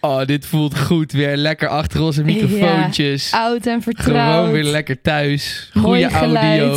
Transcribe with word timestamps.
Oh, 0.00 0.24
dit 0.24 0.46
voelt 0.46 0.78
goed. 0.78 1.12
Weer 1.12 1.36
lekker 1.36 1.68
achter 1.68 2.02
onze 2.02 2.24
microfoontjes. 2.24 3.30
Ja, 3.30 3.42
oud 3.44 3.66
en 3.66 3.82
vertrouwd. 3.82 4.34
Gewoon 4.34 4.52
weer 4.52 4.64
lekker 4.64 5.00
thuis. 5.00 5.70
Goeie 5.78 6.08
audio. 6.10 6.76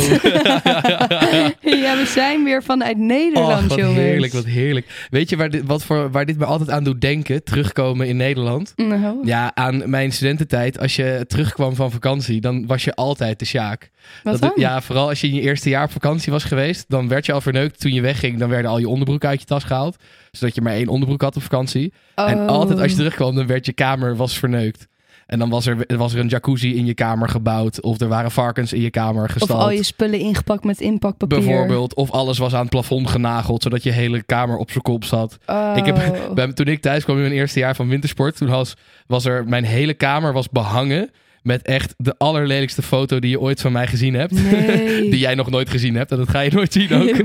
ja, 1.82 1.96
we 1.96 2.04
zijn 2.06 2.44
weer 2.44 2.62
vanuit 2.62 2.96
Nederland, 2.98 3.62
Oh, 3.62 3.68
wat 3.68 3.78
jongens. 3.78 3.98
heerlijk, 3.98 4.32
wat 4.32 4.44
heerlijk. 4.44 5.06
Weet 5.10 5.28
je 5.30 5.36
waar 5.36 5.50
dit, 5.50 5.62
wat 5.66 5.84
voor, 5.84 6.10
waar 6.10 6.24
dit 6.26 6.38
me 6.38 6.44
altijd 6.44 6.70
aan 6.70 6.84
doet 6.84 7.00
denken? 7.00 7.44
Terugkomen 7.44 8.06
in 8.06 8.16
Nederland. 8.16 8.72
Nou, 8.76 9.18
Ja, 9.26 9.50
aan 9.54 9.90
mijn 9.90 10.12
studententijd. 10.12 10.78
Als 10.78 10.96
je 10.96 11.24
terugkwam 11.28 11.74
van 11.74 11.90
vakantie, 11.90 12.40
dan 12.40 12.66
was 12.66 12.84
je 12.84 12.94
altijd 12.94 13.38
de 13.38 13.44
Sjaak. 13.44 13.90
Wat 14.22 14.32
Dat- 14.32 14.40
dan? 14.40 14.52
ja, 14.56 14.80
vooral 14.80 15.08
als 15.08 15.20
je 15.20 15.26
in 15.28 15.34
je 15.34 15.40
eerste 15.40 15.68
jaar 15.68 15.84
op 15.84 15.90
vakantie 15.90 16.32
was 16.32 16.44
geweest, 16.44 16.84
dan 16.88 17.08
werd 17.08 17.26
je 17.26 17.32
al 17.32 17.40
verneukt. 17.40 17.80
Toen 17.80 17.92
je 17.92 18.00
wegging, 18.00 18.38
dan 18.38 18.48
werden 18.48 18.70
al 18.70 18.78
je 18.78 18.88
onderbroeken 18.88 19.28
uit 19.28 19.40
je 19.40 19.46
tas 19.46 19.64
gehaald. 19.64 19.96
Zodat 20.30 20.54
je 20.54 20.60
maar 20.60 20.72
één 20.72 20.88
onderbroek 20.88 21.22
had 21.22 21.36
op 21.36 21.42
vakantie. 21.42 21.92
En 22.14 22.38
Oh. 22.38 22.46
altijd 22.46 22.80
als 22.80 22.90
je 22.90 22.96
terugkwam, 22.96 23.34
dan 23.34 23.46
werd 23.46 23.66
je 23.66 23.72
kamer 23.72 24.16
was 24.16 24.38
verneukt. 24.38 24.86
En 25.26 25.38
dan 25.38 25.50
was 25.50 25.66
er, 25.66 25.84
was 25.96 26.12
er 26.14 26.20
een 26.20 26.28
jacuzzi 26.28 26.76
in 26.76 26.86
je 26.86 26.94
kamer 26.94 27.28
gebouwd. 27.28 27.80
Of 27.82 28.00
er 28.00 28.08
waren 28.08 28.30
varkens 28.30 28.72
in 28.72 28.80
je 28.80 28.90
kamer 28.90 29.24
Of 29.24 29.30
gestald. 29.30 29.60
al 29.60 29.70
je 29.70 29.82
spullen 29.82 30.18
ingepakt 30.18 30.64
met 30.64 30.80
inpakpapier. 30.80 31.38
Bijvoorbeeld. 31.38 31.94
Of 31.94 32.10
alles 32.10 32.38
was 32.38 32.52
aan 32.54 32.60
het 32.60 32.70
plafond 32.70 33.10
genageld, 33.10 33.62
zodat 33.62 33.82
je 33.82 33.90
hele 33.90 34.22
kamer 34.22 34.56
op 34.56 34.70
zijn 34.70 34.82
kop 34.82 35.04
zat. 35.04 35.38
Ik 35.76 35.84
heb, 35.84 35.96
Oh. 35.96 36.32
bij- 36.34 36.52
toen 36.52 36.66
ik 36.66 36.80
thuis 36.80 37.04
kwam 37.04 37.16
in 37.16 37.22
mijn 37.22 37.34
eerste 37.34 37.58
jaar 37.58 37.74
van 37.74 37.88
wintersport, 37.88 38.36
toen 38.36 38.48
was, 38.48 38.74
was 39.06 39.24
er, 39.24 39.44
mijn 39.48 39.64
hele 39.64 39.94
kamer 39.94 40.32
was 40.32 40.48
behangen 40.48 41.10
met 41.44 41.62
echt 41.62 41.94
de 41.96 42.14
allerlelijkste 42.18 42.82
foto 42.82 43.18
die 43.18 43.30
je 43.30 43.40
ooit 43.40 43.60
van 43.60 43.72
mij 43.72 43.86
gezien 43.86 44.14
hebt. 44.14 44.32
Nee. 44.50 45.00
die 45.10 45.18
jij 45.18 45.34
nog 45.34 45.50
nooit 45.50 45.70
gezien 45.70 45.94
hebt. 45.94 46.10
En 46.10 46.16
dat 46.16 46.28
ga 46.30 46.40
je 46.40 46.50
nooit 46.52 46.72
zien 46.72 46.92
ook. 46.92 47.08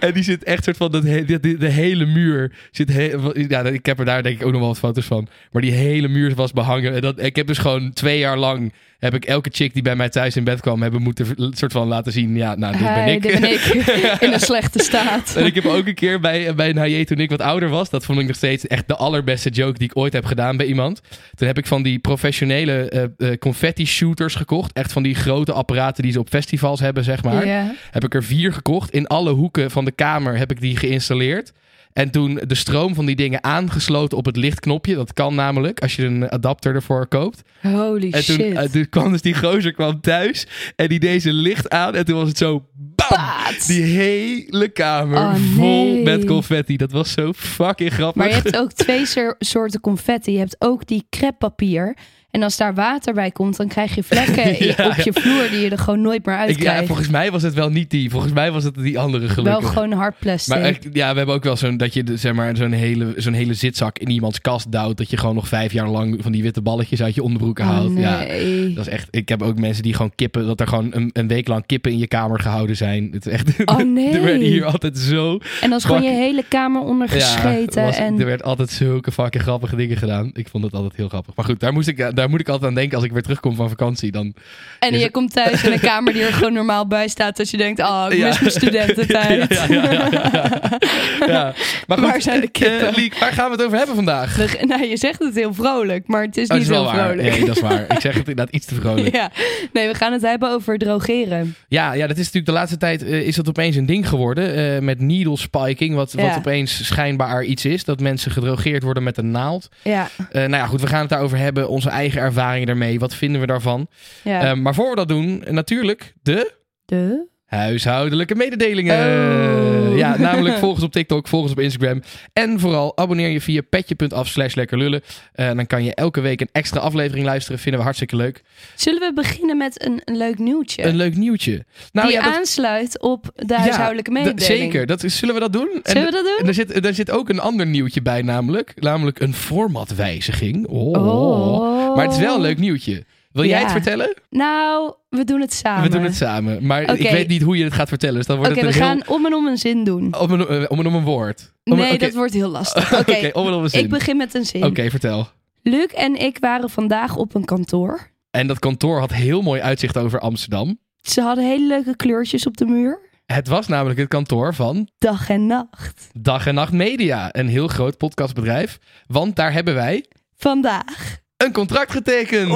En 0.00 0.12
die 0.12 0.22
zit 0.22 0.44
echt 0.44 0.64
soort 0.64 0.76
van, 0.76 0.90
dat 0.90 1.02
he- 1.04 1.24
de, 1.24 1.68
hele 1.68 2.06
muur 2.06 2.52
zit, 2.70 2.92
he- 2.92 3.12
ja, 3.48 3.64
ik 3.64 3.86
heb 3.86 3.98
er 3.98 4.04
daar 4.04 4.22
denk 4.22 4.40
ik 4.40 4.46
ook 4.46 4.50
nog 4.52 4.60
wel 4.60 4.68
wat 4.68 4.78
foto's 4.78 5.04
van. 5.06 5.28
Maar 5.52 5.62
die 5.62 5.72
hele 5.72 6.08
muur 6.08 6.34
was 6.34 6.52
behangen. 6.52 6.94
En 6.94 7.00
dat, 7.00 7.22
ik 7.22 7.36
heb 7.36 7.46
dus 7.46 7.58
gewoon 7.58 7.92
twee 7.92 8.18
jaar 8.18 8.38
lang, 8.38 8.72
heb 9.02 9.14
ik 9.14 9.24
elke 9.24 9.48
chick 9.52 9.72
die 9.72 9.82
bij 9.82 9.96
mij 9.96 10.08
thuis 10.08 10.36
in 10.36 10.44
bed 10.44 10.60
kwam, 10.60 10.82
hebben 10.82 11.02
moeten 11.02 11.26
soort 11.50 11.72
van 11.72 11.88
laten 11.88 12.12
zien, 12.12 12.36
ja, 12.36 12.54
nou, 12.54 12.72
dit 12.72 12.82
ben 12.82 12.92
Hey, 12.92 13.14
ik. 13.14 13.22
dit 13.22 13.40
ben 13.40 13.52
ik. 13.52 14.20
In 14.20 14.32
een 14.32 14.40
slechte 14.40 14.78
staat. 14.78 15.36
En 15.36 15.44
ik 15.44 15.54
heb 15.54 15.66
ook 15.66 15.86
een 15.86 15.94
keer 15.94 16.20
bij, 16.20 16.54
bij 16.54 16.70
een 16.70 16.78
HJ 16.78 17.04
toen 17.04 17.18
ik 17.18 17.30
wat 17.30 17.40
ouder 17.40 17.68
was. 17.68 17.90
Dat 17.90 18.04
vond 18.04 18.18
ik 18.20 18.26
nog 18.26 18.36
steeds 18.36 18.66
echt 18.66 18.88
de 18.88 18.96
allerbeste 18.96 19.50
joke 19.50 19.78
die 19.78 19.88
ik 19.88 19.96
ooit 19.96 20.12
heb 20.12 20.24
gedaan 20.24 20.56
bij 20.56 20.66
iemand. 20.66 21.00
Toen 21.34 21.46
heb 21.46 21.58
ik 21.58 21.66
van 21.66 21.82
die 21.82 21.98
professionele 21.98 22.88
eh, 22.88 23.02
eh, 23.30 23.38
confetti 23.38 23.86
shooters 23.86 24.34
gekocht. 24.34 24.72
Echt 24.72 24.92
van 24.92 25.02
die 25.02 25.14
grote 25.14 25.52
apparaten 25.52 26.02
die 26.02 26.12
ze 26.12 26.18
op 26.18 26.28
festivals 26.28 26.80
hebben, 26.80 27.04
zeg 27.04 27.22
maar. 27.22 27.46
Heb 27.90 28.04
ik 28.04 28.14
er 28.14 28.24
vier 28.24 28.52
gekocht. 28.52 28.90
In 28.90 29.06
alle 29.06 29.30
hoeken 29.32 29.70
van 29.70 29.84
de 29.84 29.92
kamer 29.92 30.36
heb 30.36 30.50
ik 30.50 30.60
die 30.60 30.76
geïnstalleerd. 30.76 31.52
En 31.92 32.10
toen 32.10 32.40
de 32.46 32.54
stroom 32.54 32.94
van 32.94 33.06
die 33.06 33.16
dingen 33.16 33.44
aangesloten 33.44 34.18
op 34.18 34.24
het 34.24 34.36
lichtknopje. 34.36 34.94
Dat 34.94 35.12
kan 35.12 35.34
namelijk 35.34 35.80
als 35.80 35.96
je 35.96 36.04
een 36.04 36.30
adapter 36.30 36.74
ervoor 36.74 37.06
koopt. 37.06 37.42
Holy 37.62 38.04
En 38.10 38.24
toen, 38.24 38.36
shit. 38.36 38.54
eh, 38.54 38.62
toen 38.62 38.88
kwam 38.88 39.12
dus 39.12 39.22
die 39.22 39.34
gozer 39.38 39.72
kwam 39.72 40.00
thuis. 40.00 40.46
En 40.76 40.88
die 40.88 40.98
deed 41.00 41.22
zijn 41.22 41.34
licht 41.34 41.70
aan. 41.70 41.94
En 41.94 42.04
toen 42.04 42.16
was 42.16 42.28
het 42.28 42.38
zo... 42.38 42.64
Bam! 42.74 43.08
Paat. 43.08 43.66
Die 43.66 43.82
hele 43.82 44.68
kamer 44.68 45.18
Oh, 45.18 45.34
vol 45.56 45.84
nee. 45.92 46.02
met 46.02 46.24
confetti. 46.24 46.76
Dat 46.76 46.92
was 46.92 47.12
zo 47.12 47.32
fucking 47.32 47.92
grappig. 47.92 48.16
Maar 48.16 48.28
je 48.28 48.34
hebt 48.34 48.56
ook 48.62 48.72
twee 48.72 49.06
soor- 49.06 49.36
soorten 49.38 49.80
confetti. 49.80 50.32
Je 50.32 50.38
hebt 50.38 50.56
ook 50.58 50.86
die 50.86 51.06
creppapier. 51.10 51.96
En 52.32 52.42
als 52.42 52.56
daar 52.56 52.74
water 52.74 53.14
bij 53.14 53.30
komt, 53.30 53.56
dan 53.56 53.68
krijg 53.68 53.94
je 53.94 54.02
vlekken 54.02 54.64
Ja, 54.76 54.86
op 54.88 54.94
je 54.94 55.12
vloer 55.12 55.48
die 55.50 55.60
je 55.60 55.70
er 55.70 55.78
gewoon 55.78 56.00
nooit 56.00 56.26
meer 56.26 56.34
Ik- 56.34 56.40
uitkrijgt. 56.40 56.80
ja, 56.80 56.86
volgens 56.86 57.08
mij 57.08 57.30
was 57.30 57.42
het 57.42 57.54
wel 57.54 57.68
niet 57.70 57.90
die. 57.90 58.10
Volgens 58.10 58.32
mij 58.32 58.52
was 58.52 58.64
het 58.64 58.74
die 58.74 58.98
andere 58.98 59.28
gelukkig. 59.28 59.60
Wel 59.62 59.70
gewoon 59.72 59.92
hard 59.92 60.14
plastic. 60.18 60.54
Maar 60.54 60.62
echt, 60.62 60.86
ja, 60.92 61.10
we 61.10 61.16
hebben 61.16 61.34
ook 61.34 61.44
wel 61.44 61.56
zo'n 61.56 61.76
dat 61.76 61.94
je 61.94 62.04
zeg 62.14 62.32
maar, 62.32 62.56
zo'n 62.56 62.72
hele, 62.72 63.12
zo'n 63.16 63.32
hele 63.32 63.54
zitzak 63.54 63.98
in 63.98 64.10
iemands 64.10 64.40
kast 64.40 64.72
duwt. 64.72 64.96
Dat 64.96 65.10
je 65.10 65.16
gewoon 65.16 65.34
nog 65.34 65.48
vijf 65.48 65.72
jaar 65.72 65.88
lang 65.88 66.16
van 66.20 66.32
die 66.32 66.42
witte 66.42 66.60
balletjes 66.62 67.02
uit 67.02 67.14
je 67.14 67.22
onderbroeken 67.22 67.64
Oh, 67.64 67.70
haalt. 67.70 67.92
Ja, 67.98 68.18
nee. 68.18 68.72
dat 68.74 68.86
is 68.86 68.92
echt. 68.92 69.08
Ik 69.10 69.28
heb 69.28 69.42
ook 69.42 69.58
mensen 69.58 69.82
die 69.82 69.94
gewoon 69.94 70.12
kippen, 70.14 70.46
dat 70.46 70.60
er 70.60 70.66
gewoon 70.66 70.88
een, 70.90 71.10
een 71.12 71.28
week 71.28 71.48
lang 71.48 71.66
kippen 71.66 71.90
in 71.92 71.98
je 71.98 72.06
kamer 72.08 72.40
gehouden 72.40 72.76
zijn. 72.76 73.08
Het 73.12 73.26
is 73.26 73.32
echt. 73.32 73.64
Oh, 73.64 73.76
nee. 73.78 74.12
er 74.16 74.22
werden 74.22 74.46
hier 74.46 74.64
altijd 74.64 74.98
zo. 74.98 75.38
En 75.60 75.68
dan 75.68 75.78
is 75.78 75.84
gewoon 75.84 76.02
je 76.02 76.10
hele 76.10 76.44
kamer 76.48 76.80
onder 76.82 77.08
gescheten. 77.08 77.80
Ja, 77.82 77.86
was- 77.86 77.96
en... 77.96 78.18
er 78.20 78.26
werd 78.26 78.42
altijd 78.42 78.70
zulke 78.70 79.12
fucking 79.12 79.42
grappige 79.42 79.76
dingen 79.76 79.96
gedaan. 79.96 80.30
Ik 80.32 80.48
vond 80.48 80.64
het 80.64 80.72
altijd 80.74 80.96
heel 80.96 81.08
grappig. 81.08 81.34
Maar 81.36 81.44
goed, 81.44 81.60
daar, 81.60 81.72
moest 81.72 81.88
ik, 81.88 81.96
daar 82.14 82.21
moet 82.28 82.40
ik 82.40 82.48
altijd 82.48 82.68
aan 82.68 82.74
denken 82.74 82.96
als 82.96 83.04
ik 83.04 83.12
weer 83.12 83.22
terugkom 83.22 83.54
van 83.54 83.68
vakantie. 83.68 84.10
Dan, 84.12 84.34
en 84.78 84.92
je 84.92 85.02
het- 85.02 85.12
komt 85.12 85.32
thuis 85.32 85.64
in 85.64 85.72
een 85.72 85.80
kamer 85.80 86.12
die 86.12 86.22
er 86.22 86.32
gewoon 86.32 86.52
normaal 86.52 86.86
bij 86.86 87.08
staat. 87.08 87.36
Dat 87.36 87.50
je 87.50 87.56
denkt, 87.56 87.80
oh, 87.80 88.06
ik 88.10 88.16
Ja. 88.18 88.26
mis 88.26 88.40
mijn 88.40 88.52
studententijd. 88.52 89.30
Ja, 89.54 89.64
ja, 89.68 89.90
ja, 89.92 90.08
ja, 90.10 90.28
ja. 90.32 90.78
Ja. 91.26 91.54
Maar 91.86 91.98
goed, 91.98 92.06
Waar 92.06 92.22
zijn 92.22 92.40
de 92.40 92.48
kippen? 92.48 92.88
eh, 92.88 92.94
Liek, 92.96 93.18
waar 93.18 93.32
gaan 93.32 93.46
we 93.50 93.52
het 93.56 93.64
over 93.64 93.76
hebben 93.76 93.94
vandaag? 93.94 94.36
We- 94.36 94.64
nou, 94.66 94.84
je 94.86 94.96
zegt 94.96 95.18
het 95.18 95.34
heel 95.34 95.54
vrolijk, 95.54 96.06
maar 96.06 96.22
het 96.22 96.36
is 96.36 96.48
Oh, 96.48 96.52
niet 96.56 96.68
is 96.68 96.74
zo 96.76 96.84
waar. 96.84 96.94
vrolijk. 96.94 97.22
Nee, 97.30 97.44
dat 97.44 97.56
is 97.56 97.62
waar. 97.62 97.80
Ik 97.94 98.00
zeg 98.00 98.14
het 98.14 98.28
inderdaad 98.28 98.54
iets 98.54 98.66
te 98.66 98.74
vrolijk. 98.74 99.14
Ja, 99.14 99.30
nee, 99.72 99.88
we 99.88 99.94
gaan 99.94 100.12
het 100.12 100.22
hebben 100.22 100.50
over 100.50 100.78
drogeren. 100.78 101.54
Ja, 101.68 101.92
ja, 101.92 102.06
dat 102.06 102.10
is 102.16 102.24
natuurlijk 102.24 102.46
de 102.46 102.52
laatste 102.52 102.76
tijd 102.76 103.02
eh, 103.04 103.20
is 103.26 103.36
dat 103.36 103.48
opeens 103.48 103.76
een 103.76 103.86
ding 103.86 104.08
geworden. 104.08 104.30
eh, 104.54 104.80
met 104.82 105.00
needle 105.00 105.36
spiking, 105.36 105.94
wat, 105.94 106.12
wat 106.12 106.36
opeens 106.36 106.86
schijnbaar 106.86 107.44
iets 107.44 107.64
is. 107.64 107.84
Dat 107.84 108.00
mensen 108.00 108.30
gedrogeerd 108.30 108.82
worden 108.82 109.02
met 109.02 109.16
een 109.18 109.30
naald. 109.30 109.68
Ja, 109.82 110.08
Eh, 110.30 110.40
nou 110.40 110.50
ja, 110.62 110.66
goed, 110.66 110.80
we 110.80 110.86
gaan 110.86 111.00
het 111.00 111.08
daarover 111.08 111.38
hebben. 111.38 111.68
Onze 111.68 111.88
eigen 111.90 112.11
ervaringen 112.20 112.68
ermee. 112.68 112.98
Wat 112.98 113.14
vinden 113.14 113.40
we 113.40 113.46
daarvan? 113.46 113.88
ja. 114.24 114.40
Eh, 114.50 114.54
maar 114.54 114.74
voor 114.74 114.90
we 114.90 114.96
dat 114.96 115.08
doen, 115.08 115.44
natuurlijk 115.50 116.14
de 116.22 116.60
de? 116.84 117.30
Huishoudelijke 117.56 118.34
mededelingen. 118.34 118.96
Oh. 118.96 119.96
Ja, 119.96 120.18
namelijk 120.18 120.56
volg 120.64 120.74
ons 120.74 120.82
op 120.84 120.92
TikTok, 120.92 121.28
volg 121.28 121.42
ons 121.42 121.52
op 121.52 121.58
Instagram. 121.60 122.02
En 122.32 122.60
vooral 122.60 122.96
abonneer 122.98 123.28
je 123.28 123.40
via 123.40 123.60
petje.af 123.70 124.28
slash 124.28 124.54
lekkerlullen. 124.54 125.02
Eh, 125.32 125.46
dan 125.54 125.66
kan 125.66 125.84
je 125.84 125.94
elke 125.94 126.20
week 126.20 126.40
een 126.40 126.48
extra 126.52 126.80
aflevering 126.80 127.24
luisteren. 127.26 127.58
Vinden 127.58 127.78
we 127.78 127.84
hartstikke 127.84 128.16
leuk. 128.16 128.42
Zullen 128.74 129.00
we 129.00 129.12
beginnen 129.14 129.56
met 129.56 129.84
een, 129.84 130.00
een 130.04 130.16
leuk 130.16 130.38
nieuwtje? 130.38 130.84
Een 130.84 130.96
leuk 130.96 131.16
nieuwtje. 131.16 131.64
Nou 131.92 132.06
die 132.08 132.16
ja, 132.16 132.22
dat, 132.24 132.34
aansluit 132.34 133.00
op 133.00 133.30
de 133.34 133.44
Ja, 133.54 133.58
huishoudelijke 133.60 134.10
mededeling. 134.10 134.42
zeker. 134.46 134.86
Dat, 134.86 135.00
zullen 135.06 135.34
we 135.34 135.40
dat 135.40 135.52
doen? 135.52 135.68
En- 135.82 135.90
Zullen 135.92 136.04
we 136.06 136.12
dat 136.12 136.24
doen? 136.24 136.38
En 136.40 136.46
er 136.46 136.54
zit, 136.54 136.84
er 136.86 136.94
zit 136.94 137.10
ook 137.10 137.28
een 137.28 137.40
ander 137.40 137.66
nieuwtje 137.66 138.02
bij, 138.02 138.22
namelijk. 138.22 138.72
Namelijk 138.80 139.20
een 139.20 139.34
formatwijziging. 139.34 140.66
Oh. 140.66 140.92
Oh. 140.92 141.96
Maar 141.96 142.04
het 142.04 142.14
is 142.14 142.20
wel 142.20 142.34
een 142.34 142.40
leuk 142.40 142.58
nieuwtje. 142.58 143.04
Wil 143.32 143.44
jij 143.44 143.58
Ja. 143.58 143.62
het 143.62 143.72
vertellen? 143.72 144.14
Nou, 144.30 144.94
we 145.08 145.24
doen 145.24 145.40
het 145.40 145.52
samen. 145.52 145.82
We 145.82 145.88
doen 145.88 146.02
het 146.04 146.14
samen. 146.16 146.66
Maar 146.66 146.82
ik 146.82 146.90
Oké. 146.90 147.12
weet 147.12 147.28
niet 147.28 147.42
hoe 147.42 147.56
je 147.56 147.64
het 147.64 147.72
gaat 147.72 147.88
vertellen. 147.88 148.16
Dus 148.16 148.26
dan 148.26 148.36
wordt 148.36 148.52
Oké, 148.52 148.60
het 148.66 148.74
we 148.74 148.80
een 148.80 148.86
gaan 148.86 149.08
om 149.08 149.26
en 149.26 149.34
om 149.34 149.46
een 149.46 149.58
zin 149.58 149.84
doen. 149.84 150.02
Om 150.18 150.40
eh, 150.40 150.66
om 150.70 150.78
een, 150.78 150.86
om 150.86 150.94
een 150.94 151.04
woord. 151.04 151.52
Om 151.64 151.72
een- 151.72 151.78
Nee, 151.78 151.88
oké. 151.94 151.98
dat 152.04 152.14
wordt 152.14 152.32
heel 152.32 152.48
lastig. 152.48 152.92
Oké, 153.00 153.10
Oké, 153.16 153.30
om 153.32 153.46
en 153.46 153.52
om 153.52 153.62
een 153.62 153.70
zin. 153.70 153.80
ik 153.84 153.88
begin 153.90 154.16
met 154.16 154.34
een 154.34 154.44
zin. 154.44 154.64
Oké, 154.64 154.90
vertel. 154.90 155.28
Luc 155.62 155.86
en 155.86 156.16
ik 156.20 156.38
waren 156.40 156.70
vandaag 156.70 157.16
op 157.16 157.34
een 157.34 157.44
kantoor. 157.44 158.10
En 158.30 158.46
dat 158.46 158.58
kantoor 158.58 158.98
had 158.98 159.12
heel 159.12 159.42
mooi 159.42 159.60
uitzicht 159.60 159.98
over 159.98 160.20
Amsterdam. 160.20 160.78
Ze 161.02 161.20
hadden 161.20 161.44
hele 161.44 161.66
leuke 161.66 161.96
kleurtjes 161.96 162.46
op 162.46 162.56
de 162.56 162.64
muur. 162.64 163.10
Het 163.26 163.48
was 163.48 163.66
namelijk 163.68 163.98
het 163.98 164.08
kantoor 164.08 164.54
van 164.54 164.88
Dag 164.98 165.28
en 165.30 165.46
nacht. 165.46 166.08
Dag 166.12 166.46
en 166.46 166.54
Nacht 166.54 166.72
Media. 166.72 167.28
Een 167.32 167.48
heel 167.48 167.68
groot 167.68 167.96
podcastbedrijf. 167.96 168.78
Want 169.06 169.36
daar 169.36 169.52
hebben 169.52 169.74
wij 169.74 170.04
Vandaag. 170.36 171.20
Een 171.44 171.52
contract 171.52 171.92
getekend. 171.92 172.48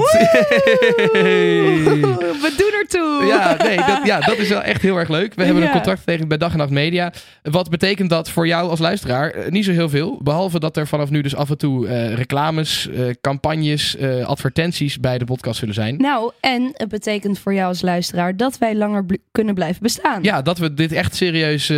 We 1.23 2.55
doen 2.57 2.73
ertoe. 2.81 3.25
Ja, 3.27 3.57
nee, 3.63 3.77
dat, 3.77 4.01
ja, 4.05 4.21
dat 4.21 4.39
is 4.39 4.49
wel 4.49 4.63
echt 4.63 4.83
heel 4.83 4.97
erg 4.97 5.09
leuk. 5.09 5.35
We 5.35 5.43
hebben 5.45 5.63
Ja. 5.63 5.69
een 5.69 5.75
contract 5.75 5.99
getekend 5.99 6.29
bij 6.29 6.39
Dag 6.39 6.53
en 6.53 6.59
Nacht 6.59 6.71
Media. 6.71 7.13
Wat 7.43 7.71
betekent 7.71 8.11
dat 8.11 8.31
voor 8.31 8.47
jou 8.47 8.71
als 8.71 8.79
luisteraar? 8.79 9.31
Eh, 9.31 9.51
niet 9.51 9.65
zo 9.65 9.71
heel 9.73 9.89
veel. 9.89 10.19
Behalve 10.23 10.61
dat 10.61 10.77
er 10.77 10.87
vanaf 10.87 11.11
nu 11.11 11.21
dus 11.23 11.37
af 11.37 11.51
en 11.51 11.59
toe 11.59 11.87
eh, 11.89 12.15
reclames, 12.15 12.89
eh, 12.89 13.01
campagnes, 13.21 13.97
advertenties 14.25 15.01
bij 15.01 15.19
de 15.19 15.25
podcast 15.25 15.59
zullen 15.59 15.75
zijn. 15.75 15.97
Nou, 15.97 16.33
en 16.41 16.71
het 16.73 16.89
betekent 16.89 17.39
voor 17.39 17.55
jou 17.55 17.69
als 17.69 17.83
luisteraar 17.83 18.37
dat 18.37 18.59
wij 18.59 18.75
langer 18.75 19.05
bl- 19.05 19.15
kunnen 19.33 19.55
blijven 19.55 19.83
bestaan. 19.83 20.23
Ja, 20.23 20.43
dat 20.43 20.59
we 20.59 20.75
dit 20.75 20.93
echt 20.93 21.15
serieus 21.17 21.69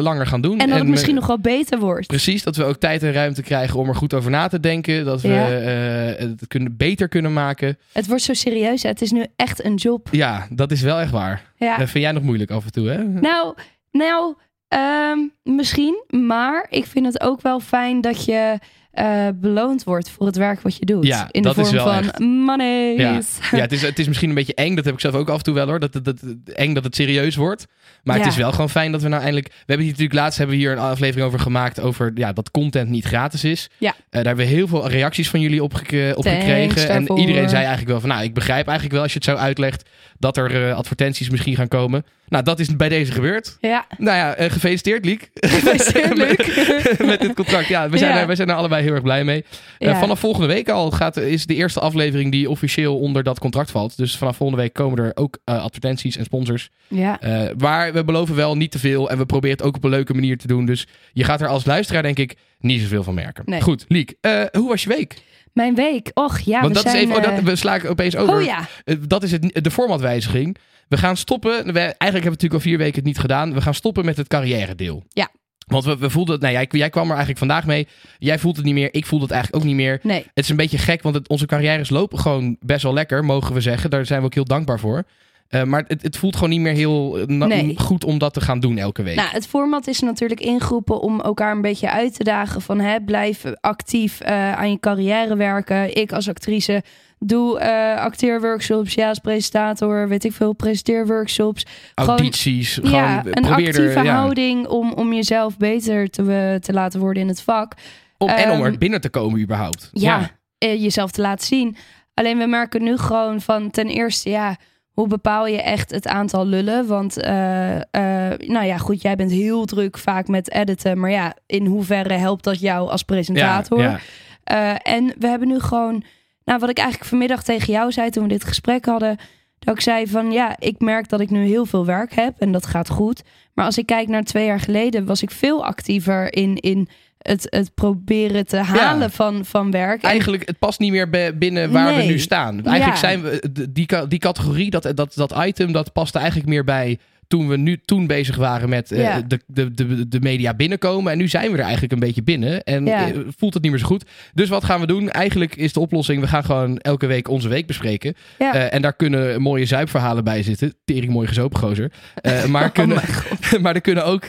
langer 0.00 0.26
gaan 0.26 0.40
doen. 0.40 0.58
En 0.58 0.68
dat 0.68 0.78
het 0.78 0.88
misschien 0.88 1.14
nog 1.14 1.26
wel 1.26 1.38
beter 1.38 1.78
wordt. 1.78 2.06
Precies, 2.06 2.42
dat 2.42 2.56
we 2.56 2.64
ook 2.64 2.76
tijd 2.76 3.02
en 3.02 3.12
ruimte 3.12 3.42
krijgen 3.42 3.78
om 3.78 3.88
er 3.88 3.94
goed 3.94 4.14
over 4.14 4.30
na 4.30 4.48
te 4.48 4.60
denken. 4.60 5.04
Dat 5.04 5.20
we 5.20 5.28
Ja. 5.28 5.50
eh, 5.50 6.28
het 6.42 6.50
kunnen, 6.50 6.76
beter 6.76 7.08
kunnen 7.08 7.32
maken. 7.32 7.78
Het 7.92 8.06
wordt 8.06 8.22
zo 8.22 8.34
serieus. 8.34 8.82
hè. 8.82 8.88
Het 8.88 9.02
is 9.02 9.10
nu 9.10 9.26
echt 9.36 9.64
een 9.64 9.74
job. 9.74 10.08
Ja, 10.10 10.46
dat 10.50 10.70
is 10.70 10.80
wel 10.80 10.98
echt 10.98 11.10
waar. 11.10 11.52
Ja. 11.56 11.76
Dat 11.76 11.90
vind 11.90 12.04
jij 12.04 12.12
nog 12.12 12.22
moeilijk 12.22 12.50
af 12.50 12.64
en 12.64 12.72
toe, 12.72 12.88
hè? 12.88 13.04
Nou, 13.04 13.54
nou 13.90 14.34
Ehm, 14.72 15.18
misschien, 15.42 16.04
maar 16.08 16.66
ik 16.70 16.86
vind 16.86 17.06
het 17.06 17.20
ook 17.20 17.40
wel 17.42 17.60
fijn 17.60 18.00
dat 18.00 18.24
je 18.24 18.58
eh, 18.90 19.28
beloond 19.34 19.84
wordt 19.84 20.10
voor 20.10 20.26
het 20.26 20.36
werk 20.36 20.60
wat 20.60 20.76
je 20.76 20.84
doet. 20.84 21.06
Ja, 21.06 21.28
in 21.30 21.42
de 21.42 21.54
vorm 21.54 21.70
wel 21.70 21.84
van 21.84 21.98
echt. 21.98 22.18
money. 22.18 22.96
Ja, 22.96 23.20
ja 23.50 23.58
het, 23.58 23.72
is, 23.72 23.82
het 23.82 23.98
is 23.98 24.08
misschien 24.08 24.28
een 24.28 24.34
beetje 24.34 24.54
eng. 24.54 24.74
Dat 24.74 24.84
heb 24.84 24.94
ik 24.94 25.00
zelf 25.00 25.14
ook 25.14 25.28
af 25.28 25.36
en 25.36 25.42
toe 25.42 25.54
wel 25.54 25.66
hoor. 25.66 25.80
Dat, 25.80 25.92
dat, 25.92 26.04
dat, 26.04 26.18
eng 26.54 26.74
dat 26.74 26.84
het 26.84 26.94
serieus 26.94 27.36
wordt. 27.36 27.66
Maar 28.02 28.18
het 28.18 28.26
is 28.26 28.36
wel 28.36 28.50
gewoon 28.50 28.70
fijn 28.70 28.92
dat 28.92 29.02
we 29.02 29.08
nou 29.08 29.20
eindelijk... 29.22 29.48
We 29.48 29.54
hebben 29.58 29.86
hier 29.86 29.90
natuurlijk 29.94 30.20
laatst 30.20 30.38
hebben 30.38 30.56
we 30.56 30.62
hier 30.62 30.72
een 30.72 30.78
aflevering 30.78 31.26
over 31.26 31.40
gemaakt... 31.40 31.80
over 31.80 32.12
ja, 32.14 32.32
dat 32.32 32.50
content 32.50 32.88
niet 32.88 33.04
gratis 33.04 33.44
is. 33.44 33.70
Ja. 33.78 33.90
Eh, 33.90 33.94
daar 34.10 34.24
hebben 34.24 34.44
we 34.44 34.52
heel 34.52 34.68
veel 34.68 34.88
reacties 34.88 35.30
van 35.30 35.40
jullie 35.40 35.62
op, 35.62 35.74
gek- 35.74 36.16
op 36.16 36.24
Thanks 36.24 36.44
gekregen. 36.44 36.88
En 36.88 37.18
iedereen 37.18 37.48
zei 37.48 37.60
eigenlijk 37.60 37.88
wel 37.88 38.00
van... 38.00 38.08
Nou, 38.08 38.22
ik 38.22 38.34
begrijp 38.34 38.66
eigenlijk 38.66 38.94
wel 38.94 39.02
als 39.02 39.12
je 39.12 39.18
het 39.18 39.28
zo 39.28 39.34
uitlegt... 39.34 39.88
dat 40.22 40.36
er 40.36 40.68
eh, 40.68 40.76
advertenties 40.76 41.30
misschien 41.30 41.56
gaan 41.56 41.68
komen. 41.68 42.04
Nou, 42.28 42.44
dat 42.44 42.58
is 42.58 42.76
bij 42.76 42.88
deze 42.88 43.12
gebeurd. 43.12 43.56
Ja, 43.60 43.86
Nou 43.98 44.16
ja, 44.16 44.34
eh, 44.34 44.50
gefeliciteerd 44.50 45.04
Liek. 45.04 45.30
Gefeliciteerd, 45.34 46.16
met, 46.16 46.98
met 47.10 47.20
dit 47.20 47.34
contract. 47.34 47.68
Ja, 47.68 47.88
we 47.88 47.98
zijn, 47.98 48.14
Ja. 48.14 48.20
Er, 48.20 48.26
we 48.26 48.34
zijn 48.34 48.48
er 48.48 48.54
allebei 48.54 48.82
heel 48.82 48.92
erg 48.92 49.02
blij 49.02 49.24
mee. 49.24 49.44
Eh, 49.78 49.98
vanaf 50.00 50.20
volgende 50.20 50.46
week 50.46 50.68
al 50.68 50.90
gaat, 50.90 51.16
is 51.16 51.46
de 51.46 51.54
eerste 51.54 51.80
aflevering 51.80 52.30
die 52.32 52.50
officieel 52.50 52.98
onder 52.98 53.22
dat 53.22 53.38
contract 53.38 53.70
valt. 53.70 53.96
Dus 53.96 54.16
vanaf 54.16 54.36
volgende 54.36 54.62
week 54.62 54.72
komen 54.72 55.04
er 55.04 55.12
ook 55.14 55.38
advertenties 55.44 56.16
en 56.16 56.24
sponsors. 56.24 56.70
ja. 56.88 57.18
Maar 57.58 57.92
we 57.92 58.04
beloven 58.04 58.34
wel 58.34 58.56
niet 58.56 58.70
te 58.70 58.78
veel. 58.78 59.10
En 59.10 59.18
we 59.18 59.26
proberen 59.26 59.56
het 59.56 59.66
ook 59.66 59.76
op 59.76 59.84
een 59.84 59.90
leuke 59.90 60.14
manier 60.14 60.38
te 60.38 60.46
doen. 60.46 60.66
Dus 60.66 60.86
je 61.12 61.24
gaat 61.24 61.40
er 61.40 61.48
als 61.48 61.64
luisteraar 61.64 62.02
denk 62.02 62.18
ik 62.18 62.36
niet 62.58 62.80
zoveel 62.80 63.02
van 63.02 63.14
merken. 63.14 63.42
Nee. 63.46 63.60
Goed, 63.60 63.84
Liek. 63.88 64.14
hoe 64.52 64.68
was 64.68 64.82
je 64.82 64.88
week? 64.88 65.16
Mijn 65.52 65.74
week. 65.74 66.10
Och 66.14 66.38
ja, 66.38 66.60
Want 66.60 66.76
we 66.76 66.82
dat 66.82 66.92
zijn... 66.92 66.96
is 66.96 67.02
even... 67.02 67.16
Oh, 67.16 67.28
eh, 67.30 67.34
dat, 67.36 67.44
we 67.44 67.56
slaan 67.56 67.86
opeens 67.86 68.16
over. 68.16 68.34
oh 68.34 68.42
ja, 68.42 68.68
Eh, 68.84 68.96
dat 69.06 69.22
is 69.22 69.32
het, 69.32 69.58
de 69.64 69.70
formatwijziging. 69.70 70.56
We 70.88 70.96
gaan 70.96 71.16
stoppen. 71.16 71.50
We, 71.50 71.78
eigenlijk 71.80 71.98
hebben 71.98 72.22
we 72.22 72.28
natuurlijk 72.30 72.54
al 72.54 72.60
vier 72.60 72.78
weken 72.78 72.94
het 72.94 73.04
niet 73.04 73.18
gedaan. 73.18 73.54
We 73.54 73.60
gaan 73.60 73.74
stoppen 73.74 74.04
met 74.04 74.16
het 74.16 74.28
carrière 74.28 74.74
deel. 74.74 75.04
Ja. 75.08 75.28
Want 75.66 75.84
we, 75.84 75.96
we 75.98 76.10
voelden 76.10 76.32
het. 76.34 76.42
Nou, 76.42 76.54
jij, 76.54 76.66
jij 76.70 76.90
kwam 76.90 77.02
er 77.04 77.08
eigenlijk 77.10 77.38
vandaag 77.38 77.66
mee. 77.66 77.88
Jij 78.18 78.38
voelt 78.38 78.56
het 78.56 78.64
niet 78.64 78.74
meer. 78.74 78.94
Ik 78.94 79.06
voel 79.06 79.20
het 79.20 79.30
eigenlijk 79.30 79.62
ook 79.62 79.68
niet 79.68 79.78
meer. 79.78 80.00
nee. 80.02 80.18
Het 80.34 80.44
is 80.44 80.48
een 80.48 80.56
beetje 80.56 80.78
gek, 80.78 81.02
want 81.02 81.14
het, 81.14 81.28
onze 81.28 81.46
carrières 81.46 81.90
lopen 81.90 82.18
gewoon 82.18 82.56
best 82.60 82.82
wel 82.82 82.92
lekker, 82.92 83.24
mogen 83.24 83.54
we 83.54 83.60
zeggen. 83.60 83.90
Daar 83.90 84.06
zijn 84.06 84.20
we 84.20 84.26
ook 84.26 84.34
heel 84.34 84.44
dankbaar 84.44 84.80
voor. 84.80 85.04
Eh, 85.52 85.62
maar 85.62 85.84
het, 85.86 86.02
het 86.02 86.16
voelt 86.16 86.34
gewoon 86.34 86.50
niet 86.50 86.60
meer 86.60 86.72
heel 86.72 87.18
eh, 87.18 87.26
Nee. 87.26 87.78
goed 87.78 88.04
om 88.04 88.18
dat 88.18 88.34
te 88.34 88.40
gaan 88.40 88.60
doen 88.60 88.78
elke 88.78 89.02
week. 89.02 89.16
Nou, 89.16 89.28
het 89.30 89.46
format 89.46 89.86
is 89.86 90.00
natuurlijk 90.00 90.40
ingeroepen 90.40 91.00
om 91.00 91.20
elkaar 91.20 91.52
een 91.52 91.60
beetje 91.60 91.90
uit 91.90 92.14
te 92.14 92.24
dagen 92.24 92.60
van 92.62 92.80
hè, 92.80 93.00
blijf 93.00 93.44
actief 93.60 94.20
eh, 94.20 94.52
aan 94.52 94.70
je 94.70 94.80
carrière 94.80 95.36
werken. 95.36 95.96
Ik 95.96 96.12
als 96.12 96.28
actrice 96.28 96.82
doe 97.18 97.60
acteerworkshops, 97.98 98.94
ja 98.94 99.08
als 99.08 99.18
presentator, 99.18 100.08
weet 100.08 100.24
ik 100.24 100.32
veel, 100.32 100.52
presenteerworkshops. 100.52 101.66
Audities. 101.94 102.74
Gewoon, 102.74 102.90
ja, 102.90 103.22
een 103.24 103.44
actieve 103.44 103.82
er, 103.82 104.04
ja, 104.04 104.14
houding 104.14 104.66
om, 104.66 104.92
om 104.92 105.12
jezelf 105.12 105.56
beter 105.56 106.10
te, 106.10 106.56
te 106.60 106.72
laten 106.72 107.00
worden 107.00 107.22
in 107.22 107.28
het 107.28 107.42
vak. 107.42 107.74
om, 108.18 108.28
en 108.28 108.50
om 108.50 108.60
er 108.60 108.66
Ehm, 108.70 108.78
binnen 108.78 109.00
te 109.00 109.08
komen 109.10 109.40
überhaupt. 109.40 109.88
ja, 109.92 110.30
eh, 110.58 110.82
jezelf 110.82 111.10
te 111.10 111.20
laten 111.20 111.46
zien. 111.46 111.76
Alleen 112.14 112.38
we 112.38 112.46
merken 112.46 112.82
nu 112.82 112.96
gewoon 112.98 113.40
van 113.40 113.70
ten 113.70 113.86
eerste, 113.88 114.30
ja, 114.30 114.56
hoe 114.92 115.06
bepaal 115.06 115.46
je 115.46 115.62
echt 115.62 115.90
het 115.90 116.06
aantal 116.06 116.46
lullen? 116.46 116.86
Want, 116.86 117.20
eh, 117.20 117.76
eh, 117.76 118.38
nou 118.38 118.66
ja, 118.66 118.78
goed, 118.78 119.02
jij 119.02 119.16
bent 119.16 119.30
heel 119.30 119.64
druk 119.64 119.98
vaak 119.98 120.28
met 120.28 120.50
editen. 120.50 120.98
Maar 120.98 121.10
ja, 121.10 121.34
in 121.46 121.66
hoeverre 121.66 122.14
helpt 122.14 122.44
dat 122.44 122.60
jou 122.60 122.90
als 122.90 123.02
presentator? 123.02 123.80
Ja, 123.80 123.90
ja. 123.90 123.98
Eh, 124.44 124.92
en 124.92 125.14
we 125.18 125.26
hebben 125.26 125.48
nu 125.48 125.60
gewoon, 125.60 126.04
nou, 126.44 126.58
wat 126.58 126.70
ik 126.70 126.78
eigenlijk 126.78 127.08
vanmiddag 127.08 127.42
tegen 127.42 127.72
jou 127.72 127.92
zei 127.92 128.10
toen 128.10 128.22
we 128.22 128.28
dit 128.28 128.44
gesprek 128.44 128.84
hadden. 128.84 129.16
Dat 129.58 129.74
ik 129.74 129.80
zei 129.80 130.06
van 130.06 130.32
ja, 130.32 130.56
ik 130.58 130.80
merk 130.80 131.08
dat 131.08 131.20
ik 131.20 131.30
nu 131.30 131.44
heel 131.44 131.66
veel 131.66 131.86
werk 131.86 132.14
heb 132.14 132.34
en 132.38 132.52
dat 132.52 132.66
gaat 132.66 132.88
goed. 132.88 133.22
Maar 133.54 133.64
als 133.64 133.78
ik 133.78 133.86
kijk 133.86 134.08
naar 134.08 134.22
twee 134.22 134.46
jaar 134.46 134.60
geleden, 134.60 135.04
was 135.04 135.22
ik 135.22 135.30
veel 135.30 135.64
actiever 135.64 136.32
in, 136.32 136.56
in 136.56 136.88
het, 137.22 137.46
het 137.50 137.74
proberen 137.74 138.46
te 138.46 138.56
halen 138.56 139.10
van, 139.10 139.44
van 139.44 139.70
werk. 139.70 140.02
En- 140.02 140.08
Eigenlijk, 140.08 140.46
het 140.46 140.58
past 140.58 140.78
niet 140.78 140.90
meer 140.90 141.10
bij- 141.10 141.38
binnen 141.38 141.70
waar 141.70 141.96
we 141.96 142.02
nu 142.02 142.18
staan. 142.18 142.54
Eigenlijk 142.64 142.84
Ja. 142.84 142.96
zijn 143.08 143.22
we, 143.22 143.48
die, 143.70 144.08
die 144.08 144.18
categorie, 144.18 144.70
dat, 144.70 144.92
dat, 144.94 145.12
dat 145.14 145.34
item, 145.44 145.72
dat 145.72 145.92
paste 145.92 146.18
eigenlijk 146.18 146.48
meer 146.48 146.64
bij 146.64 146.98
toen 147.32 147.48
we 147.48 147.56
nu 147.56 147.80
toen 147.84 148.06
bezig 148.06 148.36
waren 148.36 148.68
met 148.68 148.92
eh, 148.92 149.02
Ja. 149.02 149.20
de, 149.26 149.40
de, 149.46 149.70
de, 149.74 150.08
de 150.08 150.20
media 150.20 150.54
binnenkomen. 150.54 151.12
En 151.12 151.18
nu 151.18 151.28
zijn 151.28 151.50
we 151.50 151.56
er 151.56 151.62
eigenlijk 151.62 151.92
een 151.92 151.98
beetje 151.98 152.22
binnen. 152.22 152.62
En 152.62 152.86
Ja. 152.86 153.06
eh, 153.12 153.18
voelt 153.36 153.54
het 153.54 153.62
niet 153.62 153.72
meer 153.72 153.80
zo 153.80 153.86
goed. 153.86 154.04
Dus 154.34 154.48
wat 154.48 154.64
gaan 154.64 154.80
we 154.80 154.86
doen? 154.86 155.10
Eigenlijk 155.10 155.56
is 155.56 155.72
de 155.72 155.80
oplossing, 155.80 156.20
we 156.20 156.26
gaan 156.28 156.44
gewoon 156.44 156.78
elke 156.78 157.06
week 157.06 157.28
onze 157.28 157.48
week 157.48 157.66
bespreken. 157.66 158.14
Ja. 158.38 158.54
Eh, 158.54 158.74
en 158.74 158.82
daar 158.82 158.92
kunnen 158.96 159.42
mooie 159.42 159.64
zuipverhalen 159.66 160.24
bij 160.24 160.42
zitten. 160.42 160.74
Tering 160.84 161.12
mooi 161.12 161.28
gezopen 161.28 161.58
gozer. 161.58 161.92
Maar, 162.48 162.64
Oh 162.64 162.72
kunnen, 162.72 163.02
maar 163.62 163.74
er 163.74 163.80
kunnen 163.80 164.04
ook, 164.04 164.28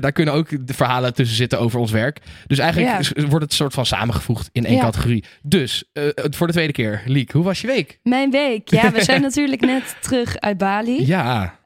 daar 0.00 0.12
kunnen 0.12 0.34
ook 0.34 0.66
de 0.66 0.74
verhalen 0.74 1.14
tussen 1.14 1.36
zitten 1.36 1.60
over 1.60 1.80
ons 1.80 1.90
werk. 1.90 2.18
Dus 2.46 2.58
eigenlijk 2.58 3.28
wordt 3.28 3.44
het 3.44 3.52
soort 3.54 3.74
van 3.74 3.86
samengevoegd 3.86 4.48
in 4.52 4.66
één 4.66 4.80
categorie. 4.80 5.24
Dus, 5.42 5.84
voor 6.14 6.46
de 6.46 6.52
tweede 6.52 6.72
keer. 6.72 7.02
Liek, 7.06 7.30
hoe 7.32 7.44
was 7.44 7.60
je 7.60 7.66
week? 7.66 7.98
Mijn 8.02 8.30
week. 8.30 8.70
Ja, 8.70 8.92
we 8.92 9.02
zijn 9.10 9.20
natuurlijk 9.22 9.60
net 9.60 9.96
terug 10.00 10.38
uit 10.40 10.58
Bali. 10.58 11.06
Ja, 11.06 11.58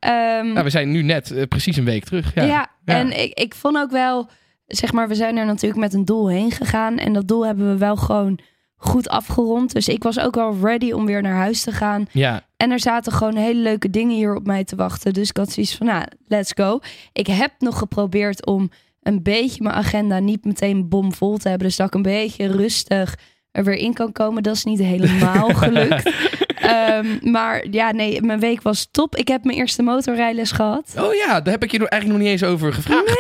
Nou, 0.53 0.63
we 0.65 0.71
zijn 0.71 0.91
nu 0.91 1.03
net 1.03 1.31
eh, 1.31 1.43
precies 1.49 1.77
een 1.77 1.85
week 1.85 2.05
terug. 2.05 2.35
Ja, 2.35 2.45
ja, 2.45 2.69
en 2.85 3.21
ik, 3.23 3.39
ik 3.39 3.55
vond 3.55 3.77
ook 3.77 3.91
wel, 3.91 4.29
zeg 4.67 4.93
maar, 4.93 5.09
we 5.09 5.15
zijn 5.15 5.37
er 5.37 5.47
natuurlijk 5.47 5.81
met 5.81 5.95
een 5.95 6.05
doel 6.05 6.29
heen 6.29 6.51
gegaan. 6.51 6.99
En 6.99 7.13
dat 7.13 7.29
doel 7.29 7.47
hebben 7.47 7.69
we 7.71 7.79
wel 7.79 7.97
gewoon 7.97 8.39
goed 8.77 9.09
afgerond. 9.09 9.73
Dus 9.73 9.89
ik 9.89 10.03
was 10.03 10.19
ook 10.19 10.35
wel 10.35 10.57
ready 10.63 10.93
om 10.93 11.07
weer 11.07 11.23
naar 11.23 11.35
huis 11.37 11.63
te 11.63 11.73
gaan. 11.73 12.07
ja. 12.13 12.45
En 12.57 12.71
er 12.71 12.81
zaten 12.81 13.13
gewoon 13.13 13.37
hele 13.37 13.61
leuke 13.61 13.91
dingen 13.91 14.17
hier 14.17 14.35
op 14.35 14.47
mij 14.47 14.65
te 14.65 14.77
wachten. 14.77 15.13
Dus 15.13 15.29
ik 15.29 15.37
had 15.37 15.51
zoiets 15.53 15.75
van, 15.77 15.87
nou, 15.87 16.05
let's 16.27 16.53
go. 16.55 16.81
Ik 17.13 17.27
heb 17.27 17.53
nog 17.59 17.79
geprobeerd 17.79 18.47
om 18.47 18.71
een 19.03 19.23
beetje 19.23 19.63
mijn 19.63 19.75
agenda 19.75 20.19
niet 20.19 20.45
meteen 20.45 20.89
bomvol 20.89 21.37
te 21.37 21.49
hebben. 21.49 21.67
Dus 21.67 21.77
dat 21.77 21.87
ik 21.87 21.95
een 21.95 22.03
beetje 22.03 22.47
rustig 22.47 23.19
er 23.53 23.65
weer 23.65 23.75
in 23.75 23.93
kan 23.95 24.13
komen. 24.13 24.43
Dat 24.43 24.55
is 24.57 24.65
niet 24.65 24.79
helemaal 24.79 25.49
gelukt. 25.65 26.13
Ehm, 26.61 27.07
maar 27.31 27.67
ja, 27.71 27.91
nee, 27.93 28.23
mijn 28.23 28.41
week 28.41 28.63
was 28.63 28.89
top. 28.91 29.17
Ik 29.17 29.29
heb 29.29 29.45
mijn 29.45 29.59
eerste 29.59 29.83
motorrijles 29.83 30.51
gehad. 30.53 30.95
Oh 30.99 31.15
ja, 31.15 31.41
daar 31.41 31.53
heb 31.53 31.63
ik 31.63 31.71
je 31.73 31.79
nog 31.79 31.89
eigenlijk 31.89 32.21
nog 32.23 32.31
niet 32.31 32.41
eens 32.43 32.51
over 32.51 32.73
gevraagd. 32.73 33.11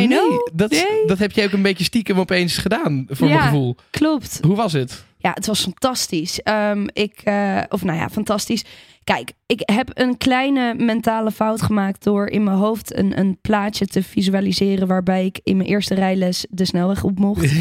I 0.00 0.06
know. 0.06 0.30
Nee, 0.30 0.38
dat, 0.52 0.70
Nee. 0.70 1.06
dat 1.06 1.18
heb 1.18 1.32
jij 1.32 1.44
ook 1.44 1.52
een 1.52 1.62
beetje 1.62 1.84
stiekem 1.84 2.18
opeens 2.18 2.56
gedaan, 2.56 3.06
voor 3.08 3.28
mijn 3.28 3.40
gevoel. 3.40 3.76
Klopt. 3.90 4.38
Hoe 4.42 4.56
was 4.56 4.72
het? 4.72 5.04
Ja, 5.18 5.30
het 5.34 5.46
was 5.46 5.60
fantastisch. 5.62 6.42
Ehm, 6.42 6.86
ik, 6.92 7.20
eh, 7.24 7.58
of 7.68 7.84
nou 7.84 7.98
ja, 7.98 8.08
fantastisch. 8.08 8.64
Kijk, 9.04 9.32
ik 9.46 9.60
heb 9.64 9.90
een 9.94 10.16
kleine 10.16 10.74
mentale 10.78 11.30
fout 11.30 11.62
gemaakt 11.62 12.04
door 12.04 12.26
in 12.26 12.42
mijn 12.44 12.56
hoofd 12.56 12.96
een, 12.96 13.18
een 13.18 13.38
plaatje 13.42 13.86
te 13.86 14.02
visualiseren 14.02 14.86
waarbij 14.86 15.24
ik 15.24 15.40
in 15.42 15.56
mijn 15.56 15.68
eerste 15.68 15.94
rijles 15.94 16.46
de 16.50 16.64
snelweg 16.64 17.04
op 17.04 17.18
mocht. 17.18 17.42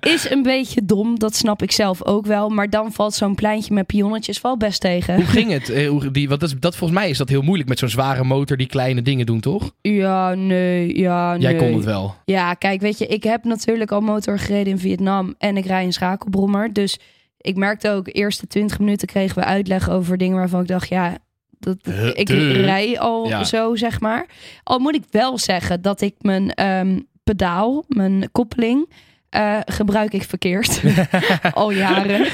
Is 0.00 0.30
een 0.30 0.42
beetje 0.42 0.84
dom, 0.84 1.18
dat 1.18 1.34
snap 1.36 1.62
ik 1.62 1.72
zelf 1.72 2.04
ook 2.04 2.26
wel. 2.26 2.48
Maar 2.48 2.70
dan 2.70 2.92
valt 2.92 3.14
zo'n 3.14 3.34
pleintje 3.34 3.74
met 3.74 3.86
pionnetjes 3.86 4.40
wel 4.40 4.56
best 4.56 4.80
tegen. 4.80 5.14
Hoe 5.14 5.24
ging 5.24 5.50
het? 5.50 5.70
Eh, 5.70 5.88
hoe- 5.88 6.10
die, 6.10 6.28
want 6.28 6.40
dat, 6.40 6.48
is, 6.50 6.56
dat 6.60 6.76
volgens 6.76 6.98
mij 7.00 7.10
is 7.10 7.18
dat 7.18 7.28
heel 7.28 7.42
moeilijk 7.42 7.68
met 7.68 7.78
zo'n 7.78 7.88
zware 7.88 8.24
motor 8.24 8.56
die 8.56 8.66
kleine 8.66 9.02
dingen 9.02 9.26
doen, 9.26 9.40
toch? 9.40 9.72
Ja, 9.80 10.34
nee, 10.34 10.98
ja, 10.98 11.32
nee. 11.32 11.40
Jij 11.40 11.54
kon 11.56 11.74
het 11.74 11.84
wel. 11.84 12.14
Ja, 12.24 12.54
kijk, 12.54 12.80
weet 12.80 12.98
je, 12.98 13.06
ik 13.06 13.22
heb 13.24 13.44
natuurlijk 13.44 13.90
al 13.92 14.00
motor 14.00 14.38
gereden 14.38 14.72
in 14.72 14.78
Vietnam 14.78 15.34
en 15.38 15.56
ik 15.56 15.66
rij 15.66 15.84
een 15.84 15.92
schakelbrommer. 15.92 16.72
Dus 16.72 16.98
ik 17.42 17.56
merkte 17.56 17.90
ook, 17.90 18.08
eerste 18.12 18.46
20 18.46 18.78
minuten 18.78 19.08
kregen 19.08 19.38
we 19.38 19.44
uitleg 19.44 19.90
over 19.90 20.16
dingen 20.18 20.36
waarvan 20.36 20.60
ik 20.60 20.68
dacht, 20.68 20.88
ja, 20.88 21.18
dat, 21.58 21.76
ik 22.14 22.28
rij 22.28 22.98
al 22.98 23.28
Ja. 23.28 23.44
zo, 23.44 23.76
zeg 23.76 24.00
maar. 24.00 24.26
Al 24.62 24.78
moet 24.78 24.94
ik 24.94 25.04
wel 25.10 25.38
zeggen 25.38 25.82
dat 25.82 26.00
ik 26.00 26.14
mijn 26.20 26.50
ehm, 26.54 27.00
pedaal, 27.24 27.84
mijn 27.88 28.28
koppeling, 28.32 28.90
eh, 29.32 29.58
gebruik 29.64 30.12
ik 30.12 30.22
verkeerd. 30.22 30.82
al 31.52 31.70
jaren. 31.70 32.26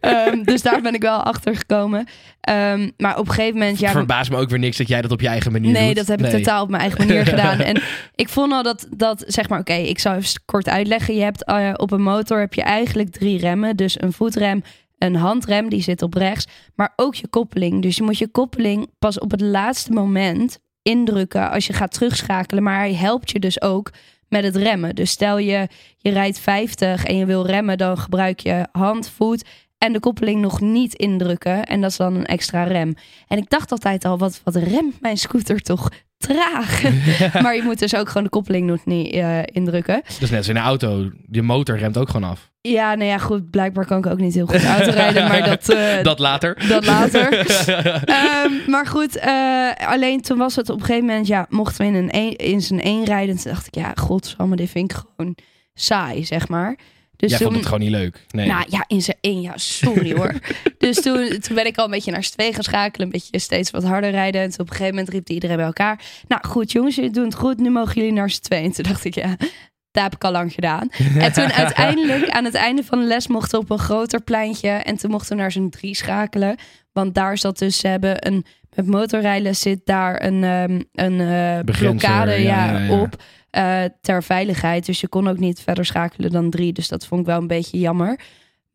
Ehm, 0.00 0.42
dus 0.42 0.62
daar 0.62 0.80
ben 0.80 0.94
ik 0.94 1.02
wel 1.02 1.22
achter 1.22 1.56
gekomen. 1.56 2.06
Ehm, 2.40 2.90
maar 2.96 3.18
op 3.18 3.28
een 3.28 3.34
gegeven 3.34 3.58
moment, 3.58 3.78
ja, 3.78 3.90
Verbaast 3.90 4.30
me 4.30 4.36
ook 4.36 4.48
weer 4.48 4.58
niks 4.58 4.76
dat 4.76 4.88
jij 4.88 5.02
dat 5.02 5.10
op 5.10 5.20
je 5.20 5.28
eigen 5.28 5.52
manier 5.52 5.72
doet. 5.72 5.82
Nee, 5.82 5.94
dat 5.94 6.06
heb 6.06 6.22
ik 6.22 6.30
totaal 6.30 6.62
op 6.62 6.68
mijn 6.68 6.82
eigen 6.82 7.06
manier 7.06 7.26
gedaan. 7.34 7.60
En 7.60 7.82
ik 8.14 8.28
vond 8.28 8.52
al 8.52 8.62
dat, 8.62 8.86
dat 8.96 9.24
zeg 9.26 9.48
maar, 9.48 9.58
oké, 9.58 9.72
ik 9.72 9.98
zal 9.98 10.14
even 10.14 10.40
kort 10.44 10.68
uitleggen. 10.68 11.14
Je 11.14 11.22
hebt 11.22 11.44
eh, 11.44 11.72
op 11.76 11.90
een 11.90 12.02
motor 12.02 12.38
heb 12.38 12.54
je 12.54 12.62
eigenlijk 12.62 13.10
drie 13.10 13.38
remmen. 13.38 13.76
Dus 13.76 14.00
een 14.00 14.12
voetrem, 14.12 14.62
een 14.98 15.16
handrem, 15.16 15.68
die 15.68 15.82
zit 15.82 16.02
op 16.02 16.14
rechts. 16.14 16.46
Maar 16.74 16.92
ook 16.96 17.14
je 17.14 17.28
koppeling. 17.28 17.82
Dus 17.82 17.96
je 17.96 18.02
moet 18.02 18.18
je 18.18 18.28
koppeling 18.28 18.90
pas 18.98 19.18
op 19.18 19.30
het 19.30 19.40
laatste 19.40 19.92
moment 19.92 20.58
indrukken 20.82 21.50
als 21.50 21.66
je 21.66 21.72
gaat 21.72 21.92
terugschakelen. 21.92 22.62
Maar 22.62 22.78
hij 22.78 22.94
helpt 22.94 23.30
je 23.30 23.38
dus 23.38 23.62
ook 23.62 23.90
met 24.28 24.44
het 24.44 24.56
remmen. 24.56 24.94
Dus 24.94 25.10
stel 25.10 25.38
je, 25.38 25.68
je 25.98 26.10
rijdt 26.10 26.38
50 26.38 27.04
en 27.04 27.16
je 27.16 27.26
wil 27.26 27.46
remmen, 27.46 27.78
dan 27.78 27.98
gebruik 27.98 28.40
je 28.40 28.68
hand, 28.72 29.10
voet 29.10 29.44
en 29.78 29.92
de 29.92 30.00
koppeling 30.00 30.40
nog 30.40 30.60
niet 30.60 30.94
indrukken. 30.94 31.64
En 31.64 31.80
dat 31.80 31.90
is 31.90 31.96
dan 31.96 32.14
een 32.14 32.26
extra 32.26 32.62
rem. 32.62 32.94
En 33.26 33.38
ik 33.38 33.50
dacht 33.50 33.70
altijd 33.70 34.04
al, 34.04 34.18
wat, 34.18 34.40
wat 34.44 34.56
remt 34.56 35.00
mijn 35.00 35.16
scooter 35.16 35.60
toch 35.60 35.88
traag. 36.18 36.82
maar 37.42 37.54
je 37.54 37.62
moet 37.62 37.78
dus 37.78 37.94
ook 37.94 38.08
gewoon 38.08 38.22
de 38.22 38.28
koppeling 38.28 38.80
niet 38.84 39.12
eh, 39.12 39.38
indrukken. 39.44 40.02
Is 40.06 40.30
net 40.30 40.38
als 40.38 40.48
in 40.48 40.56
een 40.56 40.62
auto. 40.62 41.10
Je 41.30 41.42
motor 41.42 41.78
remt 41.78 41.98
ook 41.98 42.10
gewoon 42.10 42.30
af. 42.30 42.50
Ja, 42.60 42.94
nou 42.94 43.08
ja, 43.08 43.18
goed. 43.18 43.50
Blijkbaar 43.50 43.86
kan 43.86 43.98
ik 43.98 44.06
ook 44.06 44.18
niet 44.18 44.34
heel 44.34 44.46
goed 44.46 44.64
autorijden, 44.64 45.28
maar 45.28 45.44
dat... 45.44 45.68
eh, 45.78 46.02
dat 46.02 46.18
later. 46.18 46.68
dat 46.68 46.86
later. 46.86 47.32
Ehm, 48.04 48.52
maar 48.66 48.86
goed, 48.86 49.16
eh, 49.16 49.88
alleen 49.88 50.20
toen 50.20 50.38
was 50.38 50.56
het 50.56 50.68
op 50.68 50.80
een 50.80 50.84
gegeven 50.84 51.06
moment, 51.06 51.26
ja, 51.26 51.46
mochten 51.48 51.80
we 51.80 51.86
in, 51.86 51.94
een 51.94 52.16
een, 52.16 52.36
in 52.36 52.60
zijn 52.60 52.82
één 52.82 53.04
rijden. 53.04 53.36
Toen 53.36 53.52
dacht 53.52 53.66
ik, 53.66 53.74
ja, 53.74 53.92
godsamme, 53.94 54.56
dit 54.56 54.70
vind 54.70 54.92
ik 54.92 54.98
gewoon 55.16 55.36
saai, 55.74 56.24
zeg 56.24 56.48
maar. 56.48 56.78
Dus 57.18 57.30
Jij 57.30 57.38
toen, 57.38 57.46
vond 57.46 57.58
het 57.58 57.68
gewoon 57.68 57.80
niet 57.80 57.98
leuk. 57.98 58.24
Nee. 58.30 58.46
nou 58.46 58.64
ja, 58.68 58.84
in 58.86 59.02
zijn 59.02 59.16
één, 59.20 59.40
ja, 59.40 59.52
sorry 59.56 60.16
hoor. 60.16 60.34
dus 60.78 61.00
toen, 61.00 61.38
toen 61.40 61.54
ben 61.54 61.66
ik 61.66 61.76
al 61.76 61.84
een 61.84 61.90
beetje 61.90 62.10
naar 62.10 62.24
z'n 62.24 62.32
twee 62.32 62.52
gaan 62.52 62.62
schakelen, 62.62 63.06
een 63.06 63.12
beetje 63.12 63.38
steeds 63.38 63.70
wat 63.70 63.84
harder 63.84 64.10
rijden. 64.10 64.40
En 64.40 64.50
toen 64.50 64.60
op 64.60 64.70
een 64.70 64.76
gegeven 64.76 64.94
moment 64.94 65.12
riep 65.12 65.28
iedereen 65.28 65.56
bij 65.56 65.64
elkaar. 65.64 66.00
Nou 66.28 66.46
goed, 66.46 66.72
jongens, 66.72 66.94
jullie 66.94 67.10
doen 67.10 67.24
het 67.24 67.34
goed, 67.34 67.58
nu 67.58 67.70
mogen 67.70 67.94
jullie 67.94 68.12
naar 68.12 68.30
z'n 68.30 68.40
twee. 68.40 68.62
En 68.62 68.72
toen 68.72 68.84
dacht 68.84 69.04
ik, 69.04 69.14
ja, 69.14 69.36
dat 69.90 70.02
heb 70.02 70.14
ik 70.14 70.24
al 70.24 70.32
lang 70.32 70.52
gedaan. 70.52 70.88
En 71.18 71.32
toen 71.32 71.52
uiteindelijk, 71.64 72.28
aan 72.28 72.44
het 72.44 72.54
einde 72.54 72.84
van 72.84 72.98
de 72.98 73.06
les, 73.06 73.26
mochten 73.26 73.58
we 73.58 73.64
op 73.64 73.70
een 73.70 73.78
groter 73.84 74.20
pleintje. 74.20 74.68
En 74.68 74.96
toen 74.96 75.10
mochten 75.10 75.36
we 75.36 75.42
naar 75.42 75.52
z'n 75.52 75.68
drie 75.68 75.94
schakelen. 75.94 76.56
Want 76.92 77.14
daar 77.14 77.38
zat 77.38 77.58
dus, 77.58 77.78
ze 77.78 77.88
hebben 77.88 78.26
een, 78.26 78.44
met 78.74 78.86
motorrijden 78.86 79.56
zit 79.56 79.80
daar 79.84 80.24
een, 80.24 80.44
ehm, 80.44 80.80
een 80.92 81.20
eh, 81.20 81.64
blokkade 81.64 82.30
ja, 82.30 82.66
ja, 82.66 82.72
ja, 82.72 82.78
ja. 82.78 83.00
op. 83.00 83.22
eh, 83.50 83.84
ter 84.00 84.22
veiligheid. 84.22 84.86
Dus 84.86 85.00
je 85.00 85.08
kon 85.08 85.28
ook 85.28 85.38
niet 85.38 85.60
verder 85.60 85.84
schakelen 85.84 86.30
dan 86.30 86.50
drie. 86.50 86.72
Dus 86.72 86.88
dat 86.88 87.06
vond 87.06 87.20
ik 87.20 87.26
wel 87.26 87.38
een 87.38 87.46
beetje 87.46 87.78
jammer. 87.78 88.20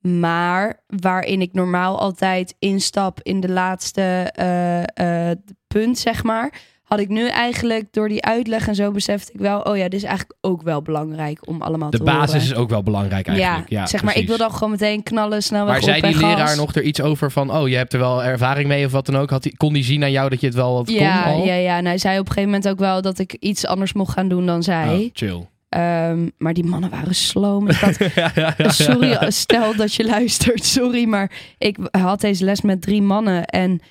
Maar 0.02 0.84
waarin 0.88 1.42
ik 1.42 1.54
normaal 1.54 2.00
altijd 2.00 2.56
instap 2.60 3.20
in 3.22 3.40
de 3.40 3.50
laatste 3.50 4.02
eh, 4.34 5.30
eh, 5.30 5.38
punt, 5.68 5.98
zeg 5.98 6.24
maar. 6.24 6.62
Had 6.94 7.02
ik 7.02 7.10
nu 7.10 7.28
eigenlijk 7.28 7.86
door 7.92 8.10
die 8.10 8.24
uitleg 8.24 8.68
en 8.68 8.76
zo 8.76 8.92
besefte 8.92 9.32
ik 9.34 9.40
wel... 9.40 9.60
oh 9.60 9.78
ja, 9.78 9.84
dit 9.84 9.94
is 9.94 10.04
eigenlijk 10.04 10.38
ook 10.42 10.62
wel 10.62 10.82
belangrijk 10.82 11.48
om 11.48 11.62
allemaal 11.62 11.90
de 11.90 11.98
te 11.98 12.04
basis 12.04 12.26
horen. 12.28 12.42
is 12.42 12.56
ook 12.56 12.70
wel 12.70 12.84
belangrijk 12.84 13.28
eigenlijk. 13.28 13.70
Ja, 13.70 13.86
zeg 13.86 14.04
maar, 14.04 14.18
ik 14.18 14.28
wil 14.28 14.38
dan 14.38 14.52
gewoon 14.52 14.70
meteen 14.70 15.04
knallen, 15.04 15.44
snel 15.44 15.66
Maar 15.66 15.82
zei 15.82 16.02
die 16.02 16.14
gas. 16.14 16.22
leraar 16.22 16.56
nog 16.56 16.76
er 16.76 16.82
iets 16.84 17.02
over 17.02 17.32
van... 17.32 17.52
oh, 17.56 17.68
je 17.68 17.76
hebt 17.76 17.94
er 17.94 18.00
wel 18.00 18.24
ervaring 18.24 18.68
mee 18.68 18.86
of 18.86 18.92
wat 18.92 19.06
dan 19.06 19.18
ook? 19.18 19.30
Had 19.30 19.44
die, 19.44 19.58
kon 19.58 19.74
die 19.74 19.84
zien 19.84 20.04
aan 20.04 20.12
jou 20.12 20.30
dat 20.30 20.40
je 20.40 20.46
het 20.46 20.56
wel 20.56 20.74
wat 20.74 20.90
Ja, 20.90 21.24
kon 21.24 21.32
al? 21.34 21.46
ja, 21.46 21.54
ja. 21.54 21.78
En 21.78 21.86
hij 21.86 21.98
zei 21.98 22.20
op 22.20 22.26
een 22.28 22.32
gegeven 22.32 22.50
moment 22.50 22.70
ook 22.70 22.80
wel 22.80 23.02
dat 23.02 23.20
ik 23.20 23.36
iets 23.40 23.66
anders 23.66 23.94
mocht 23.94 24.14
gaan 24.14 24.28
doen 24.28 24.46
dan 24.46 24.64
zij. 24.64 24.98
Oh, 24.98 25.10
chill. 25.14 25.48
Ehm, 25.70 26.28
maar 26.38 26.54
die 26.54 26.64
mannen 26.66 26.90
waren 26.90 27.16
sloom. 27.16 27.68
Ik 27.70 27.76
had, 27.76 27.98
sorry, 28.74 29.18
stel 29.32 29.76
dat 29.76 29.94
je 29.94 30.06
luistert. 30.06 30.66
Sorry, 30.66 31.06
maar 31.06 31.32
ik 31.58 31.78
had 31.92 32.22
deze 32.22 32.44
les 32.44 32.62
met 32.62 32.82
drie 32.82 33.02
mannen. 33.02 33.46
En 33.46 33.82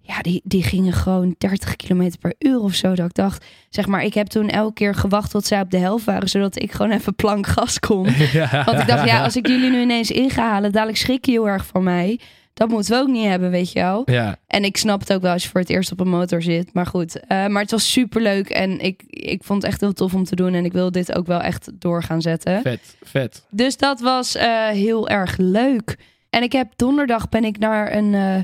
ja, 0.00 0.20
die, 0.20 0.40
die 0.44 0.62
gingen 0.62 0.92
gewoon 0.92 1.34
30 1.38 1.76
kilometer 1.76 2.18
per 2.18 2.34
uur 2.38 2.60
of 2.60 2.74
zo. 2.74 2.94
Dat 2.94 3.06
ik 3.06 3.14
dacht, 3.14 3.44
zeg 3.68 3.86
maar, 3.86 4.04
ik 4.04 4.14
heb 4.14 4.26
toen 4.26 4.48
elke 4.48 4.72
keer 4.72 4.94
gewacht 4.94 5.30
tot 5.30 5.46
zij 5.46 5.60
op 5.60 5.70
de 5.70 5.78
helft 5.78 6.04
waren. 6.04 6.28
Zodat 6.28 6.62
ik 6.62 6.72
gewoon 6.72 6.92
even 6.92 7.14
plank 7.14 7.46
gas 7.46 7.78
kon. 7.78 8.02
Want 8.66 8.80
ik 8.80 8.86
dacht, 8.86 9.06
ja, 9.06 9.24
als 9.24 9.36
ik 9.36 9.46
jullie 9.46 9.70
nu 9.70 9.80
ineens 9.80 10.10
in 10.10 10.30
ga 10.30 10.48
halen, 10.50 10.72
dadelijk 10.72 10.98
schrik 10.98 11.24
je 11.24 11.32
heel 11.32 11.48
erg 11.48 11.66
van 11.66 11.82
mij. 11.82 12.20
Dat 12.54 12.68
moeten 12.68 12.92
we 12.94 13.00
ook 13.00 13.08
niet 13.08 13.26
hebben, 13.26 13.50
weet 13.50 13.72
je 13.72 13.80
wel. 13.80 14.02
Ja, 14.04 14.36
En 14.46 14.64
ik 14.64 14.76
snap 14.76 15.00
het 15.00 15.12
ook 15.12 15.22
wel 15.22 15.32
als 15.32 15.42
je 15.42 15.48
voor 15.48 15.60
het 15.60 15.70
eerst 15.70 15.92
op 15.92 16.00
een 16.00 16.08
motor 16.08 16.42
zit. 16.42 16.74
Maar 16.74 16.86
goed, 16.86 17.20
eh, 17.26 17.46
maar 17.46 17.62
het 17.62 17.70
was 17.70 17.92
super 17.92 18.22
leuk. 18.22 18.48
En 18.48 18.80
ik, 18.80 19.02
ik 19.06 19.44
vond 19.44 19.62
het 19.62 19.70
echt 19.70 19.80
heel 19.80 19.92
tof 19.92 20.14
om 20.14 20.24
te 20.24 20.36
doen. 20.36 20.54
En 20.54 20.64
ik 20.64 20.72
wil 20.72 20.90
dit 20.90 21.14
ook 21.14 21.26
wel 21.26 21.40
echt 21.40 21.70
door 21.74 22.02
gaan 22.02 22.22
zetten. 22.22 22.60
vet, 22.62 22.96
vet. 23.02 23.46
Dus 23.50 23.76
dat 23.76 24.00
was 24.00 24.34
eh, 24.34 24.68
heel 24.68 25.08
erg 25.08 25.36
leuk. 25.36 25.96
En 26.30 26.42
ik 26.42 26.52
heb 26.52 26.72
donderdag 26.76 27.28
ben 27.28 27.44
ik 27.44 27.58
naar 27.58 27.94
een, 27.94 28.14
eh, 28.14 28.36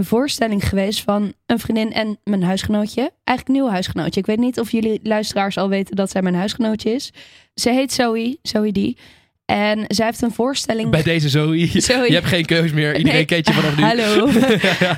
een 0.00 0.06
voorstelling 0.06 0.68
geweest 0.68 1.00
van 1.02 1.32
een 1.46 1.58
vriendin 1.58 1.92
en 1.92 2.18
mijn 2.24 2.42
huisgenootje. 2.42 3.00
Eigenlijk 3.00 3.48
een 3.48 3.54
nieuw 3.54 3.68
huisgenootje. 3.72 4.20
Ik 4.20 4.26
weet 4.26 4.38
niet 4.38 4.60
of 4.60 4.70
jullie 4.70 5.00
luisteraars 5.02 5.56
al 5.58 5.68
weten 5.68 5.96
dat 5.96 6.10
zij 6.10 6.22
mijn 6.22 6.34
huisgenootje 6.34 6.90
is. 6.90 7.12
Ze 7.54 7.70
heet 7.70 7.92
Zoe, 7.92 8.38
Zoe 8.42 8.72
die. 8.72 8.96
En 9.44 9.84
zij 9.88 10.06
heeft 10.06 10.22
een 10.22 10.32
voorstelling 10.32 10.90
Bij 10.90 11.02
deze 11.02 11.28
Zoe, 11.28 11.66
Zoe. 11.80 12.06
je 12.06 12.14
hebt 12.14 12.26
geen 12.26 12.44
keus 12.44 12.72
meer. 12.72 12.96
Iedereen 12.96 13.16
Nee. 13.16 13.24
kent 13.24 13.46
je 13.48 13.52
vanaf 13.52 13.76
nu. 13.76 13.82
Hallo. 13.82 14.26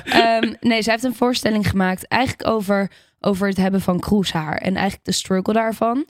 Ehm, 0.05 0.53
nee, 0.59 0.81
zij 0.81 0.91
heeft 0.93 1.03
een 1.05 1.15
voorstelling 1.15 1.69
gemaakt. 1.69 2.07
Eigenlijk 2.07 2.47
over, 2.49 2.91
over 3.19 3.47
het 3.47 3.57
hebben 3.57 3.81
van 3.81 3.99
kroeshaar. 3.99 4.57
En 4.57 4.73
eigenlijk 4.75 5.05
de 5.05 5.11
struggle 5.11 5.53
daarvan. 5.53 6.05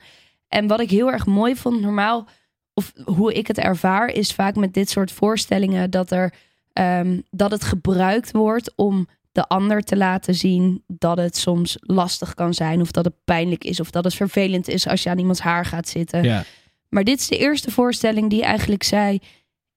En 0.47 0.67
wat 0.67 0.79
ik 0.79 0.89
heel 0.89 1.11
erg 1.11 1.25
mooi 1.25 1.55
vond, 1.55 1.81
normaal, 1.81 2.27
of 2.73 2.93
hoe 3.05 3.33
ik 3.33 3.47
het 3.47 3.57
ervaar, 3.57 4.07
is 4.09 4.33
vaak 4.33 4.55
met 4.55 4.73
dit 4.73 4.89
soort 4.89 5.11
voorstellingen 5.11 5.89
dat, 5.89 6.11
er, 6.11 6.33
ehm, 6.73 7.19
dat 7.29 7.51
het 7.51 7.63
gebruikt 7.63 8.31
wordt 8.31 8.73
om 8.75 9.07
de 9.31 9.47
ander 9.47 9.81
te 9.81 9.97
laten 9.97 10.35
zien 10.35 10.83
dat 10.87 11.17
het 11.17 11.37
soms 11.37 11.77
lastig 11.79 12.33
kan 12.33 12.53
zijn. 12.53 12.81
Of 12.81 12.91
dat 12.91 13.05
het 13.05 13.13
pijnlijk 13.25 13.63
is. 13.63 13.79
Of 13.79 13.91
dat 13.91 14.03
het 14.03 14.13
vervelend 14.13 14.67
is 14.67 14.87
als 14.87 15.03
je 15.03 15.09
aan 15.09 15.17
iemands 15.17 15.39
haar 15.39 15.65
gaat 15.65 15.87
zitten. 15.87 16.23
Ja, 16.23 16.43
Maar 16.89 17.03
dit 17.03 17.19
is 17.19 17.27
de 17.27 17.37
eerste 17.37 17.71
voorstelling 17.71 18.29
die 18.29 18.43
eigenlijk 18.43 18.83
zei: 18.83 19.19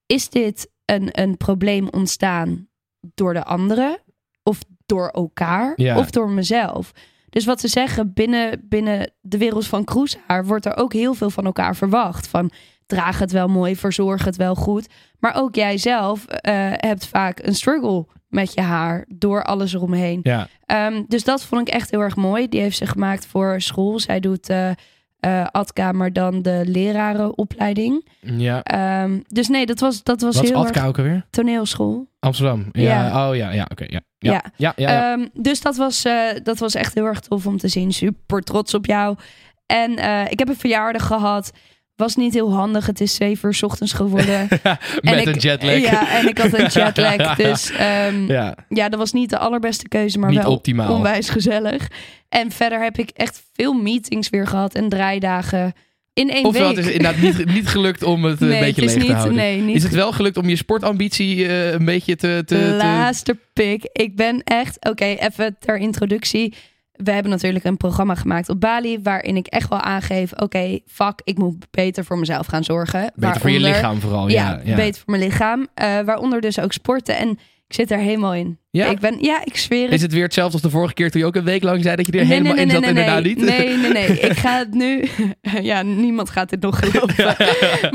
is 0.05 0.29
dit 0.29 0.69
een, 0.85 1.09
een 1.21 1.37
probleem 1.37 1.87
ontstaan 1.89 2.67
door 3.13 3.33
de 3.33 3.43
anderen 3.43 3.99
of 4.43 4.59
door 4.85 5.07
elkaar 5.09 5.73
Ja. 5.75 5.97
of 5.97 6.09
door 6.09 6.29
mezelf? 6.29 6.91
Dus 7.29 7.45
wat 7.45 7.59
ze 7.59 7.67
zeggen 7.67 8.13
binnen, 8.13 8.65
binnen 8.69 9.11
de 9.21 9.37
wereld 9.37 9.67
van 9.67 9.83
kroeshaar 9.83 10.45
wordt 10.45 10.65
er 10.65 10.77
ook 10.77 10.93
heel 10.93 11.13
veel 11.13 11.29
van 11.29 11.45
elkaar 11.45 11.75
verwacht. 11.75 12.27
Van 12.27 12.51
draag 12.87 13.19
het 13.19 13.31
wel 13.31 13.47
mooi, 13.47 13.75
verzorg 13.75 14.25
het 14.25 14.35
wel 14.35 14.55
goed. 14.55 14.87
Maar 15.19 15.35
ook 15.35 15.55
jij 15.55 15.77
zelf 15.77 16.25
eh, 16.25 16.53
hebt 16.71 17.07
vaak 17.07 17.39
een 17.43 17.55
struggle 17.55 18.05
met 18.27 18.53
je 18.53 18.61
haar 18.61 19.05
door 19.07 19.43
alles 19.43 19.73
eromheen. 19.73 20.19
ja. 20.23 20.47
Ehm, 20.65 21.03
dus 21.07 21.23
dat 21.23 21.43
vond 21.43 21.67
ik 21.67 21.73
echt 21.73 21.91
heel 21.91 21.99
erg 22.01 22.15
mooi. 22.15 22.47
Die 22.49 22.61
heeft 22.61 22.77
ze 22.77 22.85
gemaakt 22.85 23.25
voor 23.25 23.61
school. 23.61 23.99
Zij 23.99 24.19
doet 24.19 24.49
eh 24.49 24.69
eh, 25.17 25.45
ADKA, 25.51 25.91
maar 25.91 26.13
dan 26.13 26.41
de 26.41 26.61
lerarenopleiding. 26.65 28.07
ja. 28.19 28.63
Ehm, 28.63 29.19
dus 29.27 29.47
nee, 29.47 29.65
dat 29.65 29.79
was, 29.79 30.03
dat 30.03 30.21
was 30.21 30.35
Wat 30.35 30.43
is 30.43 30.49
heel 30.49 30.59
Adka 30.59 30.79
erg 30.79 30.87
ook 30.87 30.97
alweer? 30.97 31.25
toneelschool. 31.29 32.07
Amsterdam. 32.19 32.65
Ja. 32.71 33.29
Oh 33.29 33.35
ja, 33.35 33.51
ja, 33.51 33.67
oké. 33.71 33.83
ja. 33.87 34.01
Ja. 34.17 34.31
Ja. 34.31 34.41
Ja. 34.57 34.73
Ja, 34.75 34.91
ja, 34.91 35.11
Ehm, 35.13 35.27
dus 35.33 35.61
dat 35.61 35.75
was, 35.75 36.05
dat 36.43 36.57
was 36.57 36.75
echt 36.75 36.93
heel 36.93 37.05
erg 37.05 37.19
tof 37.19 37.45
om 37.47 37.57
te 37.57 37.67
zien. 37.67 37.91
Super 37.93 38.41
trots 38.41 38.73
op 38.73 38.85
jou. 38.85 39.17
En 39.65 39.91
ik 40.31 40.39
heb 40.39 40.49
een 40.49 40.55
verjaardag 40.57 41.05
gehad. 41.05 41.51
Was 41.97 42.15
niet 42.15 42.33
heel 42.33 42.53
handig. 42.53 42.85
Het 42.85 43.01
is 43.01 43.15
zeven 43.15 43.49
uur 43.49 43.59
ochtends 43.61 43.93
geworden. 43.93 44.47
Met 44.49 44.79
en 45.01 45.27
een 45.27 45.33
ik, 45.33 45.41
jetlag. 45.41 45.77
Ja, 45.79 46.17
en 46.19 46.27
ik 46.27 46.37
had 46.37 46.53
een 46.53 46.67
jetlag. 46.83 47.35
Dus 47.35 47.71
ehm, 47.71 48.25
Ja. 48.27 48.55
ja, 48.69 48.89
dat 48.89 48.99
was 48.99 49.11
niet 49.11 49.29
de 49.29 49.37
allerbeste 49.37 49.87
keuze, 49.87 50.19
maar 50.19 50.29
Niet 50.29 50.43
wel 50.43 50.51
optimaal. 50.51 50.93
onwijs 50.93 51.29
gezellig. 51.29 51.87
En 52.29 52.51
verder 52.51 52.83
heb 52.83 52.97
ik 52.97 53.09
echt 53.09 53.43
veel 53.53 53.73
meetings 53.73 54.29
weer 54.29 54.47
gehad 54.47 54.73
en 54.75 54.89
draaidagen 54.89 55.73
in 56.13 56.29
één 56.29 56.45
Ofwel, 56.45 56.67
week. 56.67 56.77
het 56.77 56.85
is 56.85 56.91
inderdaad 56.91 57.21
niet, 57.21 57.45
niet 57.55 57.67
gelukt 57.67 58.03
om 58.03 58.23
het 58.23 58.41
eh, 58.41 58.47
nee, 58.47 58.57
een 58.57 58.63
beetje 58.63 58.81
het 58.81 58.95
leeg 58.95 59.05
te 59.05 59.13
houden. 59.13 59.35
nee, 59.35 59.61
niet 59.61 59.75
Is 59.75 59.83
het 59.83 59.93
wel 59.93 60.11
gelukt 60.11 60.37
om 60.37 60.49
je 60.49 60.55
sportambitie 60.55 61.47
eh, 61.47 61.71
een 61.71 61.85
beetje 61.85 62.15
te... 62.15 62.41
te... 62.45 62.75
laatste 62.77 63.37
pik. 63.53 63.89
Ik 63.91 64.15
ben 64.15 64.41
echt, 64.43 64.77
oké, 64.89 65.05
even 65.05 65.55
ter 65.59 65.77
introductie. 65.77 66.53
We 66.97 67.11
hebben 67.11 67.31
natuurlijk 67.31 67.65
een 67.65 67.77
programma 67.77 68.15
gemaakt 68.15 68.49
op 68.49 68.59
Bali, 68.59 68.99
waarin 69.03 69.35
ik 69.35 69.47
echt 69.47 69.69
wel 69.69 69.79
aangeef, 69.79 70.33
oké, 70.33 70.79
fuck, 70.87 71.21
ik 71.23 71.37
moet 71.37 71.65
beter 71.71 72.05
voor 72.05 72.17
mezelf 72.17 72.45
gaan 72.45 72.63
zorgen. 72.63 73.11
Beter 73.15 73.41
voor 73.41 73.49
je 73.49 73.59
lichaam 73.59 73.99
vooral. 73.99 74.27
Ja, 74.27 74.49
Ja, 74.49 74.61
ja. 74.63 74.75
beter 74.75 75.01
voor 75.01 75.17
mijn 75.17 75.23
lichaam. 75.29 75.67
Eh, 75.73 75.99
waaronder 75.99 76.41
dus 76.41 76.59
ook 76.59 76.73
sporten. 76.73 77.17
En 77.17 77.39
ik 77.67 77.73
zit 77.73 77.91
er 77.91 77.97
helemaal 77.97 78.33
in. 78.33 78.59
Ja? 78.69 78.85
Ik 78.85 78.99
ben, 78.99 79.17
ja, 79.19 79.41
ik 79.45 79.57
zweer 79.57 79.83
het. 79.83 79.93
Is 79.93 80.01
het 80.01 80.13
weer 80.13 80.23
hetzelfde 80.23 80.53
als 80.53 80.61
de 80.61 80.69
vorige 80.69 80.93
keer 80.93 81.11
toen 81.11 81.21
je 81.21 81.27
ook 81.27 81.35
een 81.35 81.43
week 81.43 81.63
lang 81.63 81.83
zei 81.83 81.95
dat 81.95 82.05
je 82.05 82.11
er 82.11 82.17
Nee, 82.17 82.27
helemaal 82.27 82.53
nee, 82.53 82.65
in 82.65 82.71
zat? 82.71 82.83
inderdaad 82.83 83.23
nee. 83.23 83.35
niet? 83.35 83.45
Nee, 83.45 83.77
nee, 83.77 83.91
nee. 83.91 84.19
Ik 84.29 84.37
ga 84.37 84.57
het 84.57 84.73
nu... 84.73 85.07
Ja, 85.61 85.81
niemand 85.81 86.29
gaat 86.29 86.49
dit 86.49 86.61
nog 86.61 86.79
geloven. 86.83 87.25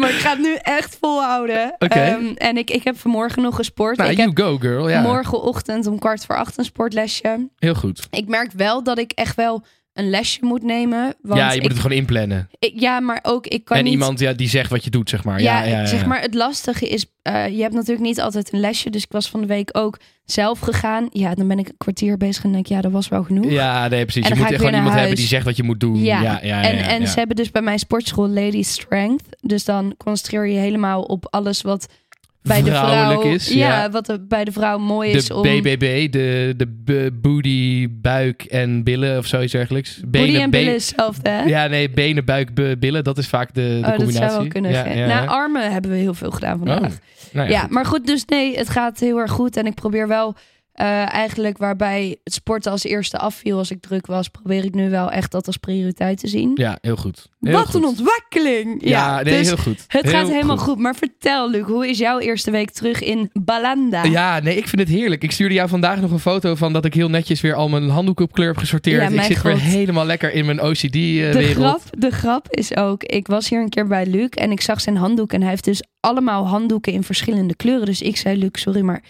Maar 0.00 0.10
ik 0.10 0.18
ga 0.18 0.30
het 0.30 0.38
nu 0.38 0.54
echt 0.54 0.96
volhouden. 1.00 1.74
Oké. 1.78 1.98
Ehm, 1.98 2.24
en 2.34 2.56
ik, 2.56 2.70
ik 2.70 2.84
heb 2.84 2.98
vanmorgen 2.98 3.42
nog 3.42 3.54
gesport. 3.56 3.96
Nou, 3.96 4.10
ik 4.10 4.16
you 4.16 4.28
heb 4.28 4.38
go 4.38 4.56
girl. 4.58 4.88
Ja, 4.88 5.02
morgenochtend 5.02 5.86
om 5.86 5.98
kwart 5.98 6.26
voor 6.26 6.36
acht 6.36 6.58
een 6.58 6.64
sportlesje. 6.64 7.48
heel 7.58 7.74
goed. 7.74 8.06
Ik 8.10 8.28
merk 8.28 8.52
wel 8.52 8.82
dat 8.82 8.98
ik 8.98 9.12
echt 9.12 9.36
wel 9.36 9.64
een 9.92 10.10
lesje 10.10 10.38
moet 10.44 10.62
nemen. 10.62 11.14
Want 11.22 11.40
ja, 11.40 11.46
je 11.48 11.54
moet 11.54 11.64
ik, 11.64 11.70
het 11.70 11.80
gewoon 11.80 11.96
inplannen. 11.96 12.48
ik- 12.58 12.80
ja, 12.80 13.00
maar 13.00 13.18
ook 13.22 13.46
ik 13.46 13.64
kan 13.64 13.76
en 13.76 13.84
niet... 13.84 13.92
iemand 13.92 14.18
ja, 14.18 14.32
die 14.32 14.48
zegt 14.48 14.70
wat 14.70 14.84
je 14.84 14.90
doet, 14.90 15.08
zeg 15.08 15.24
maar. 15.24 15.40
Ja, 15.42 15.62
Ja, 15.64 15.78
ja, 15.78 15.86
zeg 15.86 16.06
maar, 16.06 16.20
het 16.20 16.34
lastige 16.34 16.88
is, 16.88 17.06
eh, 17.22 17.48
je 17.48 17.62
hebt 17.62 17.74
natuurlijk 17.74 18.06
niet 18.06 18.20
altijd 18.20 18.52
een 18.52 18.60
lesje. 18.60 18.90
Dus 18.90 19.02
ik 19.02 19.12
was 19.12 19.28
van 19.30 19.40
de 19.40 19.46
week 19.46 19.68
ook 19.72 19.98
zelf 20.24 20.58
gegaan. 20.58 21.08
Ja, 21.10 21.34
dan 21.34 21.48
ben 21.48 21.58
ik 21.58 21.68
een 21.68 21.74
kwartier 21.76 22.16
bezig 22.16 22.44
en 22.44 22.52
denk 22.52 22.66
ik, 22.66 22.72
ja, 22.72 22.80
dat 22.80 22.92
was 22.92 23.08
wel 23.08 23.22
genoeg. 23.24 23.50
Ja, 23.50 23.88
nee, 23.88 24.02
precies. 24.04 24.22
En 24.22 24.28
Je 24.28 24.34
dan 24.34 24.38
moet 24.38 24.46
ga 24.46 24.52
ik 24.52 24.58
gewoon 24.60 24.74
iemand 24.74 24.94
hebben 24.98 25.16
die 25.16 25.26
zegt 25.26 25.44
wat 25.44 25.56
je 25.56 25.62
moet 25.62 25.80
doen. 25.80 26.02
Ja, 26.02 26.22
ja, 26.22 26.38
ja, 26.42 26.62
en, 26.62 26.76
en 26.78 27.06
ze 27.08 27.18
hebben 27.18 27.36
dus 27.36 27.50
bij 27.50 27.62
mijn 27.62 27.78
sportschool 27.78 28.28
Lady 28.28 28.62
Strength. 28.62 29.24
Dus 29.40 29.64
dan 29.64 29.94
concentreer 29.96 30.46
je 30.46 30.58
helemaal 30.58 31.02
op 31.02 31.26
alles 31.30 31.62
wat 31.62 31.86
bij 32.42 32.62
de 32.62 32.70
vrouw 32.70 33.20
is. 33.22 33.48
Ja, 33.48 33.54
Ja. 33.54 33.90
wat 33.90 34.08
er 34.08 34.26
bij 34.26 34.44
de 34.44 34.52
vrouw 34.52 34.78
mooi 34.78 35.10
is 35.10 35.26
De 35.26 35.34
om. 35.34 35.42
BBB, 35.42 36.12
de, 36.12 36.54
de 36.56 37.10
booty, 37.22 37.88
buik 37.90 38.42
en 38.42 38.82
billen 38.82 39.18
of 39.18 39.26
zoiets 39.26 39.52
dergelijks. 39.52 40.00
Booty 40.06 40.36
en 40.36 40.50
billen 40.50 40.74
is 40.74 40.86
hetzelfde, 40.86 41.30
hè? 41.30 41.42
Ja, 41.42 41.66
nee, 41.66 41.90
benen, 41.90 42.24
buik, 42.24 42.78
billen. 42.80 43.04
Dat 43.04 43.18
is 43.18 43.28
vaak 43.28 43.54
de, 43.54 43.60
de 43.60 43.76
oh, 43.76 43.82
dat 43.86 43.94
combinatie. 43.96 44.28
zou 44.28 44.40
wel 44.40 44.48
kunnen. 44.48 44.70
Ja, 44.70 44.84
Ja, 44.86 44.92
ja, 44.92 45.06
Nou, 45.06 45.28
armen 45.28 45.72
hebben 45.72 45.90
we 45.90 45.96
heel 45.96 46.14
veel 46.14 46.30
gedaan 46.30 46.58
vandaag. 46.58 46.80
Oh, 46.82 46.90
nou 47.32 47.48
ja, 47.50 47.66
maar 47.70 47.86
goed, 47.86 48.06
dus 48.06 48.24
nee, 48.24 48.56
het 48.56 48.68
gaat 48.68 48.98
heel 48.98 49.18
erg 49.18 49.30
goed. 49.30 49.56
En 49.56 49.66
ik 49.66 49.74
probeer 49.74 50.08
wel 50.08 50.34
eh, 50.72 51.14
eigenlijk 51.14 51.58
waarbij 51.58 52.16
het 52.24 52.34
sporten 52.34 52.72
als 52.72 52.84
eerste 52.84 53.18
afviel 53.18 53.58
als 53.58 53.70
ik 53.70 53.80
druk 53.80 54.06
was, 54.06 54.28
probeer 54.28 54.64
ik 54.64 54.74
nu 54.74 54.90
wel 54.90 55.10
echt 55.10 55.30
dat 55.30 55.46
als 55.46 55.56
prioriteit 55.56 56.18
te 56.18 56.28
zien. 56.28 56.50
Ja, 56.54 56.78
heel 56.80 56.96
goed. 56.96 57.28
Heel 57.40 57.52
Wat 57.52 57.66
goed. 57.66 57.74
een 57.74 57.84
ontwikkeling! 57.84 58.88
Ja, 58.88 59.22
nee, 59.22 59.38
dus 59.38 59.46
heel 59.46 59.56
goed. 59.56 59.84
het 59.86 60.02
Heel 60.02 60.12
gaat 60.12 60.28
helemaal 60.28 60.56
goed. 60.56 60.78
Maar 60.78 60.94
vertel, 60.94 61.50
Luc, 61.50 61.62
hoe 61.62 61.88
is 61.88 61.98
jouw 61.98 62.18
eerste 62.18 62.50
week 62.50 62.70
terug 62.70 63.00
in 63.02 63.30
Balanda? 63.32 64.04
Ja, 64.04 64.40
nee, 64.40 64.56
ik 64.56 64.68
vind 64.68 64.80
het 64.80 64.90
heerlijk. 64.90 65.22
Ik 65.22 65.32
stuurde 65.32 65.54
jou 65.54 65.68
vandaag 65.68 66.00
nog 66.00 66.10
een 66.10 66.18
foto 66.18 66.54
van 66.54 66.72
dat 66.72 66.84
ik 66.84 66.94
heel 66.94 67.08
netjes 67.08 67.40
weer 67.40 67.54
al 67.54 67.68
mijn 67.68 67.88
handdoeken 67.88 68.24
op 68.24 68.32
kleur 68.32 68.46
heb 68.48 68.56
gesorteerd. 68.56 69.12
Ja, 69.12 69.18
ik 69.18 69.22
zit 69.22 69.42
weer 69.42 69.60
helemaal 69.60 70.06
lekker 70.06 70.32
in 70.32 70.44
mijn 70.44 70.56
de, 70.56 70.62
OCD-wereld. 70.62 71.54
grap, 71.54 71.82
de 71.90 72.10
grap 72.10 72.46
is 72.50 72.76
ook, 72.76 73.02
ik 73.04 73.26
was 73.26 73.48
hier 73.48 73.60
een 73.60 73.68
keer 73.68 73.86
bij 73.86 74.06
Luc 74.06 74.28
en 74.28 74.50
ik 74.50 74.60
zag 74.60 74.80
zijn 74.80 74.96
handdoek 74.96 75.32
en 75.32 75.40
hij 75.40 75.50
heeft 75.50 75.64
dus 75.64 75.82
allemaal 76.00 76.46
handdoeken 76.46 76.92
in 76.92 77.02
verschillende 77.02 77.56
kleuren. 77.56 77.86
Dus 77.86 78.02
ik 78.02 78.16
zei, 78.16 78.38
Luc, 78.38 78.50
sorry, 78.52 78.80
maar 78.80 79.02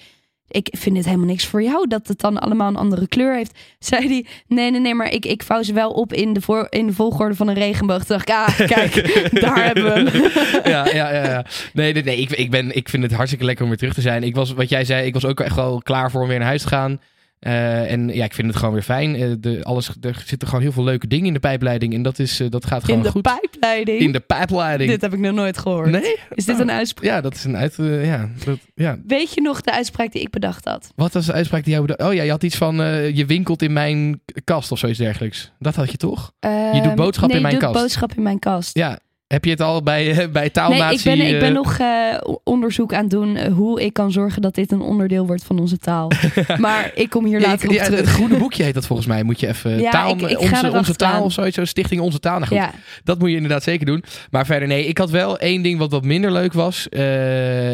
ik 0.52 0.68
vind 0.78 0.96
dit 0.96 1.04
helemaal 1.04 1.26
niks 1.26 1.46
voor 1.46 1.62
jou 1.62 1.88
dat 1.88 2.08
het 2.08 2.20
dan 2.20 2.38
allemaal 2.38 2.68
een 2.68 2.76
andere 2.76 3.08
kleur 3.08 3.34
heeft. 3.34 3.58
Zei 3.78 4.06
hij, 4.06 4.26
nee, 4.46 4.70
nee, 4.70 4.80
nee, 4.80 4.94
maar 4.94 5.12
ik, 5.12 5.26
ik 5.26 5.42
vouw 5.42 5.62
ze 5.62 5.72
wel 5.72 5.90
op 5.90 6.12
in 6.12 6.32
de, 6.32 6.40
voor, 6.40 6.66
in 6.70 6.86
de 6.86 6.92
volgorde 6.92 7.34
van 7.34 7.48
een 7.48 7.54
regenboog. 7.54 8.04
Toen 8.04 8.20
dacht 8.24 8.28
ik, 8.28 8.34
ah, 8.34 8.68
kijk, 8.74 9.40
daar 9.40 9.64
hebben 9.64 9.84
we 9.84 10.10
hem. 10.10 10.30
ja, 10.72 10.86
ja, 10.86 11.12
ja, 11.12 11.24
ja. 11.24 11.46
Nee, 11.72 11.92
nee, 11.92 12.02
nee 12.02 12.16
ik, 12.16 12.30
ik, 12.30 12.50
ben, 12.50 12.76
ik 12.76 12.88
vind 12.88 13.02
het 13.02 13.12
hartstikke 13.12 13.44
lekker 13.44 13.62
om 13.62 13.70
weer 13.70 13.78
terug 13.78 13.94
te 13.94 14.00
zijn. 14.00 14.22
Ik 14.22 14.34
was, 14.34 14.52
wat 14.52 14.68
jij 14.68 14.84
zei, 14.84 15.06
ik 15.06 15.14
was 15.14 15.24
ook 15.24 15.40
echt 15.40 15.56
wel 15.56 15.80
klaar 15.82 16.10
voor 16.10 16.22
om 16.22 16.28
weer 16.28 16.38
naar 16.38 16.46
huis 16.46 16.62
te 16.62 16.68
gaan. 16.68 17.00
Eh, 17.42 17.90
en 17.92 18.08
ja, 18.08 18.24
ik 18.24 18.34
vind 18.34 18.46
het 18.48 18.56
gewoon 18.56 18.72
weer 18.74 18.82
fijn. 18.82 19.14
Eh, 19.14 19.30
de, 19.40 19.60
alles, 19.64 19.90
er 20.00 20.22
zitten 20.26 20.48
gewoon 20.48 20.62
heel 20.62 20.72
veel 20.72 20.84
leuke 20.84 21.06
dingen 21.06 21.26
in 21.26 21.32
de 21.32 21.38
pijpleiding. 21.40 21.94
En 21.94 22.02
dat, 22.02 22.18
is, 22.18 22.40
eh, 22.40 22.50
dat 22.50 22.66
gaat 22.66 22.84
gewoon 22.84 22.96
In 22.96 23.02
de 23.04 23.10
goed. 23.10 23.22
pijpleiding. 23.22 24.00
in 24.00 24.12
de 24.12 24.20
pijpleiding. 24.20 24.90
Dit 24.90 25.00
heb 25.00 25.12
ik 25.12 25.18
nog 25.18 25.34
nooit 25.34 25.58
gehoord. 25.58 25.90
Nee? 25.90 26.16
Is 26.34 26.44
dit 26.44 26.54
Oh. 26.54 26.60
een 26.60 26.70
uitspraak? 26.70 27.04
Ja, 27.04 27.20
dat 27.20 27.34
is 27.34 27.44
een 27.44 27.56
uit... 27.56 27.74
ja, 28.02 28.28
dat, 28.44 28.58
ja. 28.74 28.98
Weet 29.06 29.34
je 29.34 29.40
nog 29.40 29.60
de 29.60 29.72
uitspraak 29.72 30.12
die 30.12 30.22
ik 30.22 30.30
bedacht 30.30 30.64
had? 30.64 30.92
Wat 30.96 31.12
was 31.12 31.26
de 31.26 31.32
uitspraak 31.32 31.64
die 31.64 31.72
jou 31.72 31.86
bedacht? 31.86 32.10
Oh 32.10 32.14
ja, 32.16 32.22
je 32.22 32.30
had 32.30 32.42
iets 32.42 32.56
van 32.56 32.76
je 33.14 33.24
winkelt 33.26 33.62
in 33.62 33.72
mijn 33.72 34.20
kast 34.44 34.72
of 34.72 34.78
zoiets 34.78 34.98
dergelijks. 34.98 35.52
Dat 35.58 35.74
had 35.74 35.90
je 35.90 35.96
toch? 35.96 36.32
Ehm, 36.40 36.82
doet 36.82 36.94
boodschap 36.94 37.28
nee, 37.28 37.36
in 37.36 37.42
mijn 37.42 37.54
ik 37.54 37.60
doe 37.60 37.70
kast. 37.70 37.82
boodschap 37.82 38.12
in 38.16 38.22
mijn 38.22 38.38
kast. 38.38 38.76
Ja. 38.76 38.98
Heb 39.32 39.44
je 39.44 39.50
het 39.50 39.60
al 39.60 39.82
bij, 39.82 40.10
eh, 40.10 40.16
bij 40.28 40.42
Nee, 40.42 40.50
taalnatie... 40.50 41.10
ik 41.10 41.18
ben, 41.18 41.26
ik 41.26 41.38
ben 41.38 41.48
eh, 41.48 41.54
nog 41.54 41.78
eh, 41.78 42.34
onderzoek 42.44 42.94
aan 42.94 43.00
het 43.00 43.10
doen 43.10 43.46
hoe 43.46 43.82
ik 43.84 43.92
kan 43.92 44.12
zorgen 44.12 44.42
dat 44.42 44.54
dit 44.54 44.72
een 44.72 44.80
onderdeel 44.80 45.26
wordt 45.26 45.44
van 45.44 45.58
onze 45.58 45.78
taal. 45.78 46.10
maar 46.58 46.90
ik 46.94 47.10
kom 47.10 47.24
hier 47.24 47.40
ja, 47.40 47.46
later 47.46 47.64
ik- 47.64 47.70
op 47.70 47.76
ja, 47.76 47.84
terug. 47.84 47.98
Het 48.00 48.08
groene 48.08 48.36
boekje 48.36 48.62
heet 48.62 48.74
dat 48.74 48.86
volgens 48.86 49.08
mij. 49.08 49.22
Moet 49.22 49.40
je 49.40 49.48
even 49.48 49.80
Ja, 49.80 49.90
taal, 49.90 50.10
ik- 50.10 50.20
ik 50.20 50.46
ga 50.46 50.62
onze, 50.64 50.76
onze 50.78 50.94
taal 50.94 51.22
of 51.24 51.32
zoiets, 51.32 51.56
zo 51.56 51.64
stichting 51.64 52.00
onze 52.00 52.18
taal. 52.18 52.38
Nou 52.38 52.46
goed, 52.60 52.70
dat 53.04 53.18
moet 53.18 53.28
je 53.28 53.34
inderdaad 53.34 53.62
zeker 53.62 53.86
doen. 53.86 54.04
Maar 54.30 54.46
verder 54.46 54.68
nee, 54.68 54.86
ik 54.86 54.98
had 54.98 55.10
wel 55.10 55.38
één 55.38 55.62
ding 55.62 55.78
wat 55.78 55.90
wat 55.90 56.04
minder 56.04 56.32
leuk 56.32 56.52
was. 56.52 56.88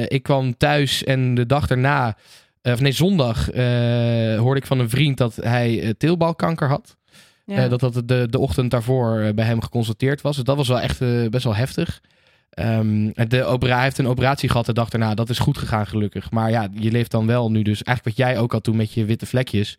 Ik 0.08 0.22
kwam 0.22 0.56
thuis 0.56 1.04
en 1.04 1.34
de 1.34 1.46
dag 1.46 1.66
daarna, 1.66 2.16
of 2.62 2.80
nee 2.80 2.92
zondag, 2.92 3.50
eh, 3.50 3.64
hoorde 4.38 4.60
ik 4.60 4.66
van 4.66 4.78
een 4.78 4.90
vriend 4.90 5.16
dat 5.18 5.36
hij 5.40 5.94
teelbalkanker 5.98 6.68
had. 6.68 6.96
Eh, 7.48 7.68
dat 7.68 7.80
dat 7.80 8.02
de, 8.04 8.26
de 8.30 8.38
ochtend 8.38 8.70
daarvoor 8.70 9.18
eh, 9.18 9.34
bij 9.34 9.44
hem 9.44 9.60
geconstateerd 9.62 10.20
was. 10.20 10.34
Dus 10.36 10.44
dat 10.44 10.56
was 10.56 10.68
wel 10.68 10.80
echt 10.80 11.00
eh, 11.00 11.26
best 11.30 11.44
wel 11.44 11.54
heftig. 11.54 12.00
Ehm, 12.50 13.10
de 13.28 13.44
opera, 13.44 13.74
hij 13.74 13.82
heeft 13.82 13.98
een 13.98 14.06
operatie 14.06 14.48
gehad 14.48 14.66
de 14.66 14.72
dag 14.72 14.88
daarna. 14.88 15.14
Dat 15.14 15.28
is 15.28 15.38
goed 15.38 15.58
gegaan 15.58 15.86
gelukkig. 15.86 16.30
Maar 16.30 16.50
ja, 16.50 16.68
je 16.72 16.90
leeft 16.90 17.10
dan 17.10 17.26
wel 17.26 17.50
nu 17.50 17.62
dus... 17.62 17.82
Eigenlijk 17.82 18.16
wat 18.16 18.26
jij 18.26 18.38
ook 18.38 18.52
had 18.52 18.62
toen 18.62 18.76
met 18.76 18.92
je 18.92 19.04
witte 19.04 19.26
vlekjes. 19.26 19.78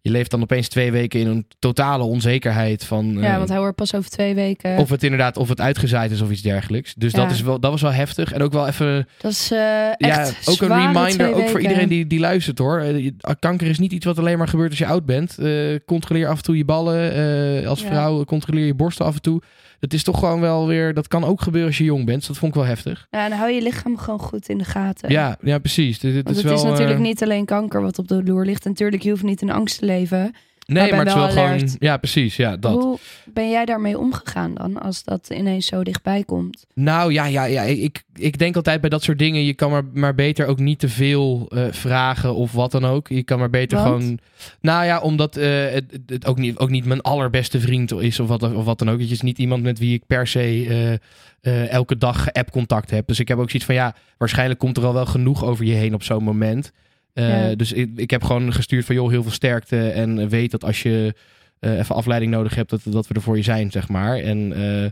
Je 0.00 0.10
leeft 0.10 0.30
dan 0.30 0.42
opeens 0.42 0.68
twee 0.68 0.92
weken 0.92 1.20
in 1.20 1.26
een 1.26 1.46
totale 1.58 2.02
onzekerheid 2.04 2.84
van... 2.84 3.16
eh, 3.16 3.22
ja, 3.22 3.36
want 3.36 3.48
hij 3.48 3.58
hoort 3.58 3.74
pas 3.74 3.94
over 3.94 4.10
twee 4.10 4.34
weken. 4.34 4.76
of 4.76 4.88
het 4.90 5.02
inderdaad, 5.02 5.36
of 5.36 5.48
het 5.48 5.60
uitgezaaid 5.60 6.10
is 6.10 6.20
of 6.20 6.30
iets 6.30 6.42
dergelijks. 6.42 6.94
Dus 6.94 7.12
Ja. 7.12 7.18
dat, 7.22 7.30
is 7.30 7.40
wel, 7.40 7.60
dat 7.60 7.70
was 7.70 7.82
wel 7.82 7.92
heftig. 7.92 8.32
En 8.32 8.42
ook 8.42 8.52
wel 8.52 8.66
even, 8.66 9.08
dat 9.20 9.30
is 9.30 9.50
eh, 9.50 9.58
ja, 9.96 10.30
ook 10.44 10.60
een 10.60 10.92
reminder, 10.92 11.34
ook 11.34 11.48
voor 11.48 11.60
iedereen 11.60 11.88
die, 11.88 12.06
die 12.06 12.20
luistert 12.20 12.58
hoor. 12.58 12.80
Eh, 12.80 12.98
je- 13.04 13.14
Kanker 13.38 13.66
is 13.66 13.78
niet 13.78 13.92
iets 13.92 14.04
wat 14.04 14.18
alleen 14.18 14.38
maar 14.38 14.48
gebeurt 14.48 14.70
als 14.70 14.78
je 14.78 14.86
oud 14.86 15.06
bent. 15.06 15.38
Eh, 15.38 15.74
controleer 15.86 16.28
af 16.28 16.36
en 16.36 16.42
toe 16.42 16.56
je 16.56 16.64
ballen. 16.64 17.12
eh, 17.12 17.68
als 17.68 17.82
vrouw 17.84 18.24
controleer 18.24 18.66
je 18.66 18.74
borsten 18.74 19.04
af 19.04 19.14
en 19.14 19.22
toe. 19.22 19.42
Het 19.80 19.94
is 19.94 20.02
toch 20.02 20.18
gewoon 20.18 20.40
wel 20.40 20.66
weer, 20.66 20.94
dat 20.94 21.08
kan 21.08 21.24
ook 21.24 21.40
gebeuren 21.40 21.68
als 21.68 21.78
je 21.78 21.84
jong 21.84 22.04
bent. 22.04 22.18
Dus 22.18 22.26
dat 22.26 22.36
vond 22.36 22.54
ik 22.54 22.60
wel 22.60 22.68
heftig. 22.68 23.06
Ja, 23.10 23.28
dan 23.28 23.38
hou 23.38 23.50
je 23.50 23.62
lichaam 23.62 23.96
gewoon 23.96 24.20
goed 24.20 24.48
in 24.48 24.58
de 24.58 24.64
gaten. 24.64 25.10
Ja, 25.10 25.38
ja 25.42 25.58
precies. 25.58 25.98
Dit, 25.98 26.30
is 26.30 26.36
het 26.36 26.44
wel, 26.44 26.54
is 26.54 26.62
natuurlijk 26.62 26.98
eh, 26.98 27.04
niet 27.04 27.22
alleen 27.22 27.44
kanker 27.44 27.82
wat 27.82 27.98
op 27.98 28.08
de 28.08 28.22
loer 28.24 28.44
ligt. 28.44 28.64
En 28.64 28.70
natuurlijk, 28.70 29.02
je 29.02 29.10
hoeft 29.10 29.22
niet 29.22 29.42
in 29.42 29.50
angst 29.50 29.78
te 29.78 29.84
leven. 29.84 30.34
Nee, 30.72 30.90
maar 30.90 30.98
het 30.98 31.08
is 31.08 31.14
wel 31.14 31.28
gewoon... 31.28 31.68
Ja, 31.78 31.96
precies. 31.96 32.36
Ja, 32.36 32.56
dat. 32.56 32.82
Hoe 32.82 32.98
ben 33.26 33.50
jij 33.50 33.64
daarmee 33.64 33.98
omgegaan 33.98 34.54
dan, 34.54 34.80
als 34.80 35.04
dat 35.04 35.30
ineens 35.30 35.66
zo 35.66 35.84
dichtbij 35.84 36.24
komt? 36.24 36.66
Nou 36.74 37.12
ja, 37.12 37.24
ja, 37.24 37.44
ja 37.44 37.62
ik, 37.62 38.02
ik 38.14 38.38
denk 38.38 38.56
altijd 38.56 38.80
bij 38.80 38.90
dat 38.90 39.02
soort 39.02 39.18
dingen, 39.18 39.44
je 39.44 39.54
kan 39.54 39.70
maar, 39.70 39.84
maar 39.92 40.14
beter 40.14 40.46
ook 40.46 40.58
niet 40.58 40.78
te 40.78 40.88
veel 40.88 41.46
eh, 41.48 41.66
vragen 41.70 42.34
of 42.34 42.52
wat 42.52 42.70
dan 42.70 42.84
ook. 42.84 43.08
Je 43.08 43.22
kan 43.22 43.38
maar 43.38 43.50
beter 43.50 43.78
Want? 43.78 44.02
gewoon. 44.02 44.18
Nou 44.60 44.84
ja, 44.84 45.00
omdat 45.00 45.36
eh, 45.36 45.70
het, 45.70 45.98
het 46.06 46.26
ook, 46.26 46.38
niet, 46.38 46.58
ook 46.58 46.70
niet 46.70 46.84
mijn 46.84 47.00
allerbeste 47.00 47.60
vriend 47.60 47.92
is 47.92 48.20
of 48.20 48.28
wat, 48.28 48.54
of 48.54 48.64
wat 48.64 48.78
dan 48.78 48.90
ook. 48.90 49.00
Het 49.00 49.10
is 49.10 49.20
niet 49.20 49.38
iemand 49.38 49.62
met 49.62 49.78
wie 49.78 49.94
ik 49.94 50.06
per 50.06 50.26
se 50.26 50.98
eh, 51.40 51.70
elke 51.70 51.98
dag 51.98 52.32
app-contact 52.32 52.90
heb. 52.90 53.06
Dus 53.06 53.20
ik 53.20 53.28
heb 53.28 53.38
ook 53.38 53.50
zoiets 53.50 53.66
van 53.66 53.74
ja, 53.74 53.94
waarschijnlijk 54.18 54.58
komt 54.58 54.76
er 54.76 54.84
al 54.84 54.94
wel 54.94 55.06
genoeg 55.06 55.44
over 55.44 55.64
je 55.64 55.74
heen 55.74 55.94
op 55.94 56.02
zo'n 56.02 56.24
moment. 56.24 56.72
Eh, 57.18 57.48
Ja. 57.48 57.54
Dus 57.54 57.72
ik, 57.72 57.90
ik 57.96 58.10
heb 58.10 58.24
gewoon 58.24 58.52
gestuurd 58.52 58.84
van 58.84 58.94
joh, 58.94 59.10
heel 59.10 59.22
veel 59.22 59.32
sterkte. 59.32 59.88
En 59.88 60.28
weet 60.28 60.50
dat 60.50 60.64
als 60.64 60.82
je 60.82 61.14
eh, 61.60 61.78
even 61.78 61.94
afleiding 61.94 62.32
nodig 62.32 62.54
hebt, 62.54 62.70
dat, 62.70 62.80
dat 62.84 63.06
we 63.06 63.14
er 63.14 63.22
voor 63.22 63.36
je 63.36 63.42
zijn, 63.42 63.70
zeg 63.70 63.88
maar. 63.88 64.18
En 64.18 64.52
eh, 64.52 64.90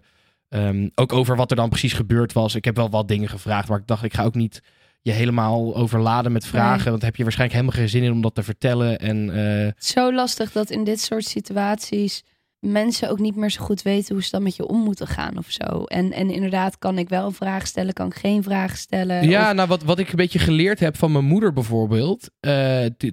ehm, 0.49 0.89
ook 0.95 1.13
over 1.13 1.37
wat 1.37 1.51
er 1.51 1.57
dan 1.57 1.69
precies 1.69 1.93
gebeurd 1.93 2.33
was. 2.33 2.55
Ik 2.55 2.65
heb 2.65 2.77
wel 2.77 2.91
wat 2.91 3.09
dingen 3.09 3.29
gevraagd, 3.29 3.69
maar 3.69 3.79
ik 3.79 3.87
dacht, 3.87 4.05
ik 4.05 4.15
ga 4.15 4.25
ook 4.25 4.35
niet 4.35 4.63
je 5.03 5.13
helemaal 5.13 5.77
overladen 5.77 6.33
met 6.33 6.47
vragen. 6.47 6.83
Nee. 6.83 6.91
Want 6.91 7.03
heb 7.03 7.17
je 7.17 7.23
waarschijnlijk 7.23 7.61
helemaal 7.61 7.81
geen 7.81 7.91
zin 7.91 8.03
in 8.03 8.13
om 8.13 8.21
dat 8.21 8.35
te 8.35 8.43
vertellen. 8.43 8.99
En 8.99 9.75
zo 9.79 10.13
lastig 10.13 10.53
dat 10.53 10.71
in 10.71 10.85
dit 10.85 11.01
soort 11.01 11.25
situaties 11.25 12.23
mensen 12.61 13.11
ook 13.11 13.19
niet 13.19 13.37
meer 13.37 13.51
zo 13.51 13.65
goed 13.65 13.83
weten 13.83 14.15
hoe 14.15 14.25
ze 14.25 14.31
dan 14.31 14.43
met 14.43 14.57
je 14.57 14.67
om 14.67 14.81
moeten 14.81 15.07
gaan 15.07 15.39
of 15.39 15.47
zo. 15.51 15.85
En, 15.85 16.13
en 16.13 16.31
inderdaad, 16.31 16.79
kan 16.79 16.99
ik 16.99 17.09
wel 17.09 17.27
een 17.27 17.33
vraag 17.33 17.67
stellen, 17.67 17.93
kan 17.93 18.07
ik 18.07 18.15
geen 18.15 18.43
vraag 18.43 18.77
stellen? 18.77 19.29
ja, 19.29 19.49
Of- 19.49 19.55
nou 19.55 19.69
wat, 19.69 19.83
wat 19.83 19.99
ik 19.99 20.09
een 20.11 20.17
beetje 20.17 20.39
geleerd 20.39 20.81
heb 20.81 20.97
van 20.97 21.13
mijn 21.13 21.25
moeder 21.25 21.53
bijvoorbeeld. 21.53 22.31
eh, 22.41 22.51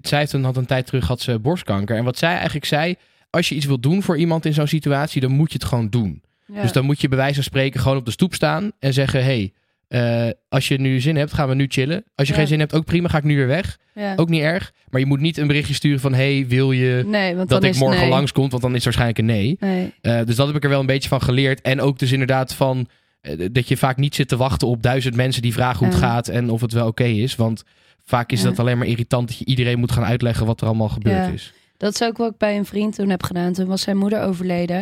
zij 0.02 0.20
heeft 0.20 0.34
een, 0.34 0.44
had 0.44 0.58
een 0.58 0.66
tijd 0.66 0.86
terug 0.86 1.08
had 1.08 1.22
ze 1.22 1.40
borstkanker. 1.40 1.96
En 1.98 2.04
wat 2.04 2.18
zij 2.18 2.34
eigenlijk 2.36 2.66
zei, 2.66 2.96
als 3.30 3.50
je 3.50 3.56
iets 3.56 3.66
wil 3.66 3.80
doen 3.80 4.04
voor 4.04 4.18
iemand 4.18 4.46
in 4.46 4.54
zo'n 4.54 4.68
situatie, 4.68 5.22
dan 5.22 5.32
moet 5.32 5.52
je 5.52 5.58
het 5.58 5.68
gewoon 5.68 5.90
doen. 5.90 6.22
ja. 6.46 6.62
Dus 6.62 6.72
dan 6.72 6.86
moet 6.86 7.02
je 7.02 7.08
bij 7.08 7.18
wijze 7.18 7.34
van 7.34 7.44
spreken 7.44 7.80
gewoon 7.80 7.98
op 7.98 8.06
de 8.06 8.12
stoep 8.12 8.34
staan 8.34 8.72
en 8.80 8.94
zeggen: 8.94 9.24
hey, 9.24 9.54
eh, 9.94 10.30
als 10.50 10.68
je 10.68 10.80
nu 10.80 11.00
zin 11.00 11.16
hebt, 11.16 11.34
gaan 11.34 11.48
we 11.50 11.56
nu 11.56 11.66
chillen. 11.70 12.04
Als 12.16 12.28
je 12.28 12.34
Ja. 12.34 12.40
geen 12.40 12.48
zin 12.48 12.60
hebt, 12.60 12.74
ook 12.74 12.86
prima, 12.86 13.08
ga 13.08 13.18
ik 13.18 13.24
nu 13.24 13.36
weer 13.36 13.48
weg. 13.48 13.78
ja. 13.94 14.14
Ook 14.16 14.30
niet 14.30 14.42
erg. 14.42 14.72
Maar 14.90 15.00
je 15.00 15.06
moet 15.06 15.20
niet 15.20 15.38
een 15.38 15.48
berichtje 15.48 15.74
sturen 15.74 16.00
van: 16.00 16.14
hey, 16.14 16.46
wil 16.48 16.72
je 16.72 17.04
nee, 17.08 17.36
dat 17.46 17.64
ik 17.64 17.76
morgen 17.76 18.00
nee. 18.00 18.10
langskomt? 18.10 18.52
Want 18.52 18.64
dan 18.64 18.76
is 18.76 18.86
het 18.86 18.96
waarschijnlijk 18.96 19.20
een 19.20 19.26
nee. 19.26 19.58
Nee. 19.60 19.94
Eh, 20.02 20.26
dus 20.26 20.36
dat 20.36 20.48
heb 20.48 20.56
ik 20.56 20.64
er 20.64 20.70
wel 20.70 20.80
een 20.80 20.86
beetje 20.86 21.10
van 21.10 21.22
geleerd. 21.22 21.62
En 21.62 21.82
ook 21.82 22.00
dus 22.00 22.12
inderdaad 22.12 22.54
van 22.54 22.88
eh, 23.22 23.48
dat 23.52 23.68
je 23.68 23.78
vaak 23.78 23.98
niet 23.98 24.16
zit 24.16 24.28
te 24.28 24.38
wachten 24.38 24.68
op 24.68 24.82
duizend 24.84 25.16
mensen 25.16 25.42
die 25.42 25.54
vragen 25.54 25.78
hoe 25.80 25.88
het 25.88 26.00
Ja. 26.00 26.08
gaat 26.08 26.28
en 26.28 26.50
of 26.50 26.62
het 26.62 26.72
wel 26.74 26.88
oké 26.88 27.04
is. 27.04 27.36
Want 27.36 27.64
vaak 28.04 28.32
is 28.32 28.42
dat 28.42 28.60
alleen 28.60 28.78
maar 28.78 28.88
irritant 28.88 29.28
dat 29.28 29.38
je 29.38 29.46
iedereen 29.46 29.80
moet 29.80 29.92
gaan 29.92 30.04
uitleggen 30.06 30.46
wat 30.46 30.62
er 30.62 30.68
allemaal 30.68 30.90
gebeurd 30.90 31.26
Ja. 31.28 31.32
is. 31.34 31.54
Dat 31.78 31.94
is 31.94 32.04
ook 32.04 32.18
wat 32.18 32.32
ik 32.32 32.38
bij 32.38 32.58
een 32.58 32.66
vriend 32.66 32.96
toen 32.96 33.10
heb 33.10 33.24
gedaan. 33.24 33.54
Toen 33.54 33.68
was 33.68 33.82
zijn 33.82 33.98
moeder 33.98 34.22
overleden. 34.22 34.78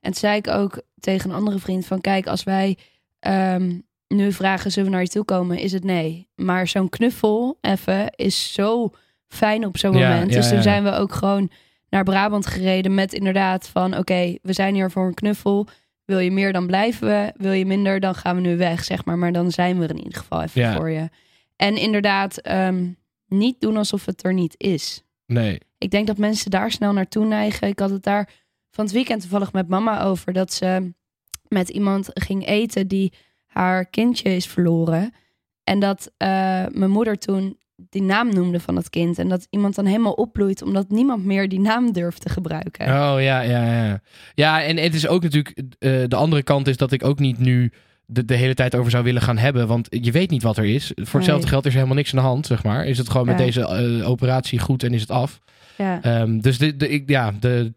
En 0.00 0.10
toen 0.12 0.14
zei 0.14 0.36
ik 0.36 0.48
ook 0.48 0.82
tegen 1.00 1.30
een 1.30 1.36
andere 1.36 1.58
vriend 1.58 1.86
van... 1.86 2.00
Kijk, 2.00 2.26
als 2.26 2.42
wij 2.44 2.76
ehm, 3.20 3.72
nu 4.08 4.32
vragen, 4.32 4.70
zullen 4.70 4.88
we 4.88 4.94
naar 4.94 5.04
je 5.04 5.10
toe 5.10 5.24
komen? 5.24 5.58
Is 5.58 5.72
het 5.72 5.84
nee. 5.84 6.28
Maar 6.34 6.68
zo'n 6.68 6.88
knuffel 6.88 7.58
even 7.60 8.10
is 8.14 8.52
zo 8.52 8.90
fijn 9.28 9.66
op 9.66 9.78
zo'n 9.78 9.96
Ja, 9.96 10.08
moment. 10.08 10.30
ja, 10.30 10.36
dus 10.36 10.46
toen 10.48 10.56
ja. 10.56 10.62
zijn 10.62 10.84
we 10.84 10.92
ook 10.92 11.12
gewoon 11.12 11.50
naar 11.88 12.04
Brabant 12.04 12.46
gereden 12.46 12.94
met 12.94 13.12
inderdaad 13.12 13.68
van... 13.68 13.96
Oké, 13.96 14.34
we 14.42 14.52
zijn 14.52 14.74
hier 14.74 14.90
voor 14.90 15.06
een 15.06 15.14
knuffel. 15.14 15.66
Wil 16.04 16.18
je 16.18 16.30
meer, 16.30 16.52
dan 16.52 16.66
blijven 16.66 17.08
we. 17.08 17.32
Wil 17.36 17.52
je 17.52 17.66
minder, 17.66 18.00
dan 18.00 18.14
gaan 18.14 18.34
we 18.34 18.40
nu 18.40 18.56
weg, 18.56 18.84
zeg 18.84 19.04
maar. 19.04 19.18
Maar 19.18 19.32
dan 19.32 19.50
zijn 19.50 19.78
we 19.78 19.84
er 19.84 19.90
in 19.90 20.02
ieder 20.04 20.18
geval 20.18 20.42
even 20.42 20.72
voor 20.74 20.90
je. 20.90 21.08
En 21.56 21.76
inderdaad, 21.76 22.38
ehm, 22.38 22.88
niet 23.26 23.60
doen 23.60 23.76
alsof 23.76 24.06
het 24.06 24.24
er 24.24 24.34
niet 24.34 24.54
is. 24.56 25.02
Nee. 25.26 25.58
Ik 25.78 25.90
denk 25.90 26.06
dat 26.06 26.18
mensen 26.18 26.50
daar 26.50 26.70
snel 26.70 26.92
naartoe 26.92 27.26
neigen. 27.26 27.68
Ik 27.68 27.78
had 27.78 27.90
het 27.90 28.02
daar 28.02 28.28
van 28.70 28.84
het 28.84 28.94
weekend 28.94 29.20
toevallig 29.20 29.52
met 29.52 29.68
mama 29.68 30.02
over. 30.02 30.32
Dat 30.32 30.52
ze 30.52 30.92
met 31.48 31.68
iemand 31.68 32.10
ging 32.14 32.46
eten 32.46 32.88
die 32.88 33.12
haar 33.58 33.84
kindje 33.84 34.34
is 34.36 34.46
verloren. 34.46 35.12
En 35.64 35.78
dat 35.78 36.12
eh, 36.16 36.28
mijn 36.70 36.90
moeder 36.90 37.18
toen 37.18 37.56
die 37.90 38.02
naam 38.02 38.34
noemde 38.34 38.60
van 38.60 38.74
dat 38.74 38.90
kind. 38.90 39.18
En 39.18 39.28
dat 39.28 39.46
iemand 39.50 39.74
dan 39.74 39.84
helemaal 39.86 40.12
opbloeit 40.12 40.62
omdat 40.62 40.88
niemand 40.90 41.24
meer 41.24 41.48
die 41.48 41.60
naam 41.60 41.92
durft 41.92 42.20
te 42.22 42.28
gebruiken. 42.28 42.86
Oh 42.86 43.16
ja, 43.20 43.40
ja, 43.40 43.84
ja. 43.84 44.00
Ja, 44.34 44.62
en 44.62 44.76
het 44.76 44.94
is 44.94 45.06
ook 45.08 45.22
natuurlijk. 45.22 45.62
eh, 45.78 46.02
de 46.08 46.16
andere 46.16 46.42
kant 46.42 46.68
is 46.68 46.76
dat 46.76 46.92
ik 46.92 47.04
ook 47.04 47.18
niet 47.18 47.38
nu 47.38 47.72
de, 48.06 48.24
de 48.24 48.34
hele 48.34 48.54
tijd 48.54 48.74
over 48.74 48.90
zou 48.90 49.04
willen 49.04 49.22
gaan 49.22 49.38
hebben. 49.38 49.66
Want 49.66 49.86
je 49.90 50.12
weet 50.12 50.30
niet 50.30 50.42
wat 50.42 50.56
er 50.56 50.64
is. 50.64 50.92
Voor 50.94 51.18
hetzelfde 51.20 51.42
Nee. 51.44 51.52
geld 51.52 51.64
is 51.66 51.70
er 51.70 51.76
helemaal 51.76 51.96
niks 51.96 52.10
aan 52.14 52.22
de 52.22 52.28
hand, 52.28 52.46
zeg 52.46 52.62
maar. 52.64 52.86
Is 52.86 52.98
het 52.98 53.10
gewoon 53.10 53.26
met 53.26 53.38
deze 53.38 53.60
eh, 53.66 54.08
operatie 54.08 54.58
goed 54.58 54.82
en 54.82 54.92
is 54.94 55.00
het 55.00 55.10
af. 55.10 55.38
Ja. 55.76 56.02
Ehm, 56.02 56.38
dus 56.38 56.58
de, 56.58 56.76
de, 56.76 56.88
ik, 56.88 57.08
ja, 57.08 57.32
de, 57.40 57.72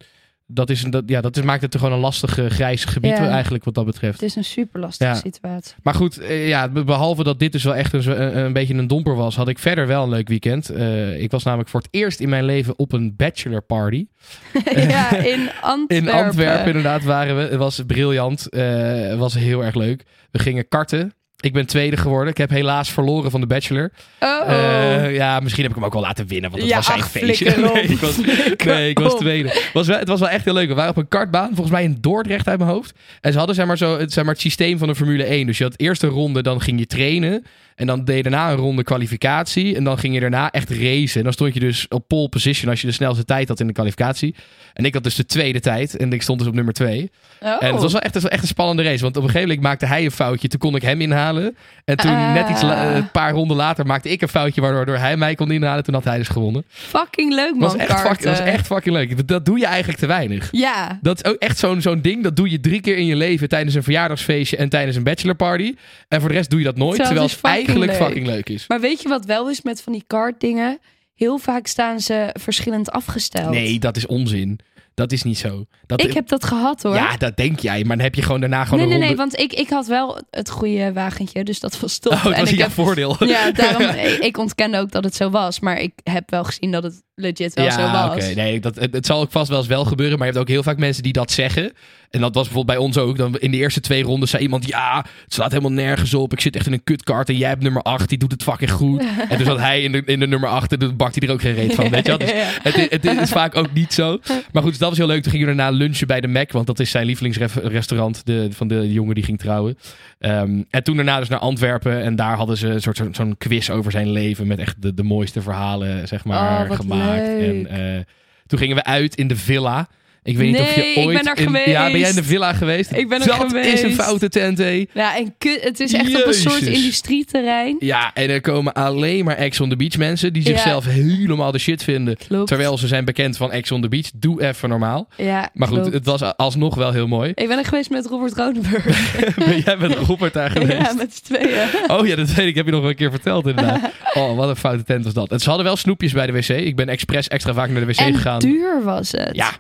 dat, 0.54 0.70
is, 0.70 0.84
een- 0.84 0.90
dat, 0.92 1.04
ja, 1.06 1.22
dat 1.22 1.38
is, 1.38 1.44
maakt 1.44 1.62
het 1.62 1.74
er 1.74 1.80
gewoon 1.80 1.96
een 1.96 2.02
lastig 2.02 2.38
eh, 2.38 2.46
grijs 2.46 2.86
gebied 2.86 3.18
Ja. 3.18 3.30
eigenlijk 3.30 3.64
wat 3.64 3.74
dat 3.74 3.86
betreft. 3.86 4.20
Het 4.20 4.30
is 4.30 4.36
een 4.36 4.44
super 4.44 4.80
lastige 4.80 5.10
Ja. 5.12 5.16
situatie. 5.18 5.76
Maar 5.84 5.94
goed, 5.94 6.18
eh, 6.20 6.48
ja, 6.48 6.70
be- 6.70 6.84
behalve 6.84 7.24
dat 7.24 7.40
dit 7.40 7.52
dus 7.52 7.64
wel 7.64 7.76
echt 7.76 7.94
een, 7.94 8.38
een, 8.38 8.54
beetje 8.54 8.74
een 8.74 8.88
domper 8.88 9.16
was, 9.16 9.36
had 9.36 9.48
ik 9.48 9.60
verder 9.60 9.88
wel 9.88 10.04
een 10.04 10.10
leuk 10.10 10.28
weekend. 10.28 10.70
Eh, 10.70 11.22
ik 11.22 11.32
was 11.32 11.44
namelijk 11.44 11.70
voor 11.70 11.80
het 11.80 11.90
eerst 11.92 12.20
in 12.20 12.30
mijn 12.30 12.44
leven 12.46 12.80
op 12.80 12.92
een 12.94 13.16
bachelor 13.16 13.62
party. 13.62 14.06
ja, 14.76 15.16
in 15.18 15.50
Antwerpen. 15.62 16.08
In 16.08 16.24
Antwerpen 16.26 16.68
inderdaad 16.68 17.04
waren 17.04 17.36
we. 17.36 17.42
Het 17.42 17.56
was 17.56 17.82
briljant. 17.88 18.50
Eh, 18.50 18.62
Het 18.92 19.18
was 19.18 19.34
heel 19.34 19.64
erg 19.64 19.76
leuk. 19.76 20.04
We 20.32 20.40
gingen 20.40 20.68
karten. 20.68 21.14
Ik 21.42 21.54
ben 21.54 21.66
tweede 21.66 21.98
geworden. 21.98 22.30
Ik 22.30 22.38
heb 22.38 22.50
helaas 22.50 22.90
verloren 22.92 23.32
van 23.32 23.42
de 23.42 23.48
Bachelor. 23.48 23.92
Oh, 24.20 24.42
Eh, 24.48 25.16
ja, 25.16 25.40
misschien 25.40 25.62
heb 25.64 25.72
ik 25.72 25.78
hem 25.78 25.86
ook 25.88 25.94
wel 25.94 26.02
laten 26.02 26.28
winnen, 26.28 26.50
want 26.50 26.62
het 26.62 26.72
Ja, 26.72 26.78
was 26.78 26.86
zijn 26.86 27.00
ach, 27.02 27.12
feestje. 27.12 27.58
Nee, 27.74 27.84
ik 27.84 28.00
was, 28.00 28.18
nee, 28.66 28.90
ik 28.90 29.00
was 29.00 29.16
tweede. 29.16 29.50
Het 29.50 29.70
was, 29.74 29.88
wel, 29.88 29.98
het 30.00 30.08
was 30.08 30.20
wel 30.20 30.30
echt 30.30 30.46
heel 30.46 30.54
leuk. 30.54 30.68
We 30.68 30.74
waren 30.74 30.92
op 30.92 30.98
een 30.98 31.08
kartbaan, 31.08 31.48
volgens 31.48 31.70
mij 31.72 31.84
in 31.84 31.98
Dordrecht 32.02 32.48
uit 32.48 32.60
mijn 32.60 32.70
hoofd. 32.72 32.94
En 33.22 33.32
ze 33.32 33.38
hadden 33.38 33.56
zeg 33.56 33.66
maar, 33.66 33.78
zo, 33.78 33.98
het, 34.00 34.14
zeg 34.14 34.24
maar, 34.24 34.34
het 34.34 34.42
systeem 34.42 34.78
van 34.78 34.88
de 34.88 34.96
Formule 34.96 35.24
1. 35.24 35.46
Dus 35.46 35.58
je 35.58 35.64
had 35.64 35.74
eerst 35.80 36.04
een 36.04 36.10
ronde, 36.10 36.42
dan 36.42 36.62
ging 36.62 36.80
je 36.80 36.86
trainen. 36.88 37.46
En 37.76 37.88
dan 37.88 38.04
deed 38.06 38.16
je 38.16 38.22
daarna 38.24 38.52
een 38.52 38.58
ronde 38.58 38.84
kwalificatie. 38.84 39.76
En 39.76 39.84
dan 39.84 39.98
ging 39.98 40.14
je 40.14 40.20
daarna 40.20 40.52
echt 40.52 40.70
racen. 40.70 41.18
En 41.18 41.24
dan 41.24 41.34
stond 41.34 41.54
je 41.54 41.60
dus 41.60 41.86
op 41.90 42.08
pole 42.08 42.30
position 42.30 42.70
als 42.70 42.82
je 42.82 42.88
de 42.88 42.94
snelste 42.94 43.26
tijd 43.26 43.48
had 43.48 43.60
in 43.60 43.68
de 43.68 43.74
kwalificatie. 43.74 44.36
En 44.74 44.86
ik 44.86 44.94
had 44.94 45.04
dus 45.04 45.16
de 45.16 45.26
tweede 45.26 45.60
tijd. 45.60 45.98
En 45.98 46.14
ik 46.14 46.22
stond 46.22 46.40
dus 46.40 46.48
op 46.48 46.54
nummer 46.54 46.74
twee. 46.74 47.12
Oh. 47.42 47.64
En 47.64 47.72
het 47.74 47.82
was 47.82 47.92
wel 47.92 48.02
echt, 48.02 48.14
het 48.14 48.24
was 48.24 48.32
echt 48.32 48.42
een 48.42 48.48
spannende 48.48 48.84
race. 48.84 49.02
Want 49.04 49.18
op 49.18 49.24
een 49.24 49.30
gegeven 49.30 49.48
moment 49.50 49.68
maakte 49.68 49.86
hij 49.86 50.06
een 50.06 50.12
foutje. 50.12 50.48
Toen 50.48 50.60
kon 50.60 50.76
ik 50.76 50.82
hem 50.82 51.02
inhalen. 51.02 51.56
En 51.86 51.98
toen, 51.98 52.12
Ah. 52.12 52.34
net 52.34 52.50
iets 52.50 52.62
la- 52.62 52.96
een 52.96 53.12
paar 53.12 53.32
ronden 53.32 53.58
later, 53.58 53.86
maakte 53.86 54.10
ik 54.10 54.22
een 54.22 54.28
foutje. 54.28 54.62
Waardoor 54.62 54.98
hij 54.98 55.18
mij 55.18 55.36
kon 55.36 55.52
inhalen. 55.52 55.84
Toen 55.84 55.94
had 55.94 56.04
hij 56.04 56.18
dus 56.18 56.28
gewonnen. 56.28 56.64
Fucking 56.68 57.34
leuk, 57.34 57.52
man. 57.52 57.60
was, 57.60 57.76
echt 57.76 58.00
fuck, 58.02 58.24
was 58.24 58.40
echt 58.40 58.66
fucking 58.66 58.96
leuk. 58.96 59.18
Dat- 59.18 59.28
Dat 59.28 59.46
doe 59.46 59.60
je 59.60 59.66
eigenlijk 59.66 60.00
te 60.00 60.06
weinig. 60.08 60.48
Ja. 60.52 61.00
Dat 61.02 61.24
is 61.24 61.32
ook 61.32 61.38
echt 61.38 61.58
zo'n 61.58 61.82
zo'n 61.82 62.02
ding. 62.02 62.24
Dat 62.24 62.36
doe 62.36 62.50
je 62.50 62.60
drie 62.60 62.82
keer 62.82 62.98
in 62.98 63.06
je 63.06 63.16
leven 63.16 63.50
tijdens 63.50 63.76
een 63.76 63.84
verjaardagsfeestje 63.84 64.58
en 64.58 64.70
tijdens 64.70 64.96
een 64.98 65.04
bachelorparty. 65.04 65.76
En 66.08 66.20
voor 66.20 66.30
de 66.30 66.36
rest 66.36 66.50
doe 66.50 66.60
je 66.60 66.66
dat 66.66 66.78
nooit. 66.78 66.96
Terwijl 67.04 67.30
eigenlijk 67.68 67.92
leuk. 67.92 68.08
fucking 68.08 68.26
leuk 68.26 68.50
is. 68.50 68.68
Maar 68.68 68.80
weet 68.80 69.02
je 69.02 69.10
wat 69.10 69.26
wel 69.26 69.50
is 69.50 69.62
met 69.62 69.82
van 69.82 69.94
die 69.94 70.04
kartdingen? 70.08 70.80
Heel 71.16 71.38
vaak 71.38 71.68
staan 71.68 72.00
ze 72.00 72.30
verschillend 72.40 72.92
afgesteld. 72.92 73.50
Nee, 73.50 73.80
dat 73.80 73.98
is 73.98 74.06
onzin. 74.06 74.60
Dat 74.94 75.12
is 75.12 75.24
niet 75.24 75.38
zo. 75.38 75.66
Dat 75.86 76.04
Ik 76.04 76.14
heb 76.14 76.28
dat 76.28 76.44
gehad 76.44 76.84
hoor. 76.84 76.94
Ja, 76.96 77.18
dat 77.18 77.38
denk 77.38 77.60
jij. 77.60 77.84
Maar 77.84 77.96
dan 77.96 78.06
heb 78.06 78.16
je 78.16 78.22
gewoon 78.22 78.40
daarna 78.40 78.66
gewoon 78.66 78.80
nee, 78.80 78.98
nee, 78.98 79.08
nee, 79.08 79.16
want 79.16 79.40
ik, 79.40 79.54
ik 79.54 79.70
had 79.70 79.88
wel 79.88 80.22
het 80.30 80.50
goede 80.50 80.94
wagentje, 80.94 81.44
dus 81.44 81.60
dat 81.60 81.80
was 81.80 81.98
top. 82.00 82.12
Oh, 82.12 82.26
en 82.26 82.40
was 82.40 82.52
ik 82.52 82.58
jouw 82.58 82.68
heb, 82.68 82.76
voordeel. 82.76 83.26
ja, 83.26 83.52
daarom, 83.52 83.82
ik 84.30 84.38
ontkende 84.38 84.78
ook 84.78 84.92
dat 84.92 85.04
het 85.04 85.16
zo 85.16 85.30
was, 85.30 85.60
maar 85.60 85.80
ik 85.80 85.94
heb 86.04 86.30
wel 86.30 86.44
gezien 86.44 86.72
dat 86.72 86.84
het 86.84 87.04
legit 87.22 87.54
wel 87.54 87.72
zo 87.72 87.80
ja, 87.80 88.08
was. 88.08 88.16
oké. 88.26 88.34
Nee, 88.34 88.60
dat, 88.60 88.76
het, 88.76 88.94
het 88.94 89.06
zal 89.06 89.22
ook 89.22 89.32
vast 89.32 89.50
wel 89.50 89.58
eens 89.58 89.68
wel 89.68 89.86
gebeuren. 89.86 90.18
Maar 90.18 90.28
je 90.28 90.34
hebt 90.34 90.46
ook 90.46 90.52
heel 90.54 90.64
vaak 90.64 90.78
mensen 90.78 91.04
die 91.04 91.14
dat 91.14 91.32
zeggen. 91.32 91.72
En 92.10 92.20
dat 92.22 92.36
was 92.36 92.44
bijvoorbeeld 92.44 92.78
bij 92.78 92.86
ons 92.88 92.98
ook. 92.98 93.18
Dan 93.18 93.38
in 93.40 93.52
de 93.52 93.58
eerste 93.58 93.80
twee 93.80 94.04
rondes 94.04 94.30
zei 94.30 94.44
iemand... 94.44 94.68
Ja, 94.68 95.06
het 95.24 95.34
slaat 95.34 95.50
helemaal 95.52 95.72
nergens 95.72 96.14
op. 96.14 96.34
Ik 96.34 96.42
zit 96.42 96.56
echt 96.56 96.66
in 96.66 96.74
een 96.74 96.84
kutkart. 96.84 97.30
En 97.30 97.38
jij 97.38 97.50
hebt 97.50 97.62
nummer 97.64 97.82
8. 97.82 98.10
Die 98.10 98.18
doet 98.18 98.32
het 98.32 98.44
fucking 98.44 98.72
goed. 98.72 99.04
en 99.30 99.38
toen 99.38 99.46
zat 99.46 99.58
hij 99.60 99.82
in 99.82 99.92
de, 99.92 100.02
in 100.06 100.20
de 100.20 100.28
nummer 100.28 100.50
8. 100.50 100.72
En 100.72 100.80
toen 100.80 100.96
bakt 100.96 101.16
hij 101.20 101.28
er 101.28 101.34
ook 101.34 101.42
geen 101.42 101.54
reet 101.54 101.74
van. 101.76 101.90
Weet 101.90 102.06
je? 102.06 102.18
Dus 102.18 102.32
het, 102.64 102.78
is- 102.78 102.88
het 102.90 103.06
is 103.22 103.30
vaak 103.42 103.56
ook 103.56 103.74
niet 103.74 103.94
zo. 103.94 104.20
Maar 104.52 104.62
goed, 104.62 104.72
dus 104.72 104.80
dat 104.80 104.90
was 104.90 104.98
heel 104.98 105.08
leuk. 105.08 105.22
Toen 105.24 105.32
gingen 105.32 105.48
we 105.48 105.56
daarna 105.56 105.78
lunchen 105.78 106.08
bij 106.08 106.22
de 106.22 106.28
Mac. 106.28 106.52
Want 106.52 106.68
dat 106.68 106.80
is 106.80 106.92
zijn 106.92 107.06
lievelingsrestaurant. 107.06 108.26
De, 108.26 108.48
van 108.52 108.68
de 108.68 108.92
jongen 108.94 109.16
die 109.16 109.24
ging 109.24 109.40
trouwen. 109.40 109.78
Ehm, 110.22 110.62
en 110.70 110.84
toen 110.84 110.96
daarna 110.96 111.20
dus 111.20 111.30
naar 111.30 111.40
Antwerpen. 111.40 112.02
En 112.02 112.16
daar 112.16 112.36
hadden 112.36 112.58
ze 112.58 112.68
een 112.68 112.82
soort 112.82 113.02
zo'n 113.12 113.36
quiz 113.38 113.70
over 113.70 113.92
zijn 113.92 114.10
leven. 114.12 114.48
Met 114.48 114.60
echt 114.60 114.82
de, 114.82 114.94
de 114.94 115.04
mooiste 115.04 115.42
verhalen, 115.42 116.08
zeg 116.08 116.26
maar, 116.26 116.70
Oh, 116.70 116.76
gemaakt. 116.76 117.22
leuk. 117.28 117.68
En 117.68 117.96
eh, 117.96 118.02
toen 118.48 118.60
gingen 118.60 118.76
we 118.76 118.84
uit 118.84 119.16
in 119.16 119.28
de 119.28 119.36
villa. 119.36 119.88
Ik 120.24 120.38
weet 120.38 120.52
niet 120.52 120.60
of 120.60 120.76
je 120.76 120.82
Nee, 120.82 120.92
ik 120.94 120.98
ooit... 121.06 121.24
ben 121.24 121.36
in, 121.36 121.44
geweest. 121.44 121.66
Ja, 121.66 121.92
ben 121.92 122.00
jij 122.00 122.10
in 122.10 122.16
de 122.16 122.24
villa 122.24 122.54
geweest? 122.54 122.92
Ik 122.92 123.10
ben 123.10 123.22
er 123.22 123.28
dat 123.28 123.36
geweest. 123.38 123.74
is 123.74 123.82
een 123.82 123.94
foute 123.94 124.30
tent, 124.30 124.58
hé. 124.58 124.86
Ja, 124.94 125.18
en 125.18 125.34
het 125.62 125.80
is 125.80 125.94
echt 125.94 126.16
op 126.22 126.26
een 126.28 126.34
soort 126.34 126.62
industrieterrein. 126.62 127.76
Ja, 127.80 128.12
en 128.14 128.30
er 128.30 128.42
komen 128.42 128.74
alleen 128.74 129.26
maar 129.26 129.36
Ex 129.38 129.60
on 129.60 129.70
the 129.70 129.76
Beach 129.76 129.98
mensen 129.98 130.34
die 130.34 130.42
Ja. 130.44 130.50
zichzelf 130.50 130.86
helemaal 130.86 131.52
de 131.52 131.58
shit 131.60 131.84
vinden. 131.84 132.18
Klopt. 132.28 132.48
Terwijl 132.48 132.78
ze 132.78 132.88
zijn 132.88 133.06
bekend 133.06 133.38
van 133.38 133.52
Ex 133.52 133.72
on 133.72 133.82
the 133.82 133.88
Beach. 133.88 134.10
Doe 134.16 134.44
even 134.48 134.70
normaal. 134.70 135.08
Ja, 135.18 135.50
Maar 135.54 135.68
goed, 135.68 135.78
klopt. 135.80 135.94
het 135.94 136.06
was 136.06 136.22
alsnog 136.38 136.76
wel 136.76 136.92
heel 136.92 137.08
mooi. 137.08 137.32
Ik 137.36 137.48
ben 137.48 137.58
er 137.58 137.66
geweest 137.66 137.90
met 137.90 138.06
Robert 138.06 138.34
Rodenburg. 138.38 139.16
Jij 139.66 139.78
bent 139.78 139.94
Robert 139.96 140.34
daar 140.34 140.50
geweest. 140.58 140.72
ja, 140.82 140.94
met 140.94 141.14
z'n 141.16 141.34
tweeën. 141.34 141.68
Oh 141.88 142.08
ja, 142.08 142.16
dat 142.16 142.34
weet 142.34 142.48
ik. 142.48 142.56
Heb 142.56 142.66
je 142.66 142.72
nog 142.72 142.84
een 142.84 142.96
keer 142.96 143.12
verteld 143.12 143.48
inderdaad. 143.48 143.80
Oh, 144.14 144.36
wat 144.38 144.50
een 144.50 144.56
foute 144.56 144.84
tent 144.84 145.04
was 145.04 145.14
dat. 145.14 145.32
En 145.32 145.40
ze 145.40 145.48
hadden 145.48 145.66
wel 145.66 145.76
snoepjes 145.76 146.12
bij 146.12 146.26
de 146.26 146.32
wc. 146.32 146.48
Ik 146.50 146.76
ben 146.76 146.90
expres 146.90 147.28
extra 147.28 147.54
vaak 147.54 147.70
naar 147.70 147.80
de 147.80 147.86
wc 147.86 147.98
En 148.00 148.14
gegaan. 148.16 148.40
duur 148.40 148.84
was 148.84 149.12
het. 149.12 149.30
Ja, 149.36 149.52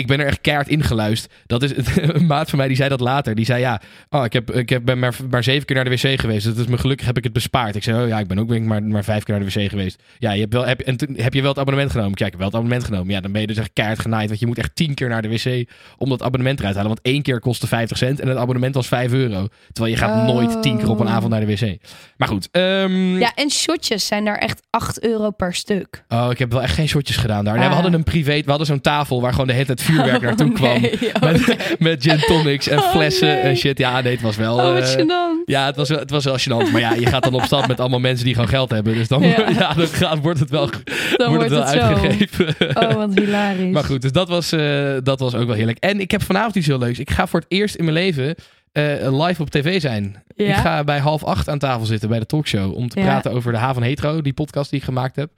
ik 0.00 0.06
ben 0.06 0.20
er 0.20 0.26
echt 0.26 0.40
keihard 0.40 0.68
ingeluisterd. 0.68 1.32
Dat 1.46 1.62
is 1.62 1.72
een 1.96 2.26
maat 2.26 2.48
van 2.48 2.58
mij 2.58 2.68
die 2.68 2.76
zei 2.76 2.88
dat 2.88 3.00
later. 3.00 3.34
Die 3.34 3.44
zei 3.44 3.60
ja, 3.60 3.80
oh, 4.10 4.24
ik, 4.24 4.32
heb, 4.32 4.50
ik 4.50 4.68
heb, 4.68 4.84
ben 4.84 4.98
maar, 4.98 5.14
maar 5.30 5.42
zeven 5.44 5.66
keer 5.66 5.76
naar 5.76 5.84
de 5.84 5.90
wc 5.90 6.20
geweest. 6.20 6.44
Dat 6.46 6.56
is 6.56 6.66
me 6.66 6.78
gelukkig 6.78 7.06
heb 7.06 7.16
ik 7.16 7.24
het 7.24 7.32
bespaard. 7.32 7.76
Ik 7.76 7.82
zei 7.82 8.02
oh 8.02 8.08
ja, 8.08 8.18
ik 8.18 8.26
ben 8.26 8.38
ook 8.38 8.48
denk 8.48 8.62
ik, 8.62 8.68
maar, 8.68 8.82
maar 8.82 9.04
vijf 9.04 9.22
keer 9.22 9.34
naar 9.38 9.44
de 9.48 9.60
wc 9.60 9.68
geweest. 9.70 10.02
Ja, 10.18 10.32
je 10.32 10.40
hebt 10.40 10.52
wel, 10.52 10.66
heb, 10.66 10.80
en 10.80 10.96
toen 10.96 11.14
heb 11.16 11.34
je 11.34 11.40
wel 11.40 11.50
het 11.50 11.58
abonnement 11.58 11.90
genomen? 11.90 12.14
Kijk, 12.14 12.32
ik 12.32 12.38
heb 12.40 12.40
wel 12.40 12.46
het 12.48 12.56
abonnement 12.56 12.84
genomen. 12.84 13.14
Ja, 13.14 13.20
dan 13.20 13.32
ben 13.32 13.40
je 13.40 13.46
dus 13.46 13.56
echt 13.56 13.70
keihard 13.72 13.98
genaaid. 14.00 14.28
Want 14.28 14.40
je 14.40 14.46
moet 14.46 14.58
echt 14.58 14.74
tien 14.76 14.94
keer 14.94 15.08
naar 15.08 15.22
de 15.22 15.28
wc 15.28 15.68
om 15.98 16.08
dat 16.08 16.22
abonnement 16.22 16.58
eruit 16.58 16.74
te 16.74 16.80
halen. 16.80 16.94
Want 16.96 17.06
één 17.14 17.22
keer 17.22 17.40
kostte 17.40 17.66
50 17.66 17.96
cent 17.96 18.20
en 18.20 18.28
het 18.28 18.36
abonnement 18.38 18.74
was 18.74 18.88
5 18.88 19.12
euro. 19.12 19.48
Terwijl 19.72 19.94
je 19.94 20.00
gaat 20.00 20.08
Oh. 20.10 20.24
nooit 20.34 20.62
tien 20.62 20.78
keer 20.78 20.88
op 20.90 21.00
een 21.00 21.08
avond 21.08 21.30
naar 21.32 21.46
de 21.46 21.46
wc. 21.46 21.76
Maar 22.16 22.28
goed. 22.28 22.48
ehm, 22.50 23.18
Ja, 23.18 23.32
en 23.34 23.50
shotjes 23.50 24.06
zijn 24.06 24.24
daar 24.24 24.38
echt 24.38 24.62
8 24.70 25.02
euro 25.04 25.30
per 25.30 25.54
stuk. 25.54 26.04
Oh, 26.08 26.26
ik 26.30 26.38
heb 26.38 26.52
wel 26.52 26.62
echt 26.62 26.74
geen 26.74 26.88
shotjes 26.88 27.16
gedaan 27.16 27.44
daar. 27.44 27.54
Nee, 27.54 27.62
we 27.62 27.68
Ah. 27.68 27.74
hadden 27.74 27.92
een 27.94 28.04
privé, 28.04 28.40
we 28.42 28.48
hadden 28.48 28.66
zo'n 28.66 28.80
tafel 28.80 29.20
waar 29.20 29.30
gewoon 29.32 29.46
de 29.46 29.52
hele 29.52 29.64
tijd 29.64 29.82
vuurwerk 29.90 30.20
naartoe 30.22 30.52
kwam. 30.52 30.80
Nee, 30.80 30.98
oh 31.20 31.32
Met, 31.78 32.02
gin 32.02 32.18
tonics 32.18 32.68
en 32.68 32.78
Oh, 32.78 32.90
flessen 32.90 33.28
nee. 33.28 33.36
en 33.36 33.56
shit. 33.56 33.78
Ja, 33.78 34.00
nee, 34.00 34.12
het 34.12 34.22
was 34.22 34.36
wel... 34.36 34.56
Oh, 34.56 34.72
wat 34.72 34.94
eh, 34.94 35.04
ja, 35.44 35.66
het 35.66 35.76
was, 35.76 35.88
het 35.88 36.10
was 36.10 36.24
wel 36.24 36.38
gênant. 36.38 36.72
Maar 36.72 36.80
ja, 36.80 36.92
je 36.94 37.06
gaat 37.06 37.22
dan 37.22 37.34
op 37.34 37.42
stap 37.42 37.66
met 37.66 37.80
allemaal 37.80 38.00
mensen 38.00 38.24
die 38.24 38.34
gewoon 38.34 38.48
geld 38.48 38.70
hebben. 38.70 38.94
Dus 38.94 39.08
dan, 39.08 39.22
Ja. 39.22 39.48
ja. 39.58 39.72
dan 39.74 39.86
gaat, 39.86 40.18
wordt 40.18 40.40
het 40.40 40.50
wel, 40.50 40.68
Dan 41.16 41.28
wordt 41.28 41.42
het 41.42 41.52
wel 41.52 41.62
uitgegeven. 41.62 42.54
Oh, 42.74 42.92
wat 42.94 43.14
hilarisch. 43.14 43.72
Maar 43.72 43.84
goed, 43.84 44.02
dus 44.02 44.12
dat 44.12 44.28
was, 44.28 44.52
eh, 44.52 44.92
dat 45.02 45.20
was 45.20 45.34
ook 45.34 45.46
wel 45.46 45.56
heerlijk. 45.56 45.78
En 45.78 46.00
ik 46.00 46.10
heb 46.10 46.22
vanavond 46.22 46.54
iets 46.54 46.66
heel 46.66 46.78
leuks. 46.78 46.98
Ik 46.98 47.10
ga 47.10 47.26
voor 47.26 47.40
het 47.40 47.48
eerst 47.52 47.74
in 47.74 47.84
mijn 47.84 47.96
leven 47.96 48.34
eh, 48.72 49.24
live 49.26 49.42
op 49.42 49.50
tv 49.50 49.80
zijn. 49.80 50.22
Ja? 50.36 50.46
Ik 50.46 50.54
ga 50.54 50.84
bij 50.84 50.98
half 50.98 51.24
acht 51.24 51.48
aan 51.48 51.58
tafel 51.58 51.86
zitten 51.86 52.08
bij 52.08 52.18
de 52.18 52.26
talkshow. 52.26 52.74
Om 52.74 52.88
te 52.88 52.98
Ja. 52.98 53.04
praten 53.04 53.32
over 53.32 53.52
de 53.52 53.58
H 53.58 53.72
van 53.72 53.82
Hetero, 53.82 54.22
die 54.22 54.32
podcast 54.32 54.70
die 54.70 54.78
ik 54.78 54.84
gemaakt 54.84 55.16
heb. 55.16 55.30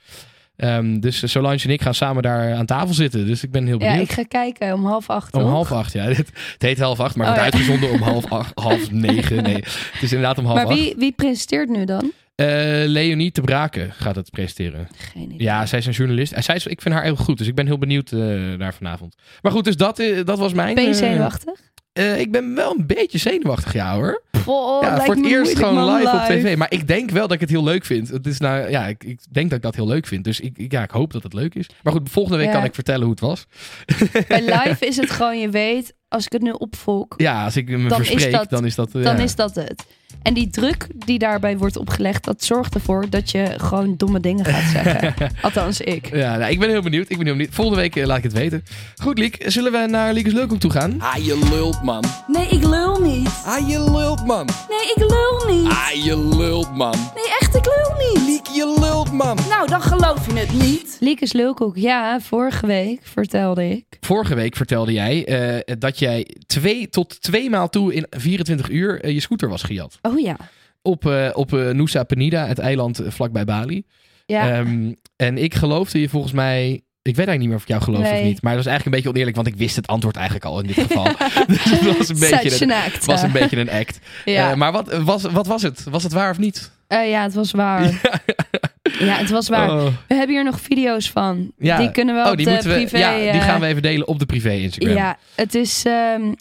Ehm, 0.56 1.00
dus 1.00 1.30
Solange 1.30 1.58
en 1.64 1.70
ik 1.70 1.82
gaan 1.82 1.94
samen 1.94 2.22
daar 2.22 2.54
aan 2.54 2.66
tafel 2.66 2.94
zitten. 2.94 3.26
Dus 3.26 3.42
ik 3.42 3.50
ben 3.50 3.66
heel 3.66 3.80
Ja, 3.80 3.86
benieuwd. 3.88 4.08
ik 4.08 4.12
ga 4.12 4.22
kijken 4.22 4.72
om 4.72 4.84
half 4.86 5.10
acht. 5.10 5.34
Om 5.34 5.40
toch? 5.40 5.50
half 5.50 5.72
acht, 5.72 5.92
ja. 5.92 6.04
Het, 6.04 6.16
het 6.52 6.62
heet 6.62 6.78
half 6.78 7.00
acht, 7.00 7.16
maar 7.16 7.26
het 7.26 7.36
Oh, 7.36 7.42
wordt 7.42 7.54
ja. 7.54 7.58
uitgezonden 7.58 7.90
om 8.00 8.08
half, 8.12 8.32
acht, 8.32 8.52
half 8.58 8.90
negen. 8.90 9.42
Nee, 9.42 9.54
het 9.92 10.02
is 10.02 10.12
inderdaad 10.12 10.38
om 10.38 10.44
half 10.44 10.56
Maar 10.56 10.66
acht. 10.66 10.78
wie, 10.78 10.94
wie 10.98 11.12
presenteert 11.12 11.68
nu 11.68 11.84
dan? 11.84 12.12
Eh, 12.34 12.46
Leonie 12.86 13.32
te 13.32 13.40
Braken 13.40 13.92
gaat 13.92 14.16
het 14.16 14.30
presenteren. 14.30 14.88
Geen 14.96 15.22
idee. 15.22 15.42
Ja, 15.42 15.66
zij 15.66 15.78
is 15.78 15.86
een 15.86 15.92
journalist. 15.92 16.32
En 16.32 16.42
zij 16.42 16.54
is, 16.54 16.66
ik 16.66 16.80
vind 16.82 16.94
haar 16.94 17.04
heel 17.04 17.16
goed, 17.16 17.38
dus 17.38 17.46
ik 17.46 17.54
ben 17.54 17.66
heel 17.66 17.78
benieuwd 17.78 18.12
eh, 18.12 18.18
naar 18.58 18.74
vanavond. 18.74 19.14
Maar 19.42 19.52
goed, 19.52 19.64
dus 19.64 19.76
dat, 19.76 19.98
eh, 19.98 20.24
dat 20.24 20.38
was 20.38 20.52
mijn... 20.52 20.74
Ben 20.74 20.84
je 20.84 20.94
zenuwachtig? 20.94 21.60
Eh, 21.92 22.20
ik 22.20 22.32
ben 22.32 22.54
wel 22.54 22.74
een 22.78 22.86
beetje 22.86 23.18
zenuwachtig, 23.18 23.72
ja 23.72 23.94
hoor. 23.94 24.22
Oh, 24.46 24.82
ja, 24.82 25.00
voor 25.04 25.14
het 25.14 25.22
me 25.24 25.28
eerst 25.30 25.56
gewoon 25.58 25.94
live, 25.94 26.10
op 26.16 26.20
tv. 26.28 26.56
Maar 26.56 26.70
ik 26.72 26.86
denk 26.86 27.10
wel 27.10 27.22
dat 27.22 27.32
ik 27.32 27.40
het 27.40 27.50
heel 27.50 27.64
leuk 27.64 27.84
vind. 27.84 28.08
Het 28.08 28.26
is 28.26 28.38
nou, 28.38 28.70
ja, 28.70 28.86
ik, 28.86 29.04
ik 29.04 29.20
denk 29.30 29.48
dat 29.48 29.56
ik 29.58 29.64
dat 29.64 29.74
heel 29.74 29.86
leuk 29.86 30.06
vind. 30.06 30.24
Dus 30.24 30.40
ik, 30.40 30.58
ik- 30.58 30.72
ja, 30.72 30.82
ik 30.82 30.90
hoop 30.90 31.12
dat 31.12 31.22
het 31.22 31.32
leuk 31.32 31.54
is. 31.54 31.66
Maar 31.82 31.92
goed, 31.92 32.10
volgende 32.10 32.38
week 32.38 32.46
Ja. 32.46 32.52
kan 32.52 32.64
ik 32.64 32.74
vertellen 32.74 33.02
hoe 33.02 33.10
het 33.10 33.20
was. 33.20 33.46
Bij 34.28 34.40
live 34.64 34.86
is 34.86 34.96
het 34.96 35.10
gewoon, 35.10 35.38
je 35.38 35.48
weet, 35.50 35.94
als 36.12 36.24
ik 36.26 36.32
het 36.32 36.42
nu 36.42 36.50
opvolk, 36.50 37.14
Ja, 37.16 37.44
als 37.44 37.56
ik 37.56 37.68
me 37.68 37.88
Dan 37.88 38.00
is 38.00 38.08
verspreek, 38.08 38.32
dat- 38.32 38.50
dan 38.50 38.64
is 38.64 38.74
dat... 38.74 38.92
dan 38.92 39.02
ja. 39.02 39.14
is 39.14 39.34
dat 39.34 39.54
het. 39.54 39.84
En 40.22 40.34
die 40.34 40.48
druk 40.50 40.86
die 40.96 41.18
daarbij 41.18 41.58
wordt 41.58 41.76
opgelegd, 41.76 42.24
dat 42.24 42.44
zorgt 42.44 42.74
ervoor 42.74 43.10
dat 43.10 43.30
je 43.30 43.54
gewoon 43.56 43.94
domme 43.96 44.20
dingen 44.20 44.44
gaat 44.44 44.70
zeggen. 44.84 45.14
Althans, 45.42 45.80
ik. 45.80 46.14
Ja, 46.14 46.36
nou, 46.36 46.50
ik 46.50 46.58
ben 46.58 46.68
heel 46.68 46.82
benieuwd. 46.82 47.10
Ik 47.10 47.16
ben 47.16 47.26
heel 47.26 47.34
benieuwd. 47.36 47.54
Volgende 47.54 47.80
week 47.80 47.96
eh, 47.96 48.06
laat 48.06 48.16
ik 48.16 48.22
het 48.22 48.32
weten. 48.32 48.64
Goed, 49.02 49.18
Liek. 49.18 49.42
Zullen 49.46 49.72
we 49.72 49.86
naar 49.90 50.12
Liekes 50.12 50.32
Leukhoek 50.32 50.60
toe 50.60 50.70
gaan? 50.70 51.00
Ah, 51.00 51.16
je 51.16 51.48
lult, 51.50 51.82
man. 51.82 52.04
Nee, 52.26 52.48
ik 52.48 52.64
lul 52.64 53.00
niet. 53.00 53.28
Ah, 53.44 53.68
je 53.68 53.78
lult, 53.90 54.26
man. 54.26 54.46
Nee, 54.68 54.92
ik 54.94 55.10
lul 55.10 55.54
niet. 55.56 55.68
Ah, 55.70 56.04
je 56.04 56.28
lult, 56.36 56.74
man. 56.76 56.94
Nee, 57.14 57.24
echt, 57.40 57.54
ik 57.54 57.64
lul 57.64 57.94
niet. 58.12 58.21
Je 58.54 58.76
lult, 58.80 59.12
man. 59.12 59.38
Nou, 59.48 59.68
dan 59.68 59.82
geloof 59.82 60.26
je 60.26 60.38
het 60.38 60.52
niet. 60.52 60.96
Liekes 61.00 61.32
Lulkoek, 61.32 61.76
ja, 61.76 62.20
vorige 62.20 62.66
week 62.66 63.00
vertelde 63.02 63.68
ik. 63.70 63.84
Vorige 64.00 64.34
week 64.34 64.56
vertelde 64.56 64.92
jij 64.92 65.24
eh, 65.26 65.74
dat 65.78 65.98
jij 65.98 66.26
twee 66.46 66.88
tot 66.88 67.22
twee 67.22 67.50
maal 67.50 67.68
toe 67.68 67.94
in 67.94 68.06
24 68.10 68.68
uur 68.70 69.00
eh, 69.00 69.12
je 69.12 69.20
scooter 69.20 69.48
was 69.48 69.62
gejat. 69.62 69.98
Oh 70.02 70.20
ja. 70.20 70.36
Op, 70.82 71.06
eh, 71.06 71.28
op 71.32 71.52
eh, 71.54 71.70
Nusa 71.70 72.02
Penida, 72.02 72.46
het 72.46 72.58
eiland 72.58 72.98
eh, 72.98 73.10
vlakbij 73.10 73.44
Bali. 73.44 73.82
Ja, 74.26 74.50
Ehm, 74.50 74.92
en 75.16 75.38
ik 75.38 75.54
geloofde 75.54 76.00
je 76.00 76.08
volgens 76.08 76.32
mij. 76.32 76.82
Ik 77.02 77.16
weet 77.16 77.26
eigenlijk 77.26 77.38
niet 77.38 77.48
meer 77.48 77.56
of 77.56 77.62
ik 77.62 77.68
jou 77.68 77.82
geloof 77.82 78.00
of 78.02 78.10
Nee. 78.10 78.24
niet. 78.24 78.42
Maar 78.42 78.54
dat 78.54 78.64
was 78.64 78.72
eigenlijk 78.72 78.84
een 78.84 78.92
beetje 78.92 79.08
oneerlijk, 79.08 79.36
want 79.36 79.48
ik 79.48 79.54
wist 79.56 79.76
het 79.76 79.86
antwoord 79.86 80.16
eigenlijk 80.16 80.44
al 80.46 80.60
in 80.60 80.66
dit 80.66 80.76
geval. 80.80 81.04
dus 81.46 81.64
het 81.64 81.96
was 81.98 82.08
een 82.08 82.18
beetje 82.18 82.50
Such 82.50 82.60
een, 82.60 82.70
an 82.72 82.82
act. 82.84 83.04
was 83.04 83.22
een, 83.22 83.32
beetje 83.32 83.56
een 83.56 83.70
act. 83.70 83.98
ja. 84.24 84.50
Eh, 84.50 84.56
maar 84.56 84.72
wat 84.72 84.92
was, 84.92 85.22
wat 85.22 85.46
was 85.46 85.62
het? 85.62 85.84
Was 85.90 86.02
het 86.02 86.12
waar 86.12 86.30
of 86.30 86.38
niet? 86.38 86.70
Eh, 86.92 87.10
ja, 87.10 87.22
het 87.22 87.34
was 87.34 87.50
waar. 87.50 87.90
Ja, 88.98 89.16
het 89.16 89.30
was 89.30 89.48
waar. 89.48 89.70
Oh. 89.70 89.84
We 90.08 90.14
hebben 90.14 90.36
hier 90.36 90.44
nog 90.44 90.60
video's 90.60 91.10
van. 91.10 91.52
Ja. 91.58 91.78
Die 91.78 91.90
kunnen 91.90 92.14
we 92.14 92.20
Oh, 92.24 92.30
op 92.30 92.36
die 92.36 92.46
de 92.46 92.62
we, 92.62 92.68
privé... 92.68 92.98
ja, 92.98 93.16
die 93.18 93.28
eh, 93.28 93.42
gaan 93.42 93.60
we 93.60 93.66
even 93.66 93.82
delen 93.82 94.08
op 94.08 94.18
de 94.18 94.26
privé 94.26 94.50
Instagram. 94.50 94.96
Ja, 94.96 95.18
het 95.34 95.54
is 95.54 95.84
ehm, 95.84 96.32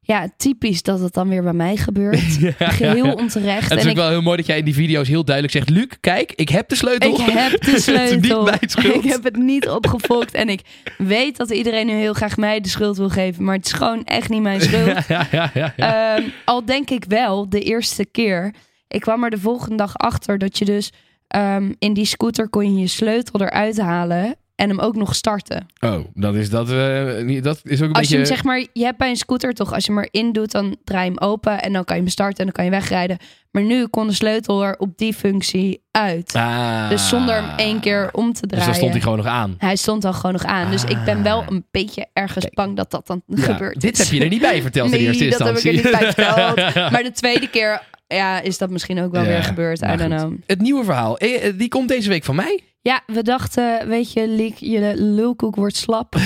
ja, 0.00 0.28
typisch 0.36 0.82
dat 0.82 1.00
het 1.00 1.12
dan 1.14 1.28
weer 1.28 1.42
bij 1.42 1.52
mij 1.52 1.76
gebeurt. 1.76 2.38
Geheel 2.58 3.12
onterecht. 3.12 3.68
Het 3.68 3.78
is 3.78 3.84
en 3.84 3.84
ook 3.84 3.90
ik, 3.90 3.96
wel 3.96 4.08
heel 4.08 4.22
mooi 4.22 4.36
dat 4.36 4.46
jij 4.46 4.58
in 4.58 4.64
die 4.64 4.74
video's 4.74 5.08
heel 5.08 5.24
duidelijk 5.24 5.54
zegt... 5.56 5.70
Luc, 5.70 5.86
kijk, 6.00 6.32
ik 6.34 6.48
heb 6.48 6.68
de 6.68 6.74
sleutel. 6.74 7.10
ik 7.10 7.16
heb 7.16 7.50
de 7.62 7.70
Het 7.70 7.76
is 7.76 7.86
niet 7.86 7.96
sleutel. 7.96 8.42
mijn 8.42 8.58
schuld. 8.60 9.04
Ik 9.04 9.10
heb 9.10 9.24
het 9.24 9.36
niet 9.36 9.68
opgefokt. 9.68 10.34
En 10.34 10.48
ik 10.48 10.60
weet 10.98 11.36
dat 11.36 11.50
iedereen 11.50 11.86
nu 11.86 11.92
heel 11.92 12.14
graag 12.14 12.36
mij 12.36 12.60
de 12.60 12.68
schuld 12.68 12.96
wil 12.96 13.10
geven. 13.10 13.44
Maar 13.44 13.56
het 13.56 13.66
is 13.66 13.72
gewoon 13.72 14.04
echt 14.04 14.28
niet 14.28 14.42
mijn 14.42 14.60
schuld. 14.60 14.86
Ja, 14.86 15.04
ja, 15.08 15.26
ja, 15.30 15.50
ja, 15.54 15.72
ja. 15.76 16.16
Ehm, 16.16 16.28
al 16.44 16.64
denk 16.64 16.90
ik 16.90 17.04
wel, 17.08 17.48
de 17.48 17.60
eerste 17.60 18.04
keer. 18.04 18.52
Ik 18.90 19.00
kwam 19.00 19.24
er 19.24 19.30
de 19.30 19.38
volgende 19.38 19.76
dag 19.76 19.96
achter 19.96 20.38
dat 20.38 20.58
je 20.58 20.64
dus 20.64 20.92
ehm, 21.28 21.72
in 21.78 21.92
die 21.92 22.04
scooter 22.06 22.48
kon 22.48 22.74
je 22.74 22.80
je 22.80 22.86
sleutel 22.86 23.40
eruit 23.40 23.80
halen. 23.80 24.34
En 24.54 24.68
hem 24.68 24.78
ook 24.78 24.96
nog 24.96 25.14
starten. 25.14 25.66
Oh, 25.80 25.98
dat 26.14 26.34
is, 26.34 26.50
dat, 26.50 26.70
eh, 26.70 27.42
dat 27.42 27.60
is 27.64 27.82
ook 27.82 27.88
een 27.88 27.94
Als 27.94 28.08
je 28.08 28.16
beetje... 28.16 28.16
hem 28.16 28.24
zeg 28.26 28.44
maar, 28.44 28.66
je 28.72 28.84
hebt 28.84 28.98
bij 28.98 29.08
een 29.08 29.16
scooter 29.16 29.52
toch, 29.54 29.72
als 29.74 29.86
je 29.86 29.92
hem 29.92 30.06
erin 30.10 30.32
doet, 30.32 30.50
dan 30.52 30.76
draai 30.84 31.04
je 31.04 31.10
hem 31.10 31.28
open 31.28 31.62
en 31.62 31.72
dan 31.72 31.84
kan 31.84 31.96
je 31.96 32.02
hem 32.02 32.10
starten 32.10 32.36
en 32.38 32.44
dan 32.44 32.52
kan 32.52 32.64
je 32.64 32.70
wegrijden. 32.70 33.16
Maar 33.50 33.62
nu 33.62 33.86
kon 33.86 34.06
de 34.06 34.12
sleutel 34.12 34.64
er 34.64 34.74
op 34.78 34.98
die 34.98 35.14
functie 35.14 35.82
uit. 35.90 36.32
Ah. 36.34 36.88
Dus 36.88 37.08
zonder 37.08 37.34
hem 37.34 37.48
één 37.58 37.80
keer 37.80 38.08
om 38.12 38.32
te 38.32 38.40
Dus 38.40 38.48
draaien. 38.50 38.66
dan 38.66 38.74
stond 38.74 38.92
hij 38.92 39.00
gewoon 39.00 39.16
nog 39.16 39.26
aan. 39.26 39.54
Hij 39.58 39.76
stond 39.76 40.04
al 40.04 40.12
gewoon 40.12 40.32
nog 40.32 40.44
aan. 40.44 40.70
Dus 40.70 40.84
ik 40.84 41.04
ben 41.04 41.22
wel 41.22 41.40
Ah. 41.40 41.46
een 41.48 41.64
beetje 41.70 42.06
ergens 42.12 42.44
Kijk. 42.44 42.54
bang 42.54 42.76
dat 42.76 42.90
dat 42.90 43.06
dan 43.06 43.22
Ja, 43.26 43.42
gebeurt. 43.42 43.80
Dit 43.80 43.98
heb 43.98 44.06
je 44.06 44.20
er 44.22 44.28
niet 44.28 44.40
bij 44.40 44.62
verteld 44.62 44.90
in 44.92 44.96
Nee, 44.98 45.06
eerste 45.06 45.28
dat 45.28 45.38
heb 45.38 45.48
instantie. 45.48 45.70
ik 45.72 45.84
er 45.84 45.90
niet 45.90 46.00
bij 46.00 46.12
verteld. 46.12 46.74
Maar 46.92 47.02
de 47.02 47.12
tweede 47.12 47.48
keer 47.48 47.82
ja, 48.14 48.40
is 48.40 48.58
dat 48.58 48.70
misschien 48.70 49.00
ook 49.00 49.12
wel 49.12 49.22
Ja, 49.22 49.28
weer 49.28 49.42
gebeurd. 49.42 49.80
I 49.82 49.86
don't 49.86 50.00
goed. 50.00 50.10
know. 50.20 50.32
Het 50.46 50.60
nieuwe 50.60 50.84
verhaal, 50.84 51.18
eh, 51.18 51.52
die 51.56 51.68
komt 51.68 51.88
deze 51.88 52.08
week 52.08 52.24
van 52.24 52.34
mij. 52.34 52.60
Ja, 52.82 53.00
we 53.06 53.22
dachten, 53.22 53.88
weet 53.88 54.12
je, 54.12 54.28
Liek, 54.28 54.56
je 54.56 54.92
lulkoek 54.96 55.56
wordt 55.56 55.76
slap. 55.76 56.14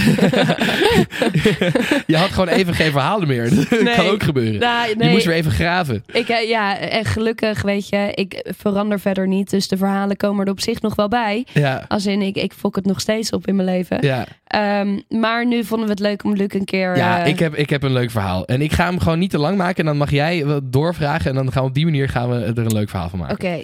Je 2.07 2.17
had 2.17 2.31
gewoon 2.31 2.49
even 2.49 2.75
geen 2.75 2.91
verhalen 2.91 3.29
meer. 3.29 3.55
Dat 3.55 3.71
Nee. 3.83 3.95
kan 3.95 4.07
ook 4.07 4.23
gebeuren. 4.23 4.61
Nou, 4.61 4.89
Je 4.89 4.97
nee, 4.97 5.11
moest 5.11 5.25
weer 5.25 5.35
even 5.35 5.51
graven. 5.51 6.05
ik, 6.13 6.29
eh, 6.29 6.49
ja, 6.49 6.79
en 6.79 7.05
gelukkig, 7.05 7.63
weet 7.63 7.89
je, 7.89 8.11
ik 8.15 8.53
verander 8.59 9.01
verder 9.01 9.29
niet. 9.29 9.51
Dus 9.51 9.69
de 9.69 9.77
verhalen 9.77 10.17
komen 10.17 10.45
er 10.47 10.53
op 10.53 10.61
zich 10.61 10.81
nog 10.81 10.95
wel 10.95 11.09
bij. 11.09 11.47
Ja, 11.53 11.85
Als 11.89 12.07
in, 12.07 12.23
ik, 12.23 12.37
ik 12.37 12.53
fok 12.53 12.77
het 12.77 12.87
nog 12.87 13.01
steeds 13.01 13.31
op 13.31 13.47
in 13.47 13.57
mijn 13.57 13.69
leven. 13.69 13.99
ja. 14.01 14.27
Ehm, 14.45 14.99
maar 15.09 15.47
nu 15.47 15.65
vonden 15.65 15.87
we 15.87 15.93
het 15.93 16.03
leuk 16.03 16.25
om 16.25 16.35
Luc 16.35 16.47
een 16.55 16.65
keer... 16.65 16.97
ja 16.97 17.23
eh, 17.23 17.27
ik, 17.31 17.39
heb, 17.39 17.55
ik 17.55 17.71
heb 17.71 17.83
een 17.83 17.93
leuk 17.93 18.11
verhaal. 18.11 18.45
En 18.45 18.61
ik 18.63 18.73
ga 18.73 18.85
hem 18.85 18.99
gewoon 18.99 19.19
niet 19.19 19.31
te 19.31 19.39
lang 19.39 19.57
maken. 19.57 19.77
En 19.77 19.85
dan 19.85 19.97
mag 19.97 20.11
jij 20.11 20.45
doorvragen. 20.65 21.31
En 21.31 21.35
dan 21.37 21.53
gaan 21.53 21.63
we 21.63 21.69
op 21.69 21.75
die 21.75 21.85
manier 21.85 22.09
gaan 22.09 22.31
we 22.31 22.37
er 22.45 22.59
een 22.59 22.73
leuk 22.73 22.89
verhaal 22.91 23.09
van 23.09 23.19
maken. 23.19 23.35
Oké, 23.35 23.63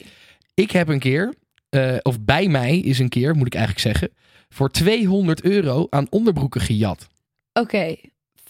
Ik 0.54 0.70
heb 0.70 0.88
een 0.88 0.98
keer, 0.98 1.34
eh, 1.70 1.96
of 2.02 2.20
bij 2.20 2.48
mij 2.48 2.78
is 2.78 2.98
een 2.98 3.08
keer, 3.08 3.34
moet 3.36 3.46
ik 3.46 3.54
eigenlijk 3.54 3.86
zeggen, 3.86 4.10
voor 4.48 4.70
200 4.70 5.42
euro 5.42 5.86
aan 5.90 6.06
onderbroeken 6.10 6.60
gejat. 6.60 7.06
oké. 7.52 7.96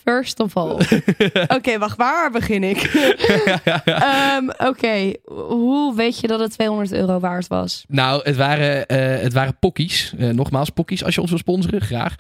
First 0.05 0.41
of 0.41 0.57
all. 0.57 0.79
Oké, 1.57 1.79
wacht, 1.79 1.97
waar 1.97 2.31
begin 2.31 2.65
ik? 2.65 2.77
Ehm, 3.85 4.49
Oké, 4.59 5.13
hoe 5.25 5.95
weet 5.97 6.21
je 6.21 6.27
dat 6.27 6.41
het 6.41 6.53
200 6.53 6.93
euro 6.93 7.19
waard 7.19 7.47
was? 7.47 7.85
Nou, 7.89 8.21
het 8.25 8.37
waren, 8.37 8.87
eh, 8.87 9.23
het 9.23 9.33
waren 9.33 9.59
pokkies. 9.59 10.15
Eh, 10.19 10.29
nogmaals, 10.29 10.71
pokkies 10.71 11.05
als 11.05 11.15
je 11.15 11.21
ons 11.21 11.31
wil 11.31 11.39
sponsoren, 11.39 11.81
graag. 11.81 12.15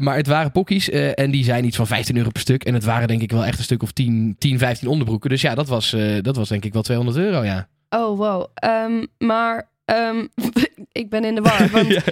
Maar 0.00 0.16
het 0.16 0.26
waren 0.26 0.52
pokkies 0.52 0.90
en 0.90 1.30
die 1.30 1.44
zijn 1.44 1.64
iets 1.64 1.76
van 1.76 1.86
15 1.86 2.16
euro 2.16 2.30
per 2.30 2.40
stuk. 2.40 2.64
En 2.64 2.74
het 2.74 2.84
waren 2.84 3.08
denk 3.08 3.22
ik 3.22 3.30
wel 3.30 3.44
echt 3.44 3.58
een 3.58 3.64
stuk 3.64 3.82
of 3.82 3.92
10, 3.92 4.36
10 4.38 4.58
15 4.58 4.88
onderbroeken. 4.88 5.30
Dus 5.30 5.40
ja, 5.40 5.54
dat 5.54 5.68
was, 5.68 5.96
dat 6.20 6.36
was 6.36 6.48
denk 6.48 6.64
ik 6.64 6.72
wel 6.72 6.82
200 6.82 7.18
euro, 7.18 7.44
ja. 7.44 7.68
Oh, 7.90 8.18
wow. 8.18 8.46
Ehm, 8.54 9.04
maar 9.18 9.68
ehm, 9.86 10.26
ik 11.02 11.10
ben 11.10 11.24
in 11.24 11.34
de 11.34 11.40
war. 11.40 11.68
Want 11.72 11.88
Ja. 11.88 12.02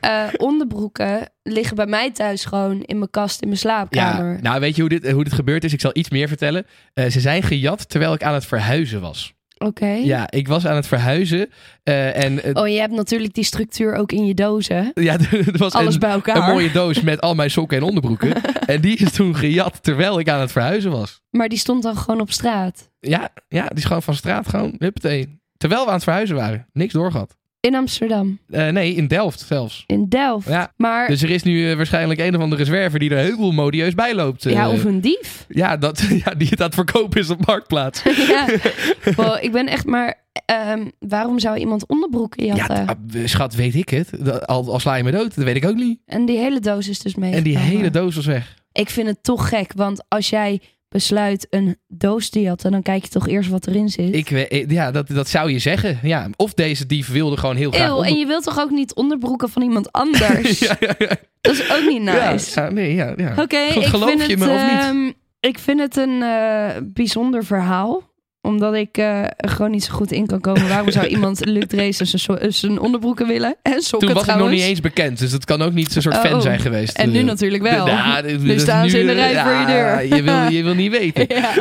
eh, 0.00 0.34
onderbroeken 0.36 1.28
liggen 1.42 1.76
bij 1.76 1.86
mij 1.86 2.10
thuis 2.12 2.44
gewoon 2.44 2.82
in 2.82 2.98
mijn 2.98 3.10
kast 3.10 3.40
in 3.40 3.48
mijn 3.48 3.60
slaapkamer. 3.60 4.32
Ja, 4.34 4.40
nou 4.40 4.60
weet 4.60 4.74
je 4.76 4.80
hoe 4.80 4.90
dit, 4.90 5.10
hoe 5.10 5.24
dit 5.24 5.32
gebeurd 5.32 5.64
is? 5.64 5.72
Ik 5.72 5.80
zal 5.80 5.90
iets 5.94 6.10
meer 6.10 6.28
vertellen. 6.28 6.66
Eh, 6.94 7.06
ze 7.10 7.20
zijn 7.20 7.42
gejat 7.42 7.88
terwijl 7.88 8.12
ik 8.12 8.22
aan 8.22 8.34
het 8.34 8.46
verhuizen 8.46 9.00
was. 9.00 9.36
Oké. 9.64 9.86
Ja, 9.88 10.30
ik 10.30 10.48
was 10.48 10.66
aan 10.66 10.74
het 10.76 10.86
verhuizen. 10.86 11.48
eh, 11.82 12.24
en 12.24 12.56
Oh, 12.56 12.68
je 12.68 12.78
hebt 12.80 12.92
natuurlijk 12.94 13.34
die 13.34 13.44
structuur 13.44 13.94
ook 13.94 14.12
in 14.12 14.26
je 14.26 14.34
dozen. 14.34 14.90
ja, 15.08 15.16
er 15.30 15.58
was 15.58 15.72
Alles 15.72 15.94
een, 15.94 16.00
bij 16.00 16.10
elkaar. 16.10 16.36
een 16.36 16.54
mooie 16.54 16.70
doos 16.70 17.00
met 17.00 17.20
al 17.20 17.34
mijn 17.34 17.50
sokken 17.50 17.76
en 17.76 17.82
onderbroeken. 17.82 18.42
en 18.66 18.80
die 18.80 18.96
is 18.96 19.12
toen 19.12 19.36
gejat 19.36 19.82
terwijl 19.82 20.18
ik 20.18 20.28
aan 20.28 20.40
het 20.40 20.52
verhuizen 20.52 20.90
was. 20.90 21.20
Maar 21.30 21.48
die 21.48 21.58
stond 21.58 21.82
dan 21.82 21.96
gewoon 21.96 22.20
op 22.20 22.30
straat. 22.32 22.90
Ja, 23.00 23.28
ja 23.48 23.66
die 23.66 23.76
is 23.78 23.84
gewoon 23.84 24.02
van 24.02 24.14
straat 24.14 24.48
gewoon. 24.48 24.74
Huppatee. 24.78 25.37
Terwijl 25.58 25.80
we 25.82 25.88
aan 25.88 25.94
het 25.94 26.04
verhuizen 26.04 26.36
waren. 26.36 26.66
Niks 26.72 26.92
doorgehad. 26.92 27.36
In 27.60 27.74
Amsterdam. 27.74 28.38
Eh, 28.50 28.68
nee, 28.68 28.94
in 28.94 29.06
Delft 29.06 29.40
zelfs. 29.40 29.84
In 29.86 30.08
Delft. 30.08 30.48
Ja, 30.48 30.72
Maar 30.76 31.08
dus 31.08 31.22
er 31.22 31.30
is 31.30 31.42
nu 31.42 31.70
eh, 31.70 31.76
waarschijnlijk 31.76 32.20
een 32.20 32.36
of 32.36 32.42
andere 32.42 32.64
zwerver 32.64 32.98
die 32.98 33.10
er 33.10 33.18
heel 33.18 33.52
modieus 33.52 33.94
bij 33.94 34.14
loopt. 34.14 34.46
eh. 34.46 34.52
ja, 34.52 34.70
of 34.70 34.84
een 34.84 35.00
dief. 35.00 35.44
ja, 35.48 35.76
dat, 35.76 35.98
ja, 36.24 36.34
die 36.34 36.48
het 36.48 36.60
aan 36.60 36.66
het 36.66 36.74
verkopen 36.74 37.20
is 37.20 37.30
op 37.30 37.46
Marktplaats. 37.46 38.02
ja. 38.28 38.46
Wow, 39.16 39.36
ik 39.44 39.52
ben 39.52 39.66
echt 39.66 39.84
maar... 39.86 40.14
ehm, 40.46 40.88
waarom 40.98 41.38
zou 41.38 41.58
iemand 41.58 41.86
onderbroeken 41.86 42.44
Ja, 42.46 42.54
jatten? 42.54 42.86
ah, 42.86 42.96
schat, 43.24 43.54
weet 43.54 43.74
ik 43.74 43.88
het. 43.88 44.46
Al, 44.46 44.72
al 44.72 44.80
sla 44.80 44.94
je 44.94 45.04
me 45.04 45.10
dood, 45.10 45.34
dat 45.34 45.44
weet 45.44 45.56
ik 45.56 45.66
ook 45.66 45.76
niet. 45.76 46.00
en 46.06 46.24
die 46.26 46.38
hele 46.38 46.60
doos 46.60 46.88
is 46.88 46.98
dus 47.00 47.14
mee. 47.14 47.32
En 47.32 47.42
die 47.42 47.58
hele 47.58 47.90
doos 47.90 48.14
was 48.14 48.26
weg. 48.26 48.54
Ik 48.72 48.90
vind 48.90 49.06
het 49.08 49.22
toch 49.22 49.48
gek, 49.48 49.72
want 49.74 50.04
als 50.08 50.30
jij 50.30 50.60
besluit 50.88 51.46
een 51.50 51.76
doos 51.88 52.28
te 52.28 52.40
jatten, 52.40 52.70
dan 52.70 52.82
kijk 52.82 53.02
je 53.02 53.08
toch 53.10 53.28
eerst 53.28 53.50
wat 53.50 53.66
erin 53.66 53.88
zit. 53.88 54.14
Ik, 54.14 54.30
eh, 54.30 54.68
ja, 54.68 54.90
dat, 54.90 55.08
dat 55.08 55.28
zou 55.28 55.50
je 55.52 55.58
zeggen. 55.58 55.98
Ja, 56.02 56.28
of 56.36 56.54
deze 56.54 56.86
dief 56.86 57.08
wilde 57.08 57.36
gewoon 57.36 57.56
heel 57.56 57.70
graag... 57.70 57.86
Eeuw, 57.88 57.94
onder- 57.94 58.10
en 58.10 58.18
je 58.18 58.26
wilt 58.26 58.44
toch 58.44 58.60
ook 58.60 58.70
niet 58.70 58.94
onderbroeken 58.94 59.48
van 59.48 59.62
iemand 59.62 59.92
anders? 60.02 60.58
ja, 60.58 60.76
ja, 60.80 60.94
ja. 60.98 61.16
Dat 61.40 61.52
is 61.52 61.70
ook 61.72 61.88
niet 61.88 62.02
nice. 62.02 62.60
Ja, 62.60 62.70
nee, 62.70 62.94
ja, 62.94 63.12
ja. 63.16 63.34
Oké, 63.38 63.58
ik 63.58 63.84
geloof 63.84 64.08
vind 64.08 64.22
je 64.26 64.30
het, 64.30 64.38
me 64.38 64.50
of 64.54 64.62
niet? 64.62 64.80
ehm, 64.80 65.12
ik 65.40 65.58
vind 65.58 65.80
het 65.80 65.96
een 65.96 66.22
eh, 66.22 66.68
bijzonder 66.84 67.44
verhaal. 67.44 68.07
Omdat 68.42 68.74
ik 68.74 68.98
er 68.98 69.32
gewoon 69.36 69.70
niet 69.70 69.84
zo 69.84 69.92
goed 69.94 70.12
in 70.12 70.26
kan 70.26 70.40
komen. 70.40 70.68
Waarom 70.68 70.90
zou 70.90 71.06
iemand 71.06 71.44
Luc 71.46 71.64
Drees 71.66 71.96
zijn, 71.96 72.52
zijn 72.52 72.78
onderbroeken 72.80 73.26
willen? 73.26 73.56
En 73.62 73.80
sokken 73.82 74.08
Toen 74.08 74.16
was 74.16 74.26
ik 74.26 74.28
nog 74.28 74.36
trouwens. 74.36 74.60
niet 74.60 74.70
eens 74.70 74.80
bekend, 74.80 75.18
dus 75.18 75.32
het 75.32 75.44
kan 75.44 75.62
ook 75.62 75.72
niet 75.72 75.92
zo'n 75.92 76.02
soort 76.02 76.16
Oh, 76.16 76.22
fan 76.22 76.42
zijn 76.42 76.58
geweest. 76.58 76.96
En 76.98 77.10
nu 77.10 77.18
Eh, 77.18 77.24
natuurlijk 77.24 77.62
wel. 77.62 77.86
ja, 77.86 78.20
nu 78.40 78.58
staan 78.58 78.88
ze 78.90 79.00
in 79.00 79.06
de 79.06 79.12
rij 79.12 79.42
voor 79.42 79.52
je 79.52 79.66
deur. 79.66 80.16
Je 80.16 80.22
wil, 80.22 80.48
je 80.58 80.62
wil 80.62 80.74
niet 80.74 80.90
weten. 80.98 81.26
ja. 81.28 81.54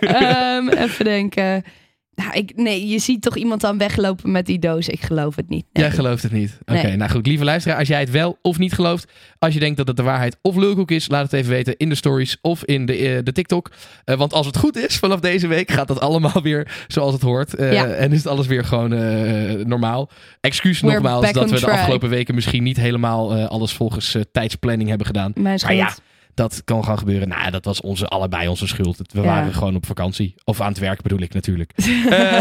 Ehm, 0.00 0.68
even 0.68 1.04
denken. 1.04 1.64
Nou, 2.14 2.32
ik, 2.32 2.52
nee, 2.56 2.88
je 2.88 2.98
ziet 2.98 3.22
toch 3.22 3.36
iemand 3.36 3.60
dan 3.60 3.78
weglopen 3.78 4.30
met 4.30 4.46
die 4.46 4.58
doos. 4.58 4.88
Ik 4.88 5.00
geloof 5.00 5.36
het 5.36 5.48
niet. 5.48 5.64
Nee. 5.72 5.84
Jij 5.84 5.92
gelooft 5.94 6.22
het 6.22 6.32
niet. 6.32 6.58
Oké, 6.64 6.82
Nee. 6.82 6.96
nou 6.96 7.10
goed. 7.10 7.26
Lieve 7.26 7.44
luisteraar, 7.44 7.78
als 7.78 7.88
jij 7.88 8.00
het 8.00 8.10
wel 8.10 8.38
of 8.42 8.58
niet 8.58 8.72
gelooft. 8.72 9.12
Als 9.38 9.54
je 9.54 9.60
denkt 9.60 9.76
dat 9.76 9.86
het 9.86 9.96
de 9.96 10.02
waarheid 10.02 10.36
of 10.42 10.56
lulkoek 10.56 10.90
is. 10.90 11.08
Laat 11.08 11.22
het 11.22 11.32
even 11.32 11.50
weten 11.50 11.76
in 11.76 11.88
de 11.88 11.94
stories 11.94 12.36
of 12.40 12.64
in 12.64 12.86
de, 12.86 12.96
eh, 12.96 13.18
de 13.22 13.32
TikTok. 13.32 13.70
Eh, 14.04 14.16
want 14.16 14.32
als 14.32 14.46
het 14.46 14.56
goed 14.56 14.76
is 14.76 14.96
vanaf 14.96 15.20
deze 15.20 15.46
week 15.46 15.70
gaat 15.70 15.88
dat 15.88 16.00
allemaal 16.00 16.42
weer 16.48 16.84
zoals 16.88 17.12
het 17.12 17.22
hoort. 17.22 17.54
Eh, 17.54 17.72
Ja. 17.72 17.86
En 17.86 18.12
is 18.12 18.18
het 18.18 18.26
alles 18.26 18.46
weer 18.46 18.64
gewoon 18.64 18.88
normaal. 19.68 20.10
Excuus 20.40 20.80
We're 20.80 20.92
nogmaals 20.92 21.32
dat 21.32 21.50
we 21.50 21.60
de 21.60 21.70
afgelopen 21.70 22.08
weken 22.08 22.34
misschien 22.34 22.62
niet 22.62 22.76
helemaal 22.76 23.34
alles 23.46 23.72
volgens 23.72 24.16
tijdsplanning 24.32 24.88
hebben 24.88 25.06
gedaan. 25.06 25.32
Mijn 25.34 25.60
Maar 25.62 25.74
ja, 25.74 25.94
dat 26.34 26.62
kan 26.64 26.82
gewoon 26.82 26.98
gebeuren. 26.98 27.28
Nou, 27.28 27.50
dat 27.50 27.64
was 27.64 27.80
onze, 27.80 28.06
allebei 28.06 28.48
onze 28.48 28.66
schuld. 28.66 28.96
We 28.96 29.20
Ja. 29.20 29.26
waren 29.26 29.54
gewoon 29.54 29.76
op 29.76 29.86
vakantie. 29.86 30.34
Of 30.44 30.60
aan 30.60 30.68
het 30.68 30.78
werk 30.78 31.02
bedoel 31.02 31.20
ik 31.20 31.34
natuurlijk. 31.34 31.72
Eh, 32.10 32.36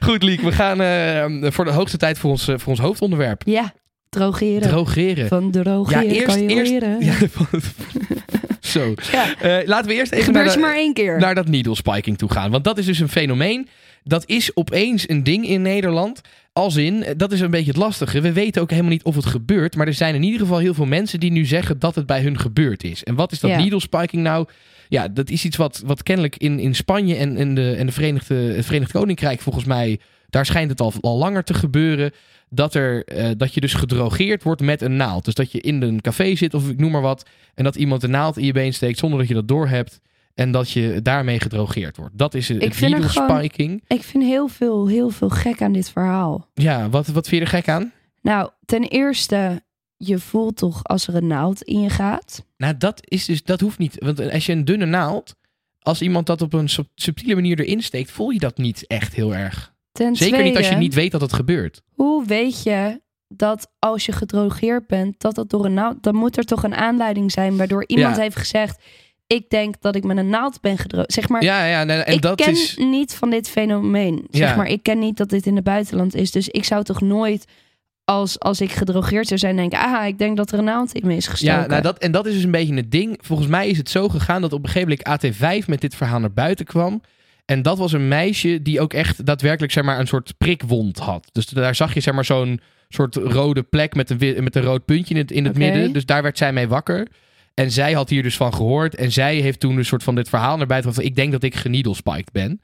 goed, 0.00 0.22
Liek. 0.22 0.40
We 0.40 0.52
gaan 0.52 0.80
eh, 0.80 1.50
voor 1.52 1.64
de 1.64 1.70
hoogste 1.70 1.96
tijd 1.96 2.18
voor 2.18 2.30
ons, 2.30 2.48
eh, 2.48 2.58
voor 2.58 2.68
ons 2.72 2.80
hoofdonderwerp. 2.80 3.42
Ja, 3.46 3.72
drogeren. 4.08 4.68
Drogeren. 4.68 5.28
Van 5.28 5.50
drogeren 5.50 6.04
Ja, 6.06 6.10
eerst- 6.12 6.26
kan 6.26 6.42
je 6.42 6.48
eerst- 6.48 6.70
leren. 6.72 7.04
Ja, 7.04 7.12
van- 7.30 7.46
Zo. 8.60 8.94
Ja. 9.12 9.62
Laten 9.66 9.88
we 9.88 9.94
eerst 9.94 10.12
even 10.12 10.32
naar, 10.32 10.52
de- 10.52 10.58
maar 10.58 10.74
één 10.76 10.94
keer. 10.94 11.18
naar 11.18 11.34
dat 11.34 11.48
needle 11.48 11.74
spiking 11.74 12.18
toe 12.18 12.30
gaan. 12.30 12.50
Want 12.50 12.64
dat 12.64 12.78
is 12.78 12.86
dus 12.86 12.98
een 12.98 13.08
fenomeen. 13.08 13.68
Dat 14.04 14.22
is 14.28 14.56
opeens 14.56 15.08
een 15.08 15.22
ding 15.22 15.48
in 15.48 15.62
Nederland. 15.62 16.20
Als 16.52 16.76
in, 16.76 17.02
eh, 17.02 17.14
dat 17.16 17.32
is 17.32 17.40
een 17.40 17.50
beetje 17.50 17.70
het 17.70 17.80
lastige. 17.80 18.20
We 18.20 18.32
weten 18.32 18.62
ook 18.62 18.70
helemaal 18.70 18.90
niet 18.90 19.02
of 19.04 19.14
het 19.14 19.26
gebeurt. 19.26 19.76
Maar 19.76 19.86
er 19.86 19.94
zijn 19.94 20.14
in 20.14 20.22
ieder 20.22 20.40
geval 20.40 20.58
heel 20.58 20.74
veel 20.74 20.86
mensen 20.86 21.20
die 21.20 21.30
nu 21.30 21.44
zeggen 21.44 21.78
dat 21.78 21.94
het 21.94 22.06
bij 22.06 22.22
hun 22.22 22.38
gebeurd 22.38 22.84
is. 22.84 23.04
En 23.04 23.14
wat 23.14 23.32
is 23.32 23.40
dat 23.40 23.50
Ja. 23.50 23.56
needle 23.58 23.80
spiking 23.80 24.22
nou? 24.22 24.46
Ja, 24.88 25.08
dat 25.08 25.30
is 25.30 25.44
iets 25.44 25.56
wat, 25.56 25.82
wat 25.86 26.02
kennelijk 26.02 26.36
in, 26.36 26.58
in 26.58 26.74
Spanje 26.74 27.14
en, 27.16 27.36
en, 27.36 27.54
de, 27.54 27.72
en 27.72 27.86
de 27.86 27.92
Verenigde, 27.92 28.34
het 28.34 28.64
Verenigd 28.66 28.92
Koninkrijk 28.92 29.40
volgens 29.40 29.64
mij... 29.64 29.98
Daar 30.30 30.46
schijnt 30.46 30.70
het 30.70 30.80
al, 30.80 30.92
al 31.00 31.18
langer 31.18 31.44
te 31.44 31.54
gebeuren. 31.54 32.12
Dat, 32.50 32.74
er, 32.74 33.04
eh, 33.04 33.30
dat 33.36 33.54
je 33.54 33.60
dus 33.60 33.74
gedrogeerd 33.74 34.42
wordt 34.42 34.60
met 34.60 34.82
een 34.82 34.96
naald. 34.96 35.24
Dus 35.24 35.34
dat 35.34 35.52
je 35.52 35.60
in 35.60 35.82
een 35.82 36.00
café 36.00 36.34
zit 36.34 36.54
of 36.54 36.68
ik 36.68 36.78
noem 36.78 36.90
maar 36.90 37.00
wat. 37.00 37.26
En 37.54 37.64
dat 37.64 37.76
iemand 37.76 38.02
een 38.02 38.10
naald 38.10 38.36
in 38.38 38.44
je 38.44 38.52
been 38.52 38.74
steekt 38.74 38.98
zonder 38.98 39.18
dat 39.18 39.28
je 39.28 39.34
dat 39.34 39.48
doorhebt. 39.48 40.00
En 40.34 40.50
dat 40.50 40.70
je 40.70 41.00
daarmee 41.02 41.40
gedrogeerd 41.40 41.96
wordt. 41.96 42.18
Dat 42.18 42.34
is 42.34 42.48
het 42.48 42.62
Ik 42.62 42.74
vind 42.74 42.92
needle 42.92 43.08
gewoon- 43.08 43.28
spiking. 43.38 43.84
Ik 43.86 44.02
vind 44.02 44.24
heel 44.24 44.48
veel, 44.48 44.86
heel 44.86 45.10
veel 45.10 45.28
gek 45.30 45.62
aan 45.62 45.72
dit 45.72 45.90
verhaal. 45.90 46.48
Ja, 46.54 46.88
wat, 46.88 47.06
wat 47.06 47.28
vind 47.28 47.40
je 47.40 47.46
er 47.50 47.56
gek 47.62 47.68
aan? 47.68 47.92
Nou, 48.22 48.50
ten 48.64 48.82
eerste, 48.82 49.62
je 49.96 50.18
voelt 50.18 50.56
toch 50.56 50.84
als 50.84 51.06
er 51.08 51.14
een 51.14 51.26
naald 51.26 51.62
in 51.62 51.80
je 51.80 51.90
gaat. 51.90 52.44
Nou, 52.56 52.76
dat, 52.78 53.00
is 53.10 53.24
dus, 53.24 53.42
dat 53.42 53.60
hoeft 53.60 53.78
niet. 53.78 53.96
Want 53.98 54.30
als 54.32 54.46
je 54.46 54.52
een 54.52 54.64
dunne 54.64 54.86
naald, 54.86 55.34
als 55.78 56.02
iemand 56.02 56.26
dat 56.26 56.42
op 56.42 56.52
een 56.52 56.68
sub- 56.68 56.88
subtiele 56.94 57.34
manier 57.34 57.60
erin 57.60 57.82
steekt, 57.82 58.10
voel 58.10 58.30
je 58.30 58.38
dat 58.38 58.56
niet 58.58 58.86
echt 58.86 59.14
heel 59.14 59.34
erg. 59.34 59.74
Ten 59.92 60.16
Zeker 60.16 60.42
niet 60.42 60.56
als 60.56 60.68
je 60.68 60.74
niet 60.74 60.94
weet 60.94 61.12
dat 61.12 61.20
het 61.20 61.32
gebeurt. 61.32 61.82
Hoe 61.94 62.24
weet 62.26 62.62
je 62.62 63.00
dat 63.28 63.70
als 63.78 64.06
je 64.06 64.12
gedrogeerd 64.12 64.86
bent, 64.86 65.20
dat 65.20 65.34
dat 65.34 65.50
door 65.50 65.64
een 65.64 65.74
naald... 65.74 66.02
Dan 66.02 66.14
moet 66.14 66.36
er 66.36 66.44
toch 66.44 66.62
een 66.62 66.74
aanleiding 66.74 67.32
zijn 67.32 67.56
waardoor 67.56 67.84
iemand 67.86 68.16
Ja. 68.16 68.22
heeft 68.22 68.36
gezegd... 68.36 68.82
Ik 69.26 69.50
denk 69.50 69.74
dat 69.80 69.96
ik 69.96 70.04
met 70.04 70.16
een 70.16 70.28
naald 70.28 70.60
ben 70.60 70.78
gedroogd. 70.78 71.12
Zeg 71.12 71.28
maar, 71.28 71.42
Ja, 71.42 71.64
ja, 71.66 71.80
en, 71.80 72.06
en 72.06 72.12
ik 72.12 72.22
dat 72.22 72.36
ken 72.40 72.50
is... 72.50 72.76
niet 72.76 73.14
van 73.14 73.30
dit 73.30 73.48
fenomeen. 73.48 74.26
Zeg 74.30 74.48
Ja. 74.48 74.56
maar, 74.56 74.66
ik 74.68 74.82
ken 74.82 74.98
niet 74.98 75.16
dat 75.16 75.28
dit 75.28 75.46
in 75.46 75.54
het 75.54 75.64
buitenland 75.64 76.14
is. 76.14 76.30
Dus 76.30 76.48
ik 76.48 76.64
zou 76.64 76.84
toch 76.84 77.00
nooit, 77.00 77.44
als, 78.04 78.38
als 78.40 78.60
ik 78.60 78.72
gedrogeerd 78.72 79.26
zou 79.26 79.40
zijn, 79.40 79.56
denken... 79.56 79.78
Ah, 79.78 80.06
ik 80.06 80.18
denk 80.18 80.36
dat 80.36 80.52
er 80.52 80.58
een 80.58 80.64
naald 80.64 80.92
in 80.92 81.06
me 81.06 81.16
is 81.16 81.26
gestoken. 81.26 81.60
Ja, 81.60 81.66
nou 81.66 81.82
dat, 81.82 81.98
en 81.98 82.12
dat 82.12 82.26
is 82.26 82.34
dus 82.34 82.42
een 82.44 82.50
beetje 82.50 82.74
het 82.74 82.90
ding. 82.90 83.18
Volgens 83.20 83.48
mij 83.48 83.68
is 83.68 83.78
het 83.78 83.90
zo 83.90 84.08
gegaan 84.08 84.40
dat 84.40 84.52
op 84.52 84.64
een 84.64 84.70
gegeven 84.70 84.98
moment 85.06 85.62
AT5 85.64 85.66
met 85.68 85.80
dit 85.80 85.94
verhaal 85.94 86.20
naar 86.20 86.32
buiten 86.32 86.64
kwam. 86.64 87.00
En 87.44 87.62
dat 87.62 87.78
was 87.78 87.92
een 87.92 88.08
meisje 88.08 88.62
die 88.62 88.80
ook 88.80 88.92
echt 88.92 89.26
daadwerkelijk 89.26 89.72
zeg 89.72 89.84
maar, 89.84 89.98
een 90.00 90.06
soort 90.06 90.34
prikwond 90.38 90.98
had. 90.98 91.28
Dus 91.32 91.46
daar 91.46 91.74
zag 91.74 91.94
je 91.94 92.00
zeg 92.00 92.14
maar, 92.14 92.24
zo'n 92.24 92.60
soort 92.88 93.14
rode 93.16 93.62
plek 93.62 93.94
met 93.94 94.10
een, 94.10 94.44
met 94.44 94.56
een 94.56 94.62
rood 94.62 94.84
puntje 94.84 95.14
in 95.14 95.20
het, 95.20 95.30
in 95.30 95.44
het 95.44 95.56
midden. 95.58 95.92
Dus 95.92 96.06
daar 96.06 96.22
werd 96.22 96.38
zij 96.38 96.52
mee 96.52 96.68
wakker. 96.68 97.08
En 97.54 97.70
zij 97.70 97.92
had 97.92 98.10
hier 98.10 98.22
dus 98.22 98.36
van 98.36 98.54
gehoord. 98.54 98.94
En 98.94 99.12
zij 99.12 99.36
heeft 99.36 99.60
toen 99.60 99.76
een 99.76 99.84
soort 99.84 100.02
van 100.02 100.14
dit 100.14 100.28
verhaal 100.28 100.56
naar 100.56 100.66
buiten 100.66 100.90
gebracht. 100.92 100.96
van, 100.96 101.24
Ik 101.24 101.30
denk 101.30 101.32
dat 101.42 101.52
ik 101.52 101.60
geneedlespiked 101.60 102.32
ben. 102.32 102.60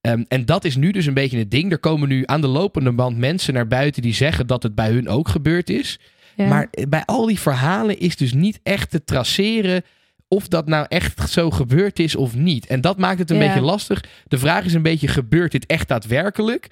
Ehm, 0.00 0.22
en 0.28 0.44
dat 0.44 0.64
is 0.64 0.76
nu 0.76 0.90
dus 0.92 1.06
een 1.06 1.14
beetje 1.14 1.38
het 1.38 1.50
ding. 1.50 1.72
Er 1.72 1.78
komen 1.78 2.08
nu 2.08 2.22
aan 2.26 2.40
de 2.40 2.46
lopende 2.46 2.92
band 2.92 3.16
mensen 3.18 3.54
naar 3.54 3.66
buiten 3.66 4.02
die 4.02 4.14
zeggen 4.14 4.46
dat 4.46 4.62
het 4.62 4.74
bij 4.74 4.90
hun 4.90 5.08
ook 5.08 5.28
gebeurd 5.28 5.70
is. 5.70 5.98
Ja. 6.36 6.46
Maar 6.46 6.70
bij 6.88 7.02
al 7.04 7.26
die 7.26 7.38
verhalen 7.40 7.98
is 7.98 8.16
dus 8.16 8.32
niet 8.32 8.60
echt 8.62 8.90
te 8.90 9.04
traceren 9.04 9.82
of 10.28 10.48
dat 10.48 10.66
nou 10.68 10.86
echt 10.88 11.30
zo 11.30 11.50
gebeurd 11.50 11.98
is 11.98 12.16
of 12.16 12.34
niet. 12.34 12.66
En 12.66 12.80
dat 12.80 12.98
maakt 12.98 13.18
het 13.18 13.30
een 13.30 13.36
Ja. 13.36 13.46
beetje 13.46 13.60
lastig. 13.60 14.04
De 14.28 14.38
vraag 14.38 14.64
is 14.64 14.74
een 14.74 14.82
beetje, 14.82 15.08
gebeurt 15.08 15.52
dit 15.52 15.66
echt 15.66 15.88
daadwerkelijk? 15.88 16.68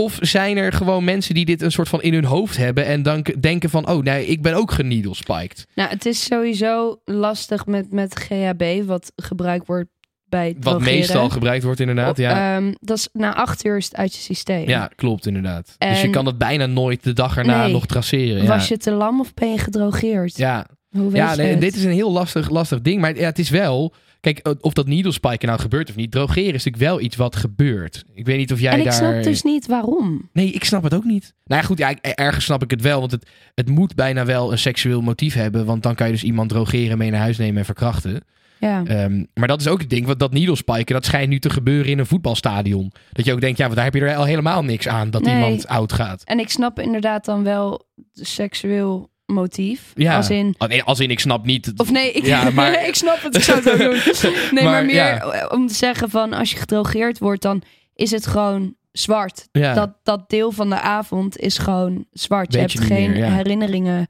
Of 0.00 0.18
zijn 0.20 0.56
er 0.56 0.72
gewoon 0.72 1.04
mensen 1.04 1.34
die 1.34 1.44
dit 1.44 1.62
een 1.62 1.72
soort 1.72 1.88
van 1.88 2.02
in 2.02 2.14
hun 2.14 2.24
hoofd 2.24 2.56
hebben 2.56 2.84
en 2.86 3.02
dan 3.02 3.26
denken 3.40 3.70
van, 3.70 3.88
oh 3.88 4.02
nee, 4.02 4.26
ik 4.26 4.42
ben 4.42 4.54
ook 4.54 4.70
geneedlespiked. 4.70 5.66
Nou, 5.74 5.90
het 5.90 6.06
is 6.06 6.24
sowieso 6.24 7.00
lastig 7.04 7.66
met, 7.66 7.92
met 7.92 8.14
GHB, 8.18 8.82
wat 8.86 9.12
gebruikt 9.16 9.66
wordt 9.66 9.88
bij 10.28 10.52
Wat 10.52 10.62
drogeren. 10.62 10.94
meestal 10.94 11.28
gebruikt 11.28 11.64
wordt 11.64 11.80
inderdaad, 11.80 12.16
ja. 12.16 12.56
Ehm, 12.56 12.72
dat 12.80 12.96
is 12.96 13.08
na 13.12 13.34
acht 13.34 13.64
uur 13.64 13.76
is 13.76 13.84
het 13.84 13.96
uit 13.96 14.14
je 14.14 14.20
systeem. 14.20 14.68
Ja, 14.68 14.90
klopt 14.96 15.26
inderdaad. 15.26 15.74
Dus 15.78 16.00
je 16.00 16.10
kan 16.10 16.26
het 16.26 16.38
bijna 16.38 16.66
nooit 16.66 17.02
de 17.04 17.12
dag 17.12 17.36
erna 17.36 17.62
Nee. 17.62 17.72
nog 17.72 17.86
traceren. 17.86 18.42
Ja. 18.42 18.48
Was 18.48 18.68
je 18.68 18.76
te 18.76 18.90
lam 18.90 19.20
of 19.20 19.34
ben 19.34 19.50
je 19.50 19.58
gedrogeerd? 19.58 20.36
ja, 20.36 20.66
Hoe 20.90 21.02
weet 21.10 21.16
ja 21.16 21.30
je 21.30 21.36
nee, 21.42 21.56
dit 21.58 21.76
is 21.76 21.84
een 21.84 21.90
heel 21.92 22.12
lastig, 22.12 22.50
lastig 22.50 22.80
ding. 22.80 23.00
Maar 23.00 23.16
ja, 23.16 23.24
het 23.24 23.38
is 23.38 23.50
wel... 23.50 23.94
Kijk, 24.20 24.56
of 24.60 24.72
dat 24.72 24.86
needlespiken 24.86 25.48
nou 25.48 25.60
gebeurt 25.60 25.88
of 25.90 25.96
niet. 25.96 26.10
Drogeren 26.10 26.54
is 26.54 26.64
natuurlijk 26.64 26.82
wel 26.92 27.00
iets 27.00 27.16
wat 27.16 27.36
gebeurt. 27.36 28.04
Ik 28.14 28.26
weet 28.26 28.36
niet 28.38 28.52
of 28.52 28.60
jij 28.60 28.72
en 28.72 28.78
ik 28.78 28.84
daar... 28.84 28.92
snap 28.92 29.22
dus 29.22 29.42
niet 29.42 29.66
waarom. 29.66 30.28
Nee, 30.32 30.50
ik 30.50 30.64
snap 30.64 30.82
het 30.82 30.94
ook 30.94 31.04
niet. 31.04 31.34
Nou 31.44 31.60
ja, 31.60 31.66
goed, 31.66 31.78
ja, 31.78 31.88
ik- 31.88 31.98
ergens 32.06 32.44
snap 32.44 32.62
ik 32.62 32.70
het 32.70 32.80
wel. 32.82 33.00
Want 33.00 33.12
het, 33.12 33.28
het 33.54 33.68
moet 33.68 33.94
bijna 33.94 34.24
wel 34.24 34.52
een 34.52 34.58
seksueel 34.58 35.00
motief 35.00 35.34
hebben. 35.34 35.64
Want 35.66 35.82
dan 35.82 35.94
kan 35.94 36.06
je 36.06 36.12
dus 36.12 36.22
iemand 36.24 36.48
drogeren, 36.48 36.98
mee 36.98 37.10
naar 37.10 37.20
huis 37.20 37.38
nemen 37.38 37.58
en 37.58 37.64
verkrachten. 37.64 38.20
Ja. 38.60 38.84
Ehm, 38.84 39.24
maar 39.34 39.48
dat 39.48 39.60
is 39.60 39.68
ook 39.68 39.80
het 39.80 39.90
ding. 39.90 40.06
Want 40.06 40.18
dat 40.18 40.32
needlespiken, 40.32 40.94
dat 40.94 41.04
schijnt 41.04 41.28
nu 41.28 41.38
te 41.38 41.50
gebeuren 41.50 41.90
in 41.90 41.98
een 41.98 42.06
voetbalstadion. 42.06 42.92
Dat 43.12 43.24
je 43.24 43.32
ook 43.32 43.40
denkt, 43.40 43.58
ja, 43.58 43.64
want 43.64 43.76
daar 43.76 43.84
heb 43.84 43.94
je 43.94 44.00
er 44.00 44.16
al 44.16 44.24
helemaal 44.24 44.64
niks 44.64 44.88
aan. 44.88 45.10
Dat 45.10 45.22
Nee. 45.22 45.34
iemand 45.34 45.66
oud 45.68 45.92
gaat. 45.92 46.22
En 46.24 46.38
ik 46.38 46.48
snap 46.50 46.80
inderdaad 46.80 47.24
dan 47.24 47.42
wel 47.44 47.86
de 48.12 48.24
seksueel 48.24 49.10
motief. 49.32 49.92
Ja. 49.94 50.16
Als 50.16 50.30
in... 50.30 50.54
Oh, 50.58 50.68
nee, 50.68 50.82
als 50.82 51.00
in, 51.00 51.10
ik 51.10 51.20
snap 51.20 51.44
niet... 51.44 51.72
Of 51.76 51.90
nee, 51.90 52.12
ik, 52.12 52.24
Ja, 52.24 52.50
maar- 52.50 52.86
ik 52.88 52.94
snap 52.94 53.22
het, 53.22 53.36
ik 53.36 53.42
zou 53.42 53.58
het 53.58 53.70
ook 53.70 53.78
doen. 53.78 54.32
Nee, 54.50 54.64
maar, 54.64 54.72
Maar, 54.72 54.84
meer 54.84 54.94
ja. 54.94 55.46
om 55.52 55.66
te 55.66 55.74
zeggen 55.74 56.10
van 56.10 56.32
als 56.32 56.50
je 56.50 56.56
gedrogeerd 56.56 57.18
wordt, 57.18 57.42
dan 57.42 57.62
is 57.94 58.10
het 58.10 58.26
gewoon 58.26 58.74
zwart. 58.92 59.48
Ja. 59.52 59.74
Dat, 59.74 59.90
dat 60.02 60.30
deel 60.30 60.52
van 60.52 60.68
de 60.68 60.80
avond 60.80 61.38
is 61.38 61.58
gewoon 61.58 62.06
zwart. 62.12 62.52
Je 62.52 62.58
hebt 62.58 62.72
je 62.72 62.78
geen 62.78 63.10
meer, 63.10 63.18
ja. 63.18 63.30
herinneringen 63.32 64.06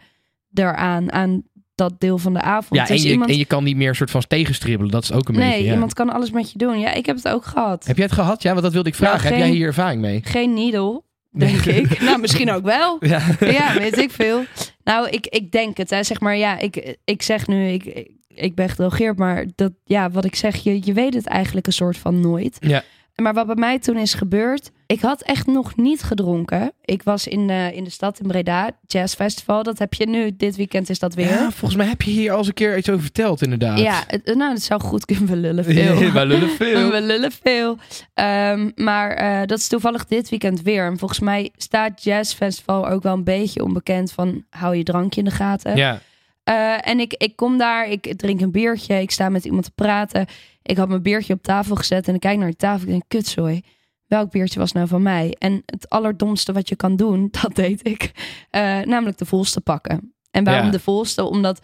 eraan, 0.54 1.12
aan 1.12 1.42
dat 1.74 2.00
deel 2.00 2.18
van 2.18 2.33
de 2.33 2.40
avond. 2.40 2.74
ja, 2.81 2.87
en 2.87 2.92
Dus 2.94 3.02
je, 3.02 3.11
iemand, 3.11 3.31
en 3.31 3.38
je 3.38 3.44
kan 3.44 3.64
niet 3.64 3.76
meer 3.76 3.94
soort 3.94 4.11
van 4.11 4.22
tegenstribbelen. 4.28 4.92
Dat 4.92 5.02
is 5.02 5.12
ook 5.12 5.28
een 5.28 5.35
nee, 5.35 5.50
beetje... 5.50 5.64
ja. 5.64 5.72
iemand 5.72 5.94
kan 5.94 6.11
alles 6.11 6.31
met 6.31 6.52
je 6.52 6.59
doen. 6.59 6.78
Ja, 6.78 6.92
ik 6.92 7.07
heb 7.07 7.16
het 7.16 7.28
ook 7.28 7.44
gehad. 7.44 7.87
Heb 7.87 7.96
jij 7.96 8.04
het 8.04 8.14
gehad? 8.14 8.42
Ja, 8.42 8.50
want 8.50 8.62
dat 8.62 8.72
wilde 8.72 8.88
ik 8.88 8.94
vragen. 8.94 9.22
Nou, 9.22 9.35
Heb 9.35 9.38
jij 9.46 9.57
hier 9.57 9.66
ervaring 9.66 10.00
mee? 10.00 10.20
Geen 10.24 10.54
needle, 10.54 11.02
denk 11.31 11.64
ik. 11.64 12.00
nou, 12.00 12.18
misschien 12.20 12.50
ook 12.50 12.64
wel. 12.64 12.96
Ja. 13.09 13.20
ja, 13.40 13.74
weet 13.78 13.98
ik 13.98 14.11
veel. 14.11 14.44
Nou, 14.88 15.09
ik, 15.09 15.27
ik 15.27 15.53
denk 15.53 15.77
het. 15.77 15.90
Hè. 15.90 16.03
Zeg 16.03 16.20
maar, 16.20 16.37
ja, 16.37 16.59
ik, 16.59 16.96
ik 17.05 17.22
zeg 17.22 17.46
nu, 17.46 17.68
ik, 17.68 18.09
ik 18.29 18.55
ben 18.55 18.68
gedrogeerd, 18.68 19.18
maar 19.18 19.46
dat, 19.55 19.72
ja, 19.85 20.11
wat 20.11 20.24
ik 20.24 20.35
zeg, 20.35 20.57
je, 20.57 20.81
je 20.85 20.92
weet 20.92 21.14
het 21.14 21.27
eigenlijk 21.27 21.66
een 21.66 21.72
soort 21.72 21.96
van 21.96 22.20
nooit. 22.20 22.57
Ja. 22.61 22.83
Maar 23.14 23.35
wat 23.35 23.46
bij 23.46 23.55
mij 23.55 23.79
toen 23.79 23.96
is 23.96 24.14
gebeurd, 24.14 24.70
ik 24.88 25.01
had 25.01 25.22
echt 25.22 25.46
nog 25.46 25.77
niet 25.77 26.03
gedronken. 26.03 26.72
Ik 26.85 27.03
was 27.03 27.27
in 27.27 27.46
de, 27.46 27.70
in 27.74 27.85
de 27.85 27.90
stad 27.90 28.20
in 28.20 28.27
Breda, 28.27 28.70
Jazz 28.87 29.14
Festival. 29.14 29.62
Dat 29.62 29.79
heb 29.79 29.94
je 29.94 30.07
nu, 30.09 30.37
dit 30.37 30.57
weekend 30.57 30.90
is 30.90 30.98
dat 30.98 31.14
weer. 31.14 31.27
Ja, 31.29 31.51
volgens 31.51 31.77
mij 31.77 31.87
heb 31.87 32.03
je 32.03 32.11
hier 32.11 32.33
al 32.33 32.38
eens 32.38 32.46
een 32.46 32.55
keer 32.55 32.77
iets 32.79 32.88
over 32.88 33.03
verteld, 33.03 33.42
inderdaad. 33.42 33.79
Ja, 33.79 34.05
het- 34.07 34.24
nou, 34.35 34.53
dat 34.55 34.62
zou 34.62 34.81
goed 34.81 35.05
kunnen. 35.05 35.27
We 35.27 35.37
lullen 35.37 35.64
veel. 35.74 36.12
Wij 36.12 36.27
lullen 36.27 36.51
veel. 36.51 36.90
We 36.90 37.01
lullen 37.01 37.33
veel. 37.42 37.79
Ehm, 38.14 38.70
maar 38.74 39.11
eh, 39.11 39.46
dat 39.46 39.59
is 39.59 39.68
toevallig 39.68 40.05
dit 40.07 40.29
weekend 40.29 40.62
weer. 40.62 40.87
En 40.87 40.98
volgens 40.98 41.20
mij 41.20 41.51
staat 41.57 42.03
Jazz 42.05 42.35
Festival 42.35 42.88
ook 42.88 43.03
wel 43.03 43.14
een 43.14 43.24
beetje 43.24 43.64
onbekend 43.64 44.12
van 44.12 44.44
hou 44.51 44.77
je 44.77 44.83
drankje 44.83 45.20
in 45.20 45.27
de 45.27 45.35
gaten. 45.35 45.77
Ja. 45.77 46.01
Eh, 46.44 46.88
en 46.88 47.01
ik, 47.01 47.14
ik 47.14 47.37
kom 47.37 47.59
daar, 47.59 47.88
ik 47.88 48.12
drink 48.16 48.40
een 48.40 48.51
biertje, 48.51 49.01
ik 49.01 49.11
sta 49.11 49.29
met 49.29 49.44
iemand 49.44 49.64
te 49.64 49.70
praten. 49.74 50.27
Ik 50.62 50.77
had 50.77 50.88
mijn 50.88 51.03
biertje 51.03 51.33
op 51.35 51.42
tafel 51.42 51.77
gezet 51.77 52.09
en 52.09 52.14
ik 52.14 52.20
kijk 52.20 52.38
naar 52.38 52.51
de 52.51 52.57
tafel 52.57 52.85
en 52.87 52.90
denk, 52.90 53.03
kutzooi. 53.09 53.62
Welk 54.08 54.30
biertje 54.30 54.58
was 54.58 54.72
nou 54.72 54.88
van 54.88 55.02
mij? 55.02 55.34
En 55.38 55.62
het 55.66 55.88
allerdomste 55.88 56.52
wat 56.52 56.68
je 56.68 56.76
kan 56.76 56.96
doen, 56.96 57.28
dat 57.42 57.54
deed 57.54 57.86
ik. 57.86 58.12
eh, 58.50 58.80
namelijk 58.80 59.18
de 59.18 59.26
volste 59.26 59.60
pakken. 59.60 60.12
En 60.30 60.44
waarom 60.44 60.64
Ja. 60.66 60.70
de 60.70 60.80
volste? 60.80 61.24
Omdat 61.24 61.60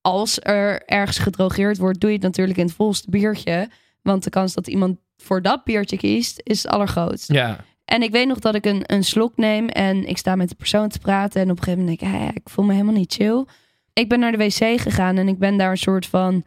als 0.00 0.38
er 0.42 0.82
ergens 0.86 1.18
gedrogeerd 1.18 1.78
wordt, 1.78 2.00
doe 2.00 2.10
je 2.10 2.16
het 2.16 2.24
natuurlijk 2.24 2.58
in 2.58 2.64
het 2.66 2.74
volste 2.74 3.10
biertje. 3.10 3.68
Want 4.02 4.24
de 4.24 4.30
kans 4.30 4.54
dat 4.54 4.66
iemand 4.68 4.98
voor 5.16 5.42
dat 5.42 5.64
biertje 5.64 5.96
kiest, 5.96 6.40
is 6.42 6.62
het 6.62 6.72
allergrootst. 6.72 7.32
Ja. 7.32 7.64
En 7.84 8.02
ik 8.02 8.10
weet 8.10 8.26
nog 8.26 8.38
dat 8.38 8.54
ik 8.54 8.64
een, 8.66 8.82
een 8.86 9.04
slok 9.04 9.36
neem 9.36 9.68
en 9.68 10.08
ik 10.08 10.18
sta 10.18 10.36
met 10.36 10.48
de 10.48 10.54
persoon 10.54 10.88
te 10.88 10.98
praten. 10.98 11.40
En 11.42 11.50
op 11.50 11.56
een 11.56 11.62
gegeven 11.62 11.84
moment 11.84 12.00
denk 12.00 12.12
ik, 12.14 12.18
"Hé, 12.20 12.28
ik 12.34 12.48
voel 12.48 12.64
me 12.64 12.72
helemaal 12.72 12.94
niet 12.94 13.12
chill. 13.12 13.44
Ik 13.92 14.08
ben 14.08 14.18
naar 14.20 14.32
de 14.32 14.38
wc 14.38 14.80
gegaan 14.80 15.16
en 15.16 15.28
ik 15.28 15.38
ben 15.38 15.56
daar 15.56 15.70
een 15.70 15.76
soort 15.76 16.06
van, 16.06 16.44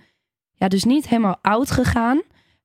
ja, 0.53 0.67
dus 0.67 0.83
niet 0.83 1.07
helemaal 1.07 1.37
oud 1.41 1.71
gegaan. 1.71 2.21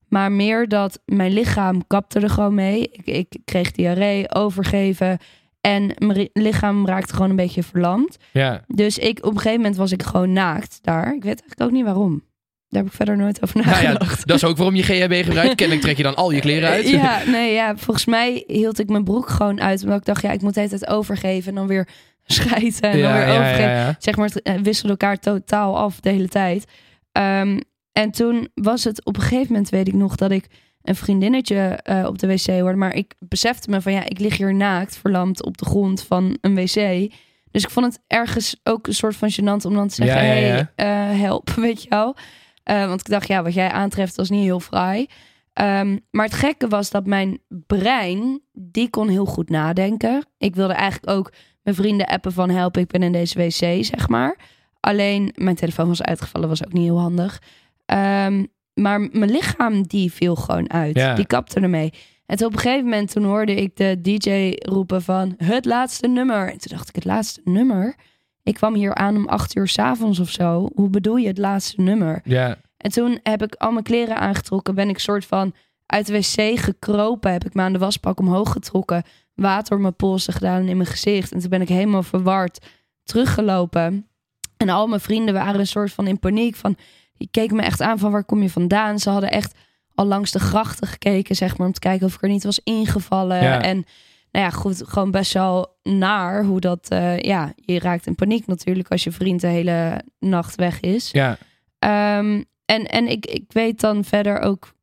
Maar 0.08 0.32
meer 0.32 0.68
dat 0.68 1.00
mijn 1.04 1.32
lichaam 1.32 1.86
kapte 1.86 2.20
er 2.20 2.30
gewoon 2.30 2.54
mee. 2.54 2.88
Ik, 2.92 3.06
ik 3.06 3.36
kreeg 3.44 3.70
diarree, 3.72 4.34
overgeven. 4.34 5.18
En 5.60 5.94
mijn 5.98 6.28
lichaam 6.32 6.86
raakte 6.86 7.14
gewoon 7.14 7.30
een 7.30 7.36
beetje 7.36 7.62
verlamd. 7.62 8.16
Ja. 8.32 8.64
Dus 8.66 8.98
ik, 8.98 9.18
op 9.18 9.30
een 9.30 9.36
gegeven 9.36 9.56
moment 9.60 9.76
was 9.76 9.92
ik 9.92 10.02
gewoon 10.02 10.32
naakt 10.32 10.78
daar. 10.82 11.06
Ik 11.06 11.22
weet 11.22 11.40
eigenlijk 11.40 11.60
ook 11.60 11.70
niet 11.70 11.84
waarom. 11.84 12.24
Daar 12.68 12.82
heb 12.82 12.90
ik 12.90 12.96
verder 12.96 13.16
nooit 13.16 13.42
over 13.42 13.56
Nou 13.56 13.68
ja, 13.68 13.82
nagedacht. 13.82 14.26
dat 14.26 14.36
is 14.36 14.44
ook 14.44 14.56
waarom 14.56 14.74
je 14.74 14.82
GHB 14.82 15.24
gebruikt. 15.24 15.54
Kennelijk 15.54 15.84
trek 15.84 15.96
je 15.96 16.02
dan 16.02 16.14
al 16.14 16.30
je 16.30 16.40
kleren 16.40 16.68
uit. 16.68 16.88
Ja, 16.88 17.22
nee, 17.26 17.52
ja, 17.52 17.76
volgens 17.76 18.04
mij 18.06 18.44
hield 18.46 18.78
ik 18.78 18.88
mijn 18.88 19.04
broek 19.04 19.28
gewoon 19.28 19.60
uit. 19.60 19.82
Omdat 19.82 19.98
ik 19.98 20.04
dacht, 20.04 20.22
ja, 20.22 20.30
ik 20.32 20.42
moet 20.42 20.54
de 20.54 20.60
hele 20.60 20.78
tijd 20.78 20.90
overgeven. 20.90 21.48
En 21.48 21.54
dan 21.54 21.66
weer 21.66 21.88
schijten 22.26 22.90
en 22.90 23.00
dan 23.02 23.12
weer 23.12 23.28
overgeven. 23.28 23.70
ja. 23.70 23.96
Zeg 23.98 24.16
maar, 24.16 24.26
het 24.28 24.42
eh, 24.42 24.54
wisselde 24.54 24.90
elkaar 24.90 25.18
totaal 25.18 25.78
af 25.78 26.00
de 26.00 26.10
hele 26.10 26.28
tijd. 26.28 26.64
Ehm, 27.12 27.58
en 27.96 28.10
toen 28.10 28.48
was 28.54 28.84
het 28.84 29.04
op 29.04 29.16
een 29.16 29.22
gegeven 29.22 29.52
moment, 29.52 29.68
weet 29.68 29.88
ik 29.88 29.94
nog, 29.94 30.16
dat 30.16 30.30
ik 30.30 30.46
een 30.82 30.94
vriendinnetje 30.96 31.56
eh, 31.58 32.06
op 32.06 32.18
de 32.18 32.26
wc 32.26 32.46
hoorde. 32.46 32.76
Maar 32.76 32.94
ik 32.94 33.14
besefte 33.18 33.70
me 33.70 33.80
van, 33.80 33.92
ja, 33.92 34.04
ik 34.04 34.18
lig 34.18 34.36
hier 34.36 34.54
naakt, 34.54 34.96
verlamd 34.96 35.44
op 35.44 35.58
de 35.58 35.64
grond 35.64 36.02
van 36.02 36.36
een 36.40 36.54
wc. 36.54 37.10
Dus 37.50 37.62
ik 37.62 37.70
vond 37.70 37.86
het 37.86 38.02
ergens 38.06 38.56
ook 38.64 38.86
een 38.86 38.94
soort 38.94 39.16
van 39.16 39.30
gênant 39.32 39.66
om 39.66 39.74
dan 39.74 39.88
te 39.88 39.94
zeggen, 39.94 40.24
Ja, 40.24 40.32
ja, 40.32 40.40
hey, 40.40 40.56
ja. 40.56 40.72
eh, 40.74 41.20
help, 41.20 41.50
weet 41.66 41.82
je 41.82 41.88
wel. 41.88 42.16
Eh, 42.62 42.86
want 42.86 43.00
ik 43.00 43.06
dacht, 43.06 43.28
ja, 43.28 43.42
wat 43.42 43.54
jij 43.54 43.70
aantreft 43.70 44.16
was 44.16 44.30
niet 44.30 44.44
heel 44.44 44.60
fraai. 44.60 45.06
Ehm, 45.52 45.98
maar 46.10 46.24
het 46.24 46.34
gekke 46.34 46.68
was 46.68 46.90
dat 46.90 47.06
mijn 47.06 47.38
brein, 47.48 48.40
die 48.52 48.90
kon 48.90 49.08
heel 49.08 49.26
goed 49.26 49.50
nadenken. 49.50 50.26
Ik 50.38 50.54
wilde 50.54 50.74
eigenlijk 50.74 51.10
ook 51.18 51.32
mijn 51.62 51.76
vrienden 51.76 52.06
appen 52.06 52.32
van 52.32 52.50
help, 52.50 52.76
ik 52.76 52.86
ben 52.86 53.02
in 53.02 53.12
deze 53.12 53.38
wc, 53.38 53.84
zeg 53.84 54.08
maar. 54.08 54.38
Alleen 54.80 55.32
mijn 55.34 55.56
telefoon 55.56 55.88
was 55.88 56.02
uitgevallen, 56.02 56.48
was 56.48 56.64
ook 56.64 56.72
niet 56.72 56.84
heel 56.84 57.00
handig. 57.00 57.40
Ehm, 57.86 58.44
maar 58.74 59.00
mijn 59.00 59.30
lichaam, 59.30 59.82
die 59.82 60.12
viel 60.12 60.36
gewoon 60.36 60.70
uit. 60.70 60.96
Ja. 60.96 61.14
Die 61.14 61.26
kapte 61.26 61.60
ermee. 61.60 61.92
En 62.26 62.36
toen 62.36 62.46
op 62.46 62.52
een 62.52 62.58
gegeven 62.58 62.84
moment, 62.84 63.12
toen 63.12 63.24
hoorde 63.24 63.54
ik 63.54 63.76
de 63.76 64.00
DJ 64.00 64.52
roepen 64.58 65.02
van 65.02 65.34
het 65.36 65.64
laatste 65.64 66.06
nummer. 66.06 66.50
En 66.52 66.58
toen 66.58 66.76
dacht 66.76 66.88
ik, 66.88 66.94
het 66.94 67.04
laatste 67.04 67.40
nummer? 67.44 67.94
Ik 68.42 68.54
kwam 68.54 68.74
hier 68.74 68.94
aan 68.94 69.16
om 69.16 69.28
acht 69.28 69.56
uur 69.56 69.68
s'avonds 69.68 70.18
of 70.18 70.30
zo. 70.30 70.68
Hoe 70.74 70.88
bedoel 70.88 71.16
je 71.16 71.26
het 71.26 71.38
laatste 71.38 71.80
nummer? 71.80 72.20
Ja. 72.24 72.56
En 72.76 72.90
toen 72.90 73.18
heb 73.22 73.42
ik 73.42 73.54
al 73.54 73.70
mijn 73.70 73.84
kleren 73.84 74.16
aangetrokken. 74.16 74.74
Ben 74.74 74.88
ik 74.88 74.98
soort 74.98 75.24
van 75.24 75.54
uit 75.86 76.06
de 76.06 76.12
wc 76.12 76.58
gekropen. 76.58 77.32
Heb 77.32 77.44
ik 77.44 77.54
me 77.54 77.62
aan 77.62 77.72
de 77.72 77.78
wasbak 77.78 78.18
omhoog 78.18 78.52
getrokken. 78.52 79.02
Water 79.34 79.74
op 79.74 79.80
mijn 79.82 79.96
polsen 79.96 80.32
gedaan 80.32 80.60
en 80.60 80.68
in 80.68 80.76
mijn 80.76 80.88
gezicht. 80.88 81.32
En 81.32 81.40
toen 81.40 81.50
ben 81.50 81.60
ik 81.60 81.68
helemaal 81.68 82.02
verward 82.02 82.66
teruggelopen. 83.04 84.08
En 84.56 84.68
al 84.68 84.86
mijn 84.86 85.00
vrienden 85.00 85.34
waren 85.34 85.60
een 85.60 85.66
soort 85.66 85.92
van 85.92 86.06
in 86.06 86.18
paniek. 86.18 86.56
Van, 86.56 86.76
die 87.18 87.28
keken 87.30 87.56
me 87.56 87.62
echt 87.62 87.80
aan 87.80 87.98
van 87.98 88.10
waar 88.12 88.24
kom 88.24 88.42
je 88.42 88.50
vandaan? 88.50 88.98
Ze 88.98 89.10
hadden 89.10 89.30
echt 89.30 89.54
al 89.94 90.06
langs 90.06 90.30
de 90.30 90.38
grachten 90.38 90.86
gekeken, 90.86 91.36
zeg 91.36 91.58
maar. 91.58 91.66
Om 91.66 91.72
te 91.72 91.80
kijken 91.80 92.06
of 92.06 92.14
ik 92.14 92.22
er 92.22 92.28
niet 92.28 92.44
was 92.44 92.60
ingevallen. 92.64 93.42
Ja. 93.42 93.62
En 93.62 93.84
nou 94.30 94.44
ja, 94.44 94.50
goed, 94.50 94.82
gewoon 94.86 95.10
best 95.10 95.32
wel 95.32 95.76
naar 95.82 96.44
hoe 96.44 96.60
dat, 96.60 96.88
eh, 96.88 97.18
ja, 97.18 97.52
je 97.56 97.78
raakt 97.78 98.06
in 98.06 98.14
paniek 98.14 98.46
natuurlijk 98.46 98.90
als 98.90 99.04
je 99.04 99.12
vriend 99.12 99.40
de 99.40 99.46
hele 99.46 100.02
nacht 100.18 100.54
weg 100.54 100.80
is. 100.80 101.10
Ja, 101.10 101.38
Ehm, 101.78 102.42
en 102.64 102.86
en 102.86 103.08
ik, 103.08 103.26
ik 103.26 103.52
weet 103.52 103.80
dan 103.80 104.04
verder 104.04 104.38
ook, 104.38 104.74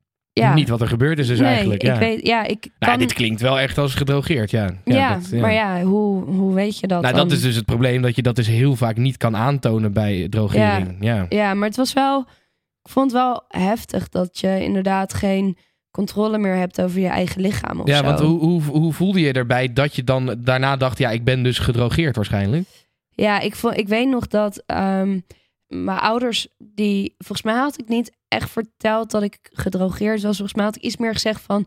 ja, 0.42 0.54
niet 0.54 0.68
wat 0.68 0.80
er 0.80 0.88
gebeurd 0.88 1.18
is 1.18 1.26
dus 1.26 1.38
nee, 1.38 1.48
eigenlijk. 1.48 1.82
Ja. 1.82 1.92
ik 1.92 1.98
weet, 1.98 2.26
ja, 2.26 2.44
ik 2.44 2.68
Nou, 2.78 2.92
kan, 2.92 2.98
dit 3.00 3.12
klinkt 3.12 3.40
wel 3.40 3.58
echt 3.60 3.78
als 3.78 3.94
gedrogeerd, 3.94 4.50
ja. 4.50 4.70
ja, 4.84 5.14
dat- 5.30 5.40
maar 5.40 5.52
ja, 5.52 5.82
hoe, 5.82 6.24
hoe 6.24 6.54
weet 6.54 6.78
je 6.78 6.86
dat 6.86 7.02
Nou, 7.02 7.14
dan? 7.14 7.28
dat 7.28 7.36
is 7.36 7.42
dus 7.42 7.56
het 7.56 7.64
probleem, 7.64 8.02
dat 8.02 8.16
je 8.16 8.22
dat 8.22 8.36
dus 8.36 8.46
heel 8.46 8.76
vaak 8.76 8.96
niet 8.96 9.16
kan 9.16 9.36
aantonen 9.36 9.92
bij 9.92 10.26
drogering. 10.30 10.96
Ja. 11.00 11.26
Ja, 11.28 11.54
maar 11.54 11.68
het 11.68 11.76
was 11.76 11.92
wel, 11.92 12.18
ik 12.82 12.90
vond 12.90 13.12
het 13.12 13.20
wel 13.20 13.44
heftig 13.48 14.08
dat 14.08 14.38
je 14.38 14.62
inderdaad 14.64 15.14
geen 15.14 15.56
controle 15.90 16.38
meer 16.38 16.54
hebt 16.56 16.82
over 16.82 17.00
je 17.00 17.06
eigen 17.08 17.40
lichaam 17.40 17.80
of 17.80 17.88
Ja, 17.88 17.96
zo. 17.96 18.02
want 18.04 18.20
hoe, 18.20 18.38
hoe, 18.38 18.62
hoe 18.62 18.92
voelde 18.92 19.20
je 19.20 19.32
erbij 19.32 19.72
dat 19.72 19.94
je 19.96 20.04
dan 20.04 20.34
daarna 20.38 20.76
dacht, 20.76 20.98
ja, 20.98 21.10
ik 21.10 21.24
ben 21.24 21.42
dus 21.42 21.58
gedrogeerd 21.58 22.16
waarschijnlijk? 22.16 22.64
Ja, 23.10 23.40
ik, 23.40 23.54
vond, 23.54 23.76
ik 23.76 23.88
weet 23.88 24.08
nog 24.08 24.26
dat 24.26 24.62
ehm, 24.66 25.18
mijn 25.82 25.98
ouders, 25.98 26.48
die 26.58 27.14
volgens 27.18 27.42
mij 27.42 27.54
had 27.54 27.80
ik 27.80 27.88
niet 27.88 28.12
echt 28.28 28.50
verteld 28.50 29.10
dat 29.10 29.22
ik 29.22 29.38
gedrogeerd 29.42 30.22
was. 30.22 30.36
Volgens 30.36 30.54
mij 30.56 30.64
had 30.64 30.76
ik 30.76 30.82
iets 30.82 30.96
meer 30.96 31.12
gezegd 31.12 31.40
van, 31.40 31.66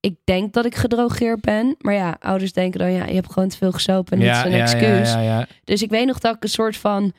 ik 0.00 0.16
denk 0.24 0.52
dat 0.52 0.64
ik 0.64 0.74
gedrogeerd 0.74 1.40
ben. 1.40 1.74
Maar 1.78 1.94
ja, 1.94 2.16
ouders 2.20 2.52
denken 2.52 2.80
dan, 2.80 2.92
ja, 2.92 3.06
je 3.06 3.14
hebt 3.14 3.32
gewoon 3.32 3.48
te 3.48 3.56
veel 3.56 3.72
gesopen 3.72 4.12
en 4.12 4.18
dit 4.18 4.36
is 4.36 4.42
een 4.42 4.60
excuus. 4.60 5.12
Ja, 5.12 5.20
ja, 5.20 5.38
ja. 5.38 5.46
Dus 5.64 5.82
ik 5.82 5.90
weet 5.90 6.06
nog 6.06 6.18
dat 6.18 6.36
ik 6.36 6.42
een 6.42 6.48
soort 6.48 6.76
van 6.76 7.12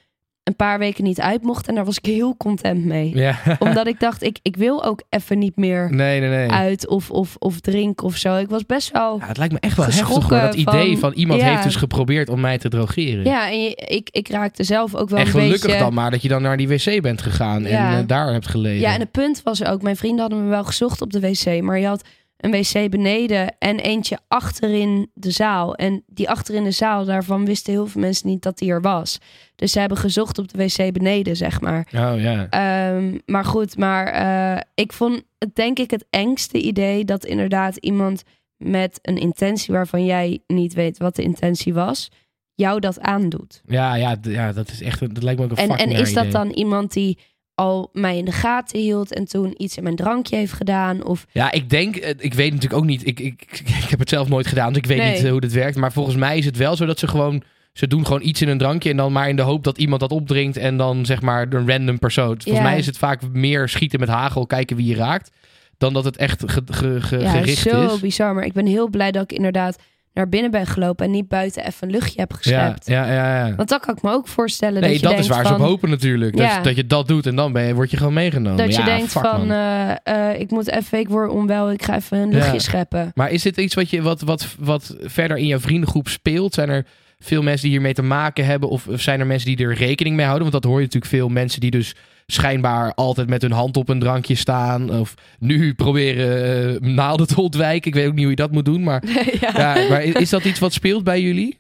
een 0.50 0.56
paar 0.56 0.80
weken 0.80 1.04
niet 1.04 1.22
uit 1.22 1.42
mocht. 1.42 1.68
En 1.68 1.76
daar 1.76 1.86
was 1.86 1.98
ik 1.98 2.06
heel 2.06 2.38
content 2.38 2.86
mee. 2.86 3.16
ja. 3.16 3.36
Omdat 3.60 3.88
ik 3.88 4.00
dacht, 4.00 4.24
ik, 4.24 4.40
ik 4.42 4.56
wil 4.56 4.84
ook 4.84 5.02
even 5.10 5.40
niet 5.40 5.56
meer 5.56 5.88
Nee, 5.92 6.20
nee, 6.20 6.30
nee. 6.30 6.50
uit 6.50 6.88
of, 6.88 7.12
of, 7.12 7.36
of 7.40 7.60
drinken 7.60 8.06
of 8.06 8.16
zo. 8.16 8.36
Ik 8.36 8.50
was 8.50 8.66
best 8.66 8.92
wel... 8.92 9.18
Ja, 9.20 9.28
het 9.28 9.38
lijkt 9.38 9.54
me 9.54 9.60
echt 9.60 9.78
wel 9.78 9.86
heftig 9.86 10.08
hoor. 10.08 10.40
Dat 10.40 10.56
idee 10.56 10.92
van- 10.92 11.00
van 11.00 11.14
iemand 11.14 11.42
ja. 11.42 11.48
heeft 11.48 11.64
dus 11.64 11.76
geprobeerd 11.76 12.30
om 12.30 12.40
mij 12.40 12.58
te 12.58 12.70
drogeren. 12.70 13.24
Ja, 13.24 13.50
en 13.50 13.62
je, 13.62 13.76
ik, 13.76 14.10
ik 14.12 14.30
raakte 14.30 14.64
zelf 14.64 14.96
ook 14.96 15.10
wel 15.10 15.20
en 15.20 15.28
gelukkig 15.28 15.62
beetje... 15.62 15.78
dan 15.78 15.94
maar 15.94 16.12
dat 16.12 16.22
je 16.22 16.28
dan 16.28 16.42
naar 16.42 16.58
die 16.58 16.68
wc 16.68 17.02
bent 17.02 17.22
gegaan 17.22 17.66
en 17.66 17.98
eh, 17.98 18.08
daar 18.08 18.32
hebt 18.32 18.48
gelegen. 18.48 18.80
Ja, 18.82 18.94
en 18.94 19.00
het 19.00 19.12
punt 19.12 19.42
was 19.44 19.64
ook, 19.66 19.82
mijn 19.82 19.96
vrienden 19.98 20.20
hadden 20.20 20.44
me 20.44 20.50
wel 20.50 20.64
gezocht 20.64 21.02
op 21.02 21.12
de 21.12 21.20
wc, 21.20 21.62
maar 21.62 21.80
je 21.80 21.88
had 21.88 22.04
een 22.40 22.52
wc 22.52 22.90
beneden 22.90 23.56
en 23.58 23.80
eentje 23.80 24.20
achterin 24.28 25.12
de 25.14 25.32
zaal. 25.32 25.76
En 25.76 26.04
die 26.08 26.30
achterin 26.30 26.64
de 26.64 26.72
zaal, 26.72 27.06
daarvan 27.06 27.46
wisten 27.46 27.74
heel 27.74 27.88
veel 27.88 28.02
mensen 28.02 28.28
niet 28.28 28.42
dat 28.42 28.58
die 28.58 28.72
er 28.72 28.82
was. 28.82 29.18
Dus 29.56 29.72
ze 29.72 29.80
hebben 29.80 29.98
gezocht 29.98 30.38
op 30.38 30.52
de 30.52 30.58
wc 30.58 30.94
beneden, 30.94 31.36
zeg 31.36 31.62
maar. 31.62 31.88
Oh 31.96 32.22
ja. 32.22 32.48
Ehm, 32.50 33.18
maar 33.26 33.46
goed, 33.46 33.78
maar 33.78 34.08
eh, 34.08 34.62
ik 34.74 34.94
vond 34.94 35.24
het 35.38 35.56
denk 35.56 35.80
ik 35.80 35.92
het 35.92 36.06
engste 36.10 36.62
idee 36.62 37.06
dat 37.06 37.26
inderdaad 37.26 37.76
iemand 37.76 38.24
met 38.58 39.00
een 39.02 39.18
intentie 39.18 39.74
waarvan 39.74 40.06
jij 40.06 40.40
niet 40.48 40.74
weet 40.74 40.98
wat 40.98 41.16
de 41.16 41.24
intentie 41.24 41.74
was, 41.74 42.12
jou 42.54 42.80
dat 42.80 43.00
aandoet. 43.00 43.62
Ja, 43.66 43.96
ja, 43.96 44.16
ja, 44.22 44.54
dat 44.54 44.70
is 44.70 44.82
echt, 44.82 45.00
dat 45.00 45.24
lijkt 45.24 45.40
me 45.40 45.46
ook 45.46 45.52
een 45.52 45.70
En, 45.70 45.78
en 45.78 45.90
is 45.90 46.14
dat 46.14 46.26
idee. 46.26 46.32
dan 46.32 46.50
iemand 46.50 46.94
die 46.94 47.18
al 47.60 47.90
mij 47.94 48.18
in 48.18 48.26
de 48.26 48.32
gaten 48.32 48.80
hield 48.80 49.14
en 49.14 49.26
toen 49.26 49.54
iets 49.58 49.78
in 49.78 49.84
mijn 49.84 49.96
drankje 49.96 50.36
heeft 50.36 50.54
gedaan? 50.54 51.04
Of 51.06 51.26
Ja, 51.32 51.52
ik 51.52 51.70
denk, 51.70 51.96
eh, 51.96 52.10
ik 52.18 52.34
weet 52.34 52.54
natuurlijk 52.54 52.82
ook 52.82 52.88
niet, 52.88 53.08
ik, 53.08 53.20
ik, 53.20 53.42
ik 53.66 53.68
heb 53.90 54.00
het 54.00 54.10
zelf 54.10 54.30
nooit 54.30 54.48
gedaan, 54.48 54.68
dus 54.74 54.78
ik 54.82 54.86
weet 54.86 54.98
Nee. 54.98 55.14
niet 55.16 55.24
eh, 55.24 55.32
hoe 55.32 55.40
dit 55.42 55.52
werkt. 55.54 55.78
Maar 55.78 55.92
volgens 55.92 56.16
mij 56.16 56.38
is 56.38 56.46
het 56.46 56.58
wel 56.58 56.76
zo 56.76 56.86
dat 56.86 57.00
ze 57.00 57.08
gewoon, 57.08 57.44
ze 57.74 57.88
doen 57.88 58.06
gewoon 58.06 58.22
iets 58.24 58.42
in 58.42 58.48
een 58.50 58.58
drankje 58.58 58.90
en 58.90 58.98
dan 58.98 59.12
maar 59.12 59.30
in 59.30 59.36
de 59.36 59.42
hoop 59.42 59.64
dat 59.64 59.78
iemand 59.78 60.02
dat 60.02 60.12
opdrinkt 60.12 60.58
en 60.58 60.78
dan 60.78 61.06
zeg 61.06 61.22
maar 61.22 61.48
een 61.54 61.70
random 61.70 62.00
persoon. 62.00 62.26
Volgens 62.42 62.54
Ja. 62.58 62.62
mij 62.62 62.78
is 62.78 62.86
het 62.86 62.98
vaak 62.98 63.22
meer 63.32 63.70
schieten 63.70 64.00
met 64.00 64.10
hagel, 64.10 64.46
kijken 64.46 64.76
wie 64.76 64.86
je 64.86 64.96
raakt, 64.96 65.32
dan 65.78 65.94
dat 65.94 66.04
het 66.04 66.18
echt 66.18 66.44
ge, 66.46 66.62
ge- 66.66 67.02
ge- 67.02 67.20
ja, 67.20 67.30
gericht 67.32 67.58
zo 67.70 67.86
is. 67.94 68.00
bizar. 68.00 68.34
Maar 68.34 68.46
ik 68.46 68.54
ben 68.54 68.66
heel 68.66 68.90
blij 68.90 69.12
dat 69.12 69.24
ik 69.24 69.32
inderdaad 69.32 69.78
naar 70.14 70.30
binnen 70.30 70.52
ben 70.52 70.66
gelopen 70.66 71.06
en 71.06 71.12
niet 71.12 71.28
buiten 71.28 71.66
even 71.66 71.88
een 71.88 71.94
luchtje 71.94 72.20
heb 72.20 72.32
Ja, 72.32 72.38
geschept. 72.38 72.88
ja, 72.88 73.12
ja, 73.14 73.46
ja. 73.48 73.56
Want 73.56 73.70
dat 73.70 73.82
kan 73.86 73.96
ik 73.96 74.02
me 74.02 74.12
ook 74.12 74.28
voorstellen. 74.28 74.82
Nee, 74.82 74.92
dat, 74.92 75.00
je 75.00 75.06
dat 75.06 75.10
denkt 75.16 75.26
is 75.30 75.36
waar 75.36 75.46
van, 75.46 75.56
ze 75.58 75.62
op 75.64 75.68
hopen 75.70 75.90
natuurlijk. 75.90 76.38
Dat, 76.38 76.46
Ja. 76.48 76.62
dat 76.62 76.76
je 76.76 76.88
dat 76.88 77.08
doet 77.08 77.26
en 77.26 77.36
dan 77.36 77.52
ben 77.52 77.64
je, 77.64 77.74
word 77.74 77.92
je 77.92 77.98
gewoon 77.98 78.14
meegenomen. 78.14 78.58
Dat 78.58 78.76
je 78.76 78.80
Ja, 78.82 78.86
denkt 78.86 79.12
fuck, 79.12 79.22
van, 79.22 79.52
eh, 79.52 79.92
eh, 80.04 80.40
ik 80.40 80.52
moet 80.52 80.70
even, 80.70 81.00
ik 81.00 81.10
word 81.10 81.30
onwel, 81.32 81.72
ik 81.72 81.84
ga 81.84 81.96
even 81.96 82.18
een 82.18 82.30
luchtje 82.32 82.54
Ja. 82.54 82.60
scheppen. 82.60 83.12
Maar 83.14 83.32
is 83.32 83.42
dit 83.42 83.58
iets 83.58 83.76
wat, 83.76 83.90
je, 83.90 84.02
wat, 84.02 84.22
wat, 84.22 84.56
wat 84.60 84.96
verder 85.02 85.38
in 85.38 85.46
jouw 85.48 85.60
vriendengroep 85.60 86.08
speelt? 86.08 86.54
Zijn 86.54 86.70
er 86.70 86.86
veel 87.20 87.42
mensen 87.42 87.62
die 87.62 87.72
hiermee 87.72 87.94
te 87.94 88.02
maken 88.02 88.46
hebben? 88.46 88.70
Of, 88.70 88.88
of 88.88 89.02
zijn 89.02 89.20
er 89.20 89.26
mensen 89.28 89.56
die 89.56 89.66
er 89.68 89.74
rekening 89.74 90.16
mee 90.16 90.26
houden? 90.26 90.50
Want 90.50 90.62
dat 90.64 90.72
hoor 90.72 90.80
je 90.80 90.86
natuurlijk 90.86 91.12
veel 91.14 91.30
mensen 91.30 91.60
die 91.60 91.72
dus 91.72 91.96
schijnbaar 92.32 92.94
altijd 92.94 93.30
met 93.30 93.42
hun 93.42 93.52
hand 93.52 93.78
op 93.78 93.90
een 93.90 94.00
drankje 94.00 94.36
staan. 94.36 95.00
Of 95.00 95.14
nu 95.40 95.74
proberen 95.74 96.82
eh, 96.82 96.90
naalden 96.90 97.28
te 97.28 97.42
ontwijken. 97.42 97.88
Ik 97.88 97.98
weet 97.98 98.08
ook 98.08 98.14
niet 98.14 98.22
hoe 98.22 98.30
je 98.30 98.36
dat 98.36 98.52
moet 98.52 98.66
doen. 98.66 98.84
Maar, 98.84 99.04
ja. 99.42 99.52
ja, 99.56 99.90
maar 99.90 100.04
is 100.04 100.30
dat 100.30 100.46
iets 100.46 100.60
wat 100.60 100.74
speelt 100.74 101.04
bij 101.04 101.22
jullie? 101.22 101.60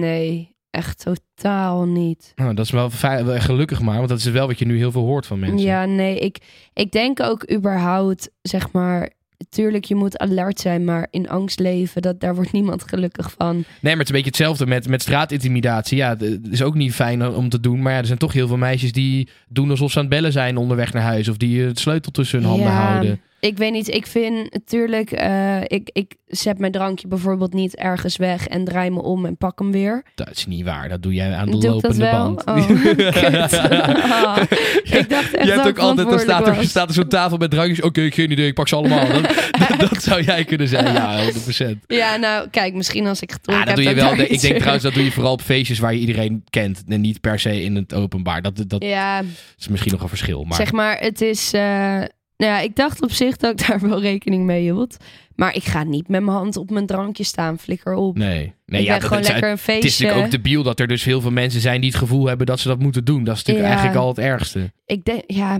Nee, 0.00 0.56
echt 0.70 1.04
totaal 1.04 1.84
niet. 1.84 2.32
Nou, 2.34 2.54
dat 2.54 2.64
is 2.64 2.70
wel 2.70 2.90
gelukkig 3.38 3.80
maar. 3.80 3.96
Want 3.96 4.08
dat 4.08 4.18
is 4.18 4.24
wel 4.24 4.46
wat 4.46 4.58
je 4.58 4.66
nu 4.66 4.76
heel 4.76 4.92
veel 4.92 5.04
hoort 5.04 5.26
van 5.26 5.38
mensen. 5.38 5.58
Ja, 5.58 5.84
nee, 5.84 6.18
ik, 6.18 6.38
ik 6.72 6.92
denk 6.92 7.20
ook 7.20 7.52
überhaupt, 7.52 8.30
zeg 8.42 8.72
maar, 8.72 9.10
tuurlijk, 9.48 9.84
je 9.84 9.94
moet 9.94 10.18
alert 10.18 10.60
zijn, 10.60 10.84
maar 10.84 11.06
in 11.10 11.28
angst 11.28 11.58
leven, 11.58 12.02
dat, 12.02 12.20
daar 12.20 12.34
wordt 12.34 12.52
niemand 12.60 12.88
gelukkig 12.88 13.34
van. 13.36 13.54
Nee, 13.54 13.64
maar 13.80 13.90
het 13.92 14.00
is 14.00 14.08
een 14.08 14.14
beetje 14.14 14.28
hetzelfde 14.28 14.66
met, 14.66 14.88
met 14.88 15.02
straatintimidatie. 15.02 15.96
Ja, 15.96 16.16
het 16.16 16.48
is 16.50 16.62
ook 16.62 16.74
niet 16.74 16.94
fijn 16.94 17.26
om 17.28 17.48
te 17.48 17.60
doen. 17.60 17.82
Maar 17.82 17.92
ja, 17.92 17.98
er 17.98 18.06
zijn 18.06 18.18
toch 18.18 18.32
heel 18.32 18.46
veel 18.48 18.56
meisjes 18.56 18.92
die 18.92 19.28
doen 19.48 19.70
alsof 19.70 19.90
ze 19.90 19.98
aan 19.98 20.04
het 20.04 20.14
bellen 20.14 20.32
zijn 20.32 20.56
onderweg 20.56 20.92
naar 20.92 21.02
huis. 21.02 21.28
Of 21.28 21.36
die 21.36 21.62
het 21.62 21.78
sleutel 21.78 22.12
tussen 22.12 22.38
hun 22.38 22.48
handen 22.48 22.66
Ja, 22.66 22.86
houden. 22.86 23.20
Ik 23.40 23.56
weet 23.58 23.72
niet, 23.72 23.88
ik 23.88 24.06
vind 24.06 24.52
natuurlijk, 24.52 25.12
eh, 25.12 25.60
ik, 25.62 25.90
ik 25.92 26.14
zet 26.26 26.58
mijn 26.58 26.72
drankje 26.72 27.08
bijvoorbeeld 27.08 27.52
niet 27.52 27.76
ergens 27.76 28.16
weg 28.16 28.46
en 28.46 28.64
draai 28.64 28.90
me 28.90 29.02
om 29.02 29.26
en 29.26 29.36
pak 29.36 29.58
hem 29.58 29.72
weer. 29.72 30.02
Dat 30.14 30.30
is 30.30 30.46
niet 30.46 30.64
waar. 30.64 30.88
Dat 30.88 31.02
doe 31.02 31.14
jij 31.14 31.34
aan 31.34 31.50
de 31.50 31.58
Doe 31.58 31.70
lopende 31.70 32.10
band. 32.10 32.44
Oh. 32.44 32.56
Ah, 34.20 34.36
ik 34.82 35.08
dacht 35.08 35.34
echt 35.34 35.46
Je 35.46 35.52
hebt 35.52 35.66
ook 35.68 35.78
altijd, 35.78 36.08
dan 36.08 36.18
staat 36.18 36.46
er, 36.46 36.64
staat 36.64 36.88
er 36.88 36.94
zo'n 36.94 37.08
tafel 37.08 37.36
met 37.36 37.50
drankjes. 37.50 37.80
Oké, 37.82 38.10
geen 38.10 38.30
idee, 38.30 38.46
ik 38.46 38.54
pak 38.54 38.68
ze 38.68 38.76
allemaal. 38.76 39.06
Dat, 39.60 39.68
dat, 39.78 39.90
dat 39.90 40.02
zou 40.02 40.22
jij 40.22 40.44
kunnen 40.44 40.68
zijn, 40.68 40.92
ja, 40.92 41.30
100%. 41.32 41.76
Ja, 41.86 42.16
nou, 42.16 42.48
kijk, 42.48 42.74
misschien 42.74 43.06
als 43.06 43.20
ik 43.20 43.32
gedronken 43.32 43.66
Ja, 43.68 43.74
dat 43.74 43.84
heb... 43.84 43.94
doe 43.96 44.04
je 44.04 44.16
wel. 44.16 44.26
Ik 44.26 44.40
denk 44.40 44.56
trouwens, 44.56 44.84
dat 44.84 44.94
doe 44.94 45.04
je 45.04 45.12
vooral 45.12 45.32
op 45.32 45.42
feestjes 45.42 45.78
waar 45.78 45.94
je 45.94 46.00
iedereen 46.00 46.44
kent. 46.50 46.82
En 46.88 47.00
niet 47.00 47.20
per 47.20 47.38
se 47.38 47.62
in 47.62 47.76
het 47.76 47.94
openbaar. 47.94 48.42
Dat, 48.42 48.64
dat 48.66 48.84
Ja, 48.84 49.22
is 49.58 49.68
misschien 49.68 49.92
nog 49.92 50.02
een 50.02 50.08
verschil. 50.08 50.44
Maar 50.44 50.56
zeg 50.56 50.72
maar, 50.72 50.98
het 50.98 51.20
is... 51.20 51.52
eh, 51.52 52.00
nou 52.40 52.52
ja, 52.52 52.60
ik 52.60 52.76
dacht 52.76 53.02
op 53.02 53.12
zich 53.12 53.36
dat 53.36 53.60
ik 53.60 53.66
daar 53.68 53.80
wel 53.80 54.00
rekening 54.00 54.44
mee 54.44 54.62
hield. 54.62 54.96
Maar 55.34 55.54
ik 55.54 55.64
ga 55.64 55.82
niet 55.82 56.08
met 56.08 56.22
mijn 56.22 56.36
hand 56.36 56.56
op 56.56 56.70
mijn 56.70 56.86
drankje 56.86 57.24
staan, 57.24 57.58
flikker 57.58 57.94
op. 57.94 58.16
nee. 58.18 58.54
nee 58.66 58.80
ik 58.80 58.86
ja, 58.86 58.98
ben 58.98 59.02
gewoon 59.08 59.22
het, 59.22 59.28
lekker 59.32 59.50
een 59.50 59.58
het 59.62 59.66
is 59.68 59.74
feestje. 59.74 60.04
natuurlijk 60.04 60.26
ook 60.34 60.42
debiel 60.42 60.62
dat 60.62 60.80
er 60.80 60.86
dus 60.86 61.04
heel 61.04 61.20
veel 61.20 61.30
mensen 61.30 61.60
zijn 61.60 61.80
die 61.80 61.90
het 61.90 61.98
gevoel 61.98 62.26
hebben 62.26 62.46
dat 62.46 62.60
ze 62.60 62.68
dat 62.68 62.78
moeten 62.78 63.04
doen. 63.04 63.24
Dat 63.24 63.36
is 63.36 63.42
natuurlijk 63.44 63.66
Ja. 63.66 63.72
eigenlijk 63.72 64.02
al 64.04 64.08
het 64.08 64.18
ergste. 64.18 64.72
Ik 64.86 65.04
denk, 65.04 65.22
ja, 65.26 65.58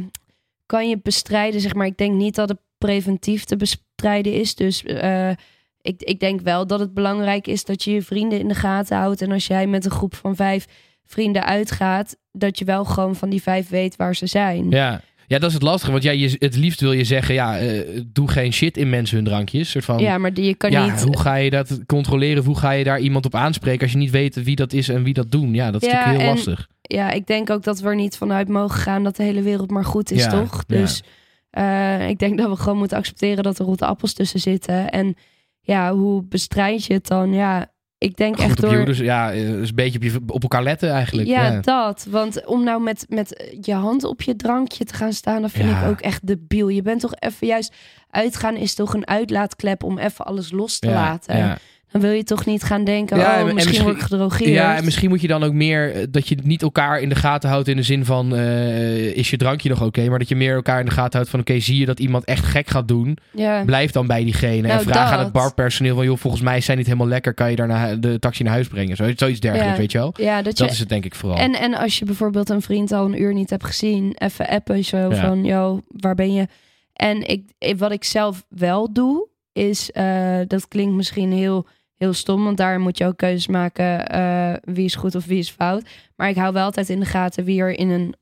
kan 0.67 0.89
je 0.89 0.99
bestrijden, 1.03 1.61
zeg 1.61 1.75
maar. 1.75 1.87
Ik 1.87 1.97
denk 1.97 2.15
niet 2.15 2.35
dat 2.35 2.49
het 2.49 2.59
preventief 2.79 3.45
te 3.45 3.57
bestrijden 3.57 4.33
is. 4.33 4.55
Dus 4.55 4.83
eh, 4.85 5.31
ik, 5.81 6.03
ik 6.03 6.21
denk 6.21 6.41
wel 6.41 6.67
dat 6.67 6.81
het 6.81 6.95
belangrijk 6.95 7.47
is 7.47 7.65
dat 7.65 7.85
je 7.85 7.91
je 7.93 8.03
vrienden 8.03 8.39
in 8.39 8.49
de 8.49 8.55
gaten 8.55 8.97
houdt. 8.97 9.23
En 9.23 9.33
als 9.33 9.47
jij 9.47 9.67
met 9.67 9.85
een 9.85 9.91
groep 9.91 10.15
van 10.15 10.37
vijf 10.37 10.67
vrienden 11.07 11.45
uitgaat, 11.45 12.17
dat 12.33 12.59
je 12.59 12.65
wel 12.65 12.85
gewoon 12.85 13.17
van 13.17 13.31
die 13.31 13.43
vijf 13.43 13.69
weet 13.69 13.97
waar 13.97 14.15
ze 14.17 14.27
zijn. 14.27 14.71
Ja. 14.71 15.01
Ja, 15.31 15.39
dat 15.39 15.49
is 15.49 15.55
het 15.55 15.63
lastige. 15.63 15.91
Want 15.93 16.03
ja, 16.03 16.11
je, 16.11 16.37
het 16.39 16.57
liefst 16.57 16.81
wil 16.81 16.93
je 16.93 17.05
zeggen, 17.05 17.35
ja, 17.35 17.59
eh, 17.59 18.01
doe 18.07 18.29
geen 18.31 18.53
shit 18.53 18.77
in 18.77 18.89
mensen 18.91 19.17
hun 19.17 19.25
drankjes. 19.25 19.71
Soort 19.71 19.85
van, 19.85 19.99
Ja, 19.99 20.19
maar 20.19 20.35
die- 20.35 20.45
je 20.45 20.55
kan 20.55 20.71
ja, 20.71 20.85
niet. 20.91 21.03
hoe 21.03 21.19
ga 21.19 21.35
je 21.35 21.51
dat 21.51 21.79
controleren? 21.87 22.45
Hoe 22.45 22.59
ga 22.59 22.71
je 22.71 22.85
daar 22.85 23.01
iemand 23.01 23.25
op 23.27 23.35
aanspreken 23.35 23.83
als 23.83 23.93
je 23.93 23.99
niet 23.99 24.11
weet 24.11 24.43
wie 24.43 24.57
dat 24.57 24.73
is 24.73 24.89
en 24.89 25.03
wie 25.03 25.15
dat 25.15 25.31
doen? 25.31 25.55
Ja, 25.55 25.71
dat 25.71 25.83
is 25.83 25.89
Ja, 25.89 25.95
natuurlijk 25.95 26.21
heel 26.21 26.29
en- 26.31 26.35
lastig. 26.37 26.69
Ja, 26.83 27.11
ik 27.11 27.27
denk 27.27 27.51
ook 27.51 27.63
dat 27.63 27.81
we 27.81 27.89
er 27.89 27.95
niet 27.95 28.17
vanuit 28.17 28.49
mogen 28.49 28.79
gaan 28.81 29.05
dat 29.05 29.17
de 29.17 29.23
hele 29.23 29.43
wereld 29.43 29.71
maar 29.71 29.85
goed 29.85 30.11
is, 30.11 30.23
Ja, 30.25 30.31
toch? 30.31 30.65
Dus 30.67 31.03
eh, 31.51 32.09
ik 32.09 32.19
denk 32.19 32.39
dat 32.39 32.49
we 32.51 32.57
gewoon 32.57 32.79
moeten 32.79 32.97
accepteren 32.99 33.43
dat 33.45 33.59
er 33.59 33.65
rotte 33.65 33.87
appels 33.87 34.13
tussen 34.13 34.41
zitten. 34.41 34.91
En 34.91 35.15
ja, 35.61 35.95
hoe 35.95 36.23
bestrijd 36.25 36.85
je 36.85 36.93
het 36.95 37.07
dan? 37.07 37.33
Ja, 37.33 37.73
ik 38.01 38.17
denk 38.17 38.37
Goed 38.37 38.45
echt 38.45 38.61
je 38.61 38.67
door. 38.77 38.85
dus 38.85 38.99
ja, 38.99 39.33
eh, 39.33 39.61
is 39.61 39.69
een 39.69 39.75
beetje 39.75 39.99
op, 39.99 40.05
je, 40.05 40.21
op 40.27 40.43
elkaar 40.43 40.63
letten 40.63 40.91
eigenlijk. 40.91 41.29
Ja, 41.29 41.53
Ja, 41.53 41.61
dat. 41.61 42.07
Want 42.11 42.47
om 42.47 42.65
nou 42.65 42.83
met, 42.83 43.07
met 43.09 43.51
je 43.61 43.75
hand 43.75 44.05
op 44.05 44.23
je 44.23 44.37
drankje 44.37 44.85
te 44.85 44.95
gaan 44.95 45.13
staan, 45.13 45.43
dat 45.43 45.51
vind 45.51 45.69
Ja. 45.71 45.83
ik 45.83 45.91
ook 45.91 46.01
echt 46.01 46.27
debiel. 46.27 46.69
Je 46.69 46.83
bent 46.83 47.01
toch 47.01 47.15
even 47.19 47.47
juist 47.47 47.75
uitgaan 48.11 48.57
is 48.57 48.75
toch 48.75 48.95
een 48.95 49.07
uitlaatklep 49.07 49.83
om 49.83 49.99
even 49.99 50.25
alles 50.27 50.51
los 50.53 50.79
te 50.79 50.89
Ja, 50.89 50.95
laten. 50.95 51.59
Dan 51.93 52.01
wil 52.01 52.11
je 52.11 52.25
toch 52.25 52.47
niet 52.47 52.63
gaan 52.63 52.85
denken, 52.85 53.17
Ja, 53.19 53.35
oh, 53.35 53.41
en- 53.41 53.49
en 53.49 53.55
misschien, 53.55 53.83
word 53.83 53.95
ik 53.95 54.01
gedrogeerd. 54.03 54.51
Ja, 54.51 54.77
en 54.77 54.85
misschien 54.85 55.09
moet 55.09 55.21
je 55.21 55.29
dan 55.29 55.43
ook 55.43 55.53
meer 55.53 55.93
eh, 55.95 56.07
dat 56.11 56.29
je 56.29 56.37
niet 56.43 56.63
elkaar 56.63 57.01
in 57.01 57.09
de 57.09 57.15
gaten 57.15 57.49
houdt 57.51 57.69
in 57.69 57.77
de 57.77 57.83
zin 57.83 58.05
van 58.05 58.35
eh, 58.37 59.17
is 59.17 59.31
je 59.31 59.37
drankje 59.37 59.69
nog 59.69 59.83
oké, 59.83 60.09
maar 60.09 60.19
dat 60.19 60.29
je 60.29 60.37
meer 60.37 60.55
elkaar 60.55 60.79
in 60.81 60.85
de 60.85 60.91
gaten 60.91 61.13
houdt 61.13 61.29
van 61.31 61.41
oké, 61.41 61.61
zie 61.61 61.79
je 61.79 61.87
dat 61.87 62.01
iemand 62.01 62.25
echt 62.25 62.45
gek 62.45 62.69
gaat 62.69 62.89
doen, 62.89 63.19
Ja. 63.35 63.65
blijf 63.65 63.91
dan 63.91 64.07
bij 64.07 64.25
diegene 64.25 64.69
en 64.69 64.75
Nou, 64.75 64.83
vraag 64.83 65.11
aan 65.13 65.19
het 65.19 65.33
barpersoneel 65.33 65.95
van 65.95 66.05
joh, 66.05 66.19
volgens 66.19 66.43
mij 66.43 66.61
zijn 66.61 66.77
niet 66.77 66.87
helemaal 66.87 67.09
lekker, 67.09 67.35
kan 67.35 67.51
je 67.51 67.57
daar 67.57 67.67
naar 67.67 68.01
de 68.01 68.19
taxi 68.19 68.43
naar 68.43 68.53
huis 68.53 68.69
brengen, 68.69 68.97
Zo- 68.97 69.13
zoiets 69.17 69.41
dergelijks, 69.41 69.73
Ja. 69.73 69.79
weet 69.81 69.93
je 69.93 69.99
wel? 69.99 70.15
Ja, 70.17 70.43
dat 70.43 70.59
je 70.59 70.65
is 70.67 70.79
het 70.79 70.89
denk 70.89 71.05
ik 71.05 71.15
vooral. 71.15 71.39
En, 71.39 71.53
en 71.55 71.75
als 71.75 71.99
je 71.99 72.05
bijvoorbeeld 72.05 72.49
een 72.49 72.63
vriend 72.63 72.93
al 72.93 73.05
een 73.05 73.21
uur 73.23 73.35
niet 73.35 73.51
hebt 73.51 73.65
gezien, 73.65 74.15
even 74.19 74.49
appen 74.49 74.85
zo 74.85 75.11
van, 75.11 75.45
yo, 75.45 75.81
waar 75.89 76.15
ben 76.15 76.33
je? 76.33 76.47
En 76.93 77.29
ik, 77.29 77.43
ik- 77.59 77.79
wat 77.79 77.93
ik 77.93 78.05
zelf 78.05 78.45
wel 78.49 78.93
doe, 78.93 79.29
is, 79.53 79.91
eh, 79.93 80.39
dat 80.47 80.69
klinkt 80.69 80.95
misschien 80.95 81.33
heel, 81.33 81.67
heel 82.05 82.13
stom, 82.13 82.45
want 82.45 82.57
daar 82.57 82.81
moet 82.81 82.99
je 82.99 83.05
ook 83.07 83.17
keuzes 83.17 83.47
maken 83.47 84.07
eh, 84.07 84.55
wie 84.75 84.85
is 84.85 84.95
goed 84.95 85.15
of 85.15 85.25
wie 85.27 85.39
is 85.39 85.51
fout. 85.51 85.83
Maar 86.17 86.29
ik 86.29 86.37
hou 86.37 86.53
wel 86.53 86.65
altijd 86.65 86.89
in 86.89 87.01
de 87.01 87.07
gaten 87.07 87.45
wie 87.45 87.61
er 87.61 87.79
in, 87.79 87.91
een, 87.91 88.15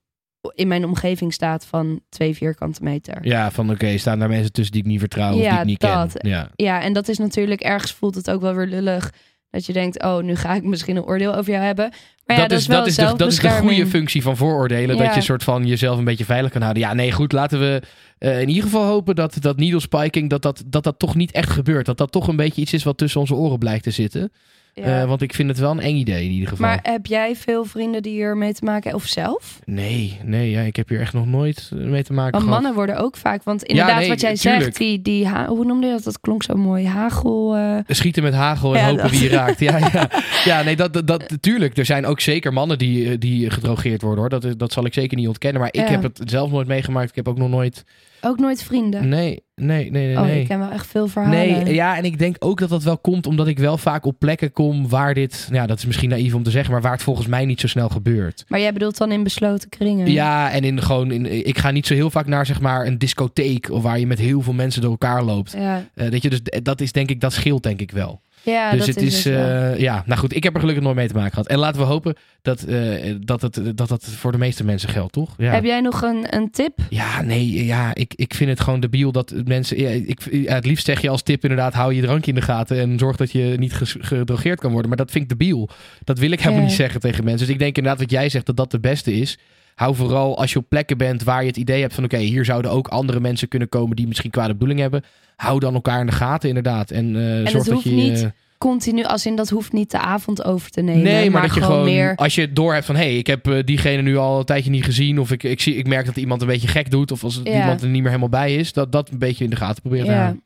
in 0.54 0.68
mijn 0.68 0.84
omgeving 0.84 1.32
staat 1.32 1.66
van 1.66 2.00
twee 2.08 2.34
vierkante 2.34 2.82
meter. 2.82 3.18
Ja, 3.26 3.50
van 3.50 3.70
oké, 3.70 3.98
staan 3.98 4.18
daar 4.18 4.28
mensen 4.28 4.52
tussen 4.52 4.72
die 4.72 4.82
ik 4.82 4.88
niet 4.88 4.98
vertrouw 5.00 5.34
of 5.34 5.40
Ja, 5.42 5.50
die 5.50 5.60
ik 5.60 5.66
niet 5.66 5.80
dat. 5.80 6.12
ken. 6.12 6.30
Ja. 6.30 6.50
Ja, 6.54 6.82
en 6.82 6.92
dat 6.92 7.08
is 7.08 7.18
natuurlijk 7.18 7.60
ergens 7.60 7.92
voelt 7.92 8.14
het 8.14 8.30
ook 8.30 8.40
wel 8.40 8.54
weer 8.54 8.66
lullig. 8.66 9.12
Dat 9.50 9.66
je 9.66 9.72
denkt, 9.72 10.02
oh, 10.02 10.22
nu 10.22 10.36
ga 10.36 10.54
ik 10.54 10.62
misschien 10.62 10.96
een 10.96 11.04
oordeel 11.04 11.34
over 11.34 11.52
jou 11.52 11.64
hebben. 11.64 11.92
Maar 12.26 12.36
ja, 12.36 12.46
dat, 12.46 12.58
is 12.58 12.66
wel 12.66 12.78
dat, 12.78 12.86
is 12.86 12.96
de, 12.96 13.14
dat 13.16 13.32
is 13.32 13.38
de 13.38 13.50
goede 13.50 13.86
functie 13.86 14.22
van 14.22 14.36
vooroordelen. 14.36 14.96
Ja. 14.96 15.04
Dat 15.04 15.14
je 15.14 15.20
soort 15.20 15.44
van 15.44 15.66
jezelf 15.66 15.98
een 15.98 16.04
beetje 16.04 16.24
veilig 16.24 16.50
kan 16.50 16.62
houden. 16.62 16.82
Ja, 16.82 16.94
nee, 16.94 17.12
goed. 17.12 17.32
Laten 17.32 17.60
we 17.60 17.82
eh, 18.18 18.40
in 18.40 18.48
ieder 18.48 18.62
geval 18.62 18.84
hopen 18.84 19.14
dat 19.14 19.36
dat 19.40 19.56
needle 19.56 19.80
spiking, 19.80 20.30
dat 20.30 20.42
dat, 20.42 20.62
dat 20.66 20.84
dat 20.84 20.98
toch 20.98 21.14
niet 21.14 21.30
echt 21.30 21.50
gebeurt. 21.50 21.86
Dat 21.86 21.98
dat 21.98 22.12
toch 22.12 22.28
een 22.28 22.36
beetje 22.36 22.60
iets 22.60 22.72
is 22.72 22.82
wat 22.82 22.98
tussen 22.98 23.20
onze 23.20 23.34
oren 23.34 23.58
blijkt 23.58 23.82
te 23.82 23.90
zitten. 23.90 24.32
Ja. 24.78 25.00
Eh, 25.02 25.08
want 25.08 25.22
ik 25.22 25.34
vind 25.34 25.48
het 25.48 25.58
wel 25.58 25.70
een 25.70 25.80
eng 25.80 25.96
idee 25.96 26.24
in 26.24 26.30
ieder 26.30 26.48
geval. 26.48 26.66
Maar 26.66 26.78
heb 26.82 27.06
jij 27.06 27.36
veel 27.36 27.64
vrienden 27.64 28.02
die 28.02 28.12
hier 28.12 28.36
mee 28.36 28.52
te 28.52 28.64
maken 28.64 28.82
hebben? 28.82 29.00
Of 29.00 29.06
zelf? 29.08 29.58
Nee, 29.64 30.18
nee, 30.24 30.50
ja, 30.50 30.60
ik 30.60 30.76
heb 30.76 30.88
hier 30.88 31.00
echt 31.00 31.12
nog 31.12 31.26
nooit 31.26 31.70
mee 31.74 32.02
te 32.02 32.12
maken 32.12 32.32
Want 32.32 32.44
gehad. 32.44 32.48
mannen 32.60 32.74
worden 32.74 32.96
ook 32.98 33.16
vaak... 33.16 33.42
Want 33.42 33.62
inderdaad, 33.62 33.98
nee, 33.98 34.08
wat 34.08 34.20
jij 34.20 34.34
tuurlijk. 34.34 34.62
zegt, 34.64 34.76
die, 34.76 35.02
die 35.02 35.28
hoe 35.46 35.64
noemde 35.64 35.86
je 35.86 35.92
dat? 35.92 36.02
Dat 36.04 36.20
klonk 36.20 36.42
zo 36.42 36.54
mooi. 36.54 36.86
Hagel... 36.86 37.56
eh, 37.56 37.78
Schieten 37.86 38.22
met 38.22 38.34
hagel 38.34 38.74
en 38.74 38.80
Ja, 38.80 38.86
hopen 38.86 39.02
dat. 39.02 39.10
wie 39.10 39.22
je 39.22 39.28
raakt. 39.28 39.60
Ja, 39.60 39.78
ja. 39.78 40.10
ja 40.44 40.62
nee, 40.62 40.76
dat, 40.76 40.92
dat, 40.92 41.06
dat, 41.06 41.36
tuurlijk. 41.40 41.76
Er 41.78 41.84
zijn 41.84 42.06
ook 42.06 42.20
zeker 42.20 42.52
mannen 42.52 42.78
die, 42.78 43.10
eh, 43.10 43.18
die 43.18 43.50
gedrogeerd 43.50 44.02
worden 44.02 44.20
hoor. 44.20 44.40
Dat, 44.40 44.58
dat 44.58 44.72
zal 44.72 44.84
ik 44.84 44.94
zeker 44.94 45.16
niet 45.16 45.26
ontkennen. 45.28 45.60
Maar 45.60 45.72
ik 45.72 45.88
heb 45.88 46.02
het 46.02 46.20
zelf 46.24 46.50
nooit 46.50 46.66
meegemaakt. 46.68 47.08
Ik 47.08 47.16
heb 47.16 47.28
ook 47.28 47.38
nog 47.38 47.48
nooit. 47.48 47.84
ook 48.20 48.38
nooit 48.38 48.62
vrienden. 48.62 49.08
Nee, 49.08 49.42
nee, 49.58 49.90
nee, 49.90 50.06
nee. 50.06 50.16
oh, 50.16 50.22
nee. 50.22 50.40
ik 50.40 50.46
ken 50.48 50.58
wel 50.58 50.70
echt 50.70 50.86
veel 50.86 51.08
verhalen. 51.08 51.38
Nee, 51.38 51.74
ja, 51.74 51.96
en 51.96 52.04
ik 52.04 52.18
denk 52.18 52.36
ook 52.38 52.58
dat 52.58 52.68
dat 52.68 52.82
wel 52.82 52.98
komt 52.98 53.26
omdat 53.26 53.46
ik 53.46 53.58
wel 53.58 53.78
vaak 53.78 54.04
op 54.04 54.18
plekken 54.18 54.52
kom 54.52 54.88
waar 54.88 55.14
dit, 55.14 55.48
ja, 55.52 55.66
dat 55.66 55.78
is 55.78 55.86
misschien 55.86 56.08
naïef 56.08 56.34
om 56.34 56.42
te 56.42 56.50
zeggen, 56.50 56.72
maar 56.72 56.82
waar 56.82 56.92
het 56.92 57.02
volgens 57.02 57.26
mij 57.26 57.44
niet 57.44 57.60
zo 57.60 57.66
snel 57.66 57.88
gebeurt. 57.88 58.44
Maar 58.48 58.60
jij 58.60 58.72
bedoelt 58.72 58.98
dan 58.98 59.12
in 59.12 59.22
besloten 59.22 59.68
kringen? 59.68 60.10
Ja, 60.10 60.50
en 60.50 60.64
in 60.64 60.82
gewoon, 60.82 61.10
in, 61.10 61.46
ik 61.46 61.58
ga 61.58 61.70
niet 61.70 61.86
zo 61.86 61.94
heel 61.94 62.10
vaak 62.10 62.26
naar 62.26 62.46
zeg 62.46 62.60
maar 62.60 62.86
een 62.86 62.98
discotheek 62.98 63.70
of 63.70 63.82
waar 63.82 63.98
je 63.98 64.06
met 64.06 64.18
heel 64.18 64.40
veel 64.40 64.52
mensen 64.52 64.80
door 64.82 64.90
elkaar 64.90 65.22
loopt. 65.24 65.52
Ja, 65.52 65.84
Eh, 65.94 66.08
weet 66.08 66.22
je, 66.22 66.30
dus 66.30 66.40
dat 66.62 66.80
is 66.80 66.92
denk 66.92 67.10
ik, 67.10 67.20
dat 67.20 67.32
scheelt 67.32 67.62
denk 67.62 67.80
ik 67.80 67.90
wel. 67.90 68.20
Ja 68.42 68.70
dus 68.70 68.78
dat 68.78 68.94
het 68.94 69.04
is, 69.04 69.26
eh, 69.26 69.78
ja, 69.78 70.02
nou 70.06 70.20
goed, 70.20 70.36
ik 70.36 70.42
heb 70.42 70.54
er 70.54 70.60
gelukkig 70.60 70.84
nooit 70.84 70.96
mee 70.96 71.08
te 71.08 71.14
maken 71.14 71.30
gehad. 71.30 71.46
En 71.46 71.58
laten 71.58 71.80
we 71.80 71.86
hopen 71.86 72.14
dat, 72.42 72.62
eh, 72.62 73.14
dat, 73.20 73.42
het, 73.42 73.60
dat 73.74 73.88
dat 73.88 74.04
voor 74.04 74.32
de 74.32 74.38
meeste 74.38 74.64
mensen 74.64 74.88
geldt, 74.88 75.12
toch? 75.12 75.34
Ja. 75.36 75.52
Heb 75.52 75.64
jij 75.64 75.80
nog 75.80 76.02
een, 76.02 76.26
een 76.36 76.50
tip? 76.50 76.78
Ja, 76.90 77.22
nee, 77.22 77.64
ja, 77.64 77.94
ik, 77.94 78.14
ik 78.14 78.34
vind 78.34 78.50
het 78.50 78.60
gewoon 78.60 78.80
debiel 78.80 79.12
dat 79.12 79.34
mensen... 79.44 79.80
Ja, 79.80 79.88
ik, 79.88 80.20
ja, 80.30 80.54
het 80.54 80.66
liefst 80.66 80.84
zeg 80.84 81.00
je 81.00 81.08
als 81.08 81.22
tip 81.22 81.42
inderdaad, 81.42 81.74
hou 81.74 81.94
je 81.94 82.02
drankje 82.02 82.30
in 82.30 82.38
de 82.38 82.44
gaten 82.44 82.78
en 82.78 82.98
zorg 82.98 83.16
dat 83.16 83.32
je 83.32 83.54
niet 83.58 83.72
gedrogeerd 84.00 84.60
kan 84.60 84.70
worden. 84.70 84.88
Maar 84.88 84.98
dat 84.98 85.10
vind 85.10 85.24
ik 85.24 85.38
debiel. 85.38 85.68
Dat 86.04 86.18
wil 86.18 86.30
ik 86.30 86.40
helemaal 86.40 86.64
niet 86.64 86.72
zeggen 86.72 87.00
tegen 87.00 87.24
mensen. 87.24 87.46
Dus 87.46 87.54
ik 87.54 87.60
denk 87.60 87.76
inderdaad 87.76 88.00
wat 88.00 88.10
jij 88.10 88.28
zegt, 88.28 88.46
dat 88.46 88.56
dat 88.56 88.70
de 88.70 88.80
beste 88.80 89.12
is. 89.12 89.38
Hou 89.78 89.94
vooral 89.94 90.38
als 90.38 90.52
je 90.52 90.58
op 90.58 90.64
plekken 90.68 90.98
bent 90.98 91.22
waar 91.22 91.40
je 91.40 91.46
het 91.48 91.56
idee 91.56 91.80
hebt 91.80 91.94
van... 91.94 92.04
oké, 92.04 92.16
hier 92.16 92.44
zouden 92.44 92.70
ook 92.70 92.88
andere 92.88 93.20
mensen 93.20 93.48
kunnen 93.48 93.68
komen 93.68 93.96
die 93.96 94.06
misschien 94.06 94.30
kwade 94.30 94.52
bedoeling 94.52 94.80
hebben. 94.80 95.04
Hou 95.36 95.60
dan 95.60 95.74
elkaar 95.74 96.00
in 96.00 96.06
de 96.06 96.12
gaten 96.12 96.48
inderdaad. 96.48 96.90
En, 96.90 97.16
eh, 97.16 97.38
het 97.38 97.50
zorg 97.50 97.64
dat 97.64 97.74
hoeft 97.74 97.84
je... 97.84 97.90
niet 97.90 98.22
eh, 98.22 98.28
Continu, 98.58 99.04
als 99.04 99.26
in 99.26 99.36
dat 99.36 99.48
hoeft 99.48 99.72
niet 99.72 99.90
de 99.90 99.98
avond 99.98 100.44
over 100.44 100.70
te 100.70 100.80
nemen. 100.80 101.02
Nee, 101.02 101.30
maar, 101.30 101.42
dat 101.42 101.54
je 101.54 101.62
gewoon, 101.62 101.84
meer... 101.84 102.16
als 102.16 102.34
je 102.34 102.52
door 102.52 102.72
hebt 102.74 102.86
van, 102.86 102.96
hé, 102.96 103.02
hey, 103.02 103.16
ik 103.16 103.26
heb 103.26 103.48
eh, 103.48 103.64
diegene 103.64 104.02
nu 104.02 104.16
al 104.16 104.38
een 104.38 104.44
tijdje 104.44 104.70
niet 104.70 104.84
gezien, 104.84 105.18
of 105.20 105.30
ik, 105.30 105.42
ik, 105.42 105.60
zie, 105.60 105.74
ik 105.76 105.86
merk 105.86 106.06
dat 106.06 106.16
iemand 106.16 106.40
een 106.40 106.46
beetje 106.46 106.68
gek 106.68 106.90
doet, 106.90 107.12
of 107.12 107.24
als 107.24 107.40
Ja. 107.44 107.60
iemand 107.60 107.82
er 107.82 107.88
niet 107.88 108.00
meer 108.02 108.10
helemaal 108.10 108.28
bij 108.40 108.54
is, 108.54 108.72
dat 108.72 108.92
dat 108.92 109.10
een 109.10 109.18
beetje 109.18 109.44
in 109.44 109.50
de 109.50 109.56
gaten 109.56 109.82
proberen 109.82 110.06
te 110.06 110.12
houden. 110.12 110.42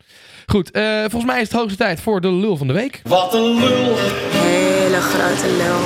Goed, 0.47 0.71
eh, 0.71 0.99
volgens 1.01 1.25
mij 1.25 1.41
is 1.41 1.49
het 1.49 1.57
hoogste 1.59 1.79
tijd 1.79 2.01
voor 2.01 2.21
de 2.21 2.33
lul 2.33 2.57
van 2.57 2.67
de 2.67 2.73
week. 2.73 3.01
Wat 3.05 3.35
een 3.35 3.41
lul, 3.59 3.97
Hele 4.31 5.01
grote 5.01 5.57
lul. 5.57 5.81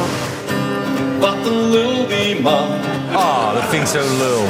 wat 1.21 1.47
een 1.47 1.71
lul 1.71 2.07
die 2.07 2.41
man. 2.41 2.69
Ah, 3.17 3.55
dat 3.55 3.65
vind 3.65 3.83
ik 3.83 3.89
zo 3.89 4.17
lul. 4.19 4.43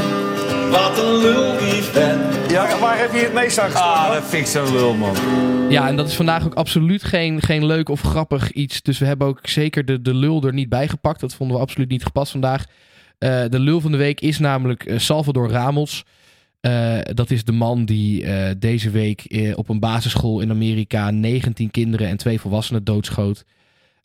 Wat 0.70 0.98
een 0.98 1.16
lul 1.16 1.58
die 1.58 1.82
vent. 1.82 2.50
Ja, 2.50 2.78
waar 2.78 2.98
heb 2.98 3.12
je 3.12 3.18
het 3.18 3.32
meest 3.32 3.58
aan 3.58 3.72
Ah, 3.72 4.12
dat 4.12 4.24
vind 4.24 4.46
ik 4.46 4.52
zo 4.52 4.72
lul, 4.72 4.94
man. 4.94 5.16
Ja, 5.68 5.88
en 5.88 5.96
dat 5.96 6.08
is 6.08 6.14
vandaag 6.14 6.44
ook 6.44 6.54
absoluut 6.54 7.04
geen, 7.04 7.42
geen 7.42 7.66
leuk 7.66 7.88
of 7.88 8.00
grappig 8.00 8.52
iets. 8.52 8.82
Dus 8.82 8.98
we 8.98 9.06
hebben 9.06 9.26
ook 9.26 9.38
zeker 9.42 9.84
de, 9.84 10.02
de 10.02 10.14
lul 10.14 10.42
er 10.42 10.52
niet 10.52 10.68
bij 10.68 10.88
gepakt. 10.88 11.20
Dat 11.20 11.34
vonden 11.34 11.56
we 11.56 11.62
absoluut 11.62 11.88
niet 11.88 12.04
gepast 12.04 12.30
vandaag. 12.32 12.64
Eh, 13.18 13.44
de 13.48 13.58
lul 13.58 13.80
van 13.80 13.90
de 13.90 13.96
week 13.96 14.20
is 14.20 14.38
namelijk 14.38 14.84
eh, 14.84 14.98
Salvador 14.98 15.50
Ramos. 15.50 16.04
Eh, 16.66 16.98
dat 17.02 17.30
is 17.30 17.44
de 17.44 17.52
man 17.52 17.84
die 17.84 18.24
eh, 18.24 18.54
deze 18.58 18.90
week 18.90 19.24
eh, 19.24 19.58
op 19.58 19.68
een 19.68 19.80
basisschool 19.80 20.40
in 20.40 20.50
Amerika 20.50 21.10
19 21.10 21.70
kinderen 21.70 22.08
en 22.08 22.16
twee 22.16 22.40
volwassenen 22.40 22.84
doodschoot. 22.84 23.44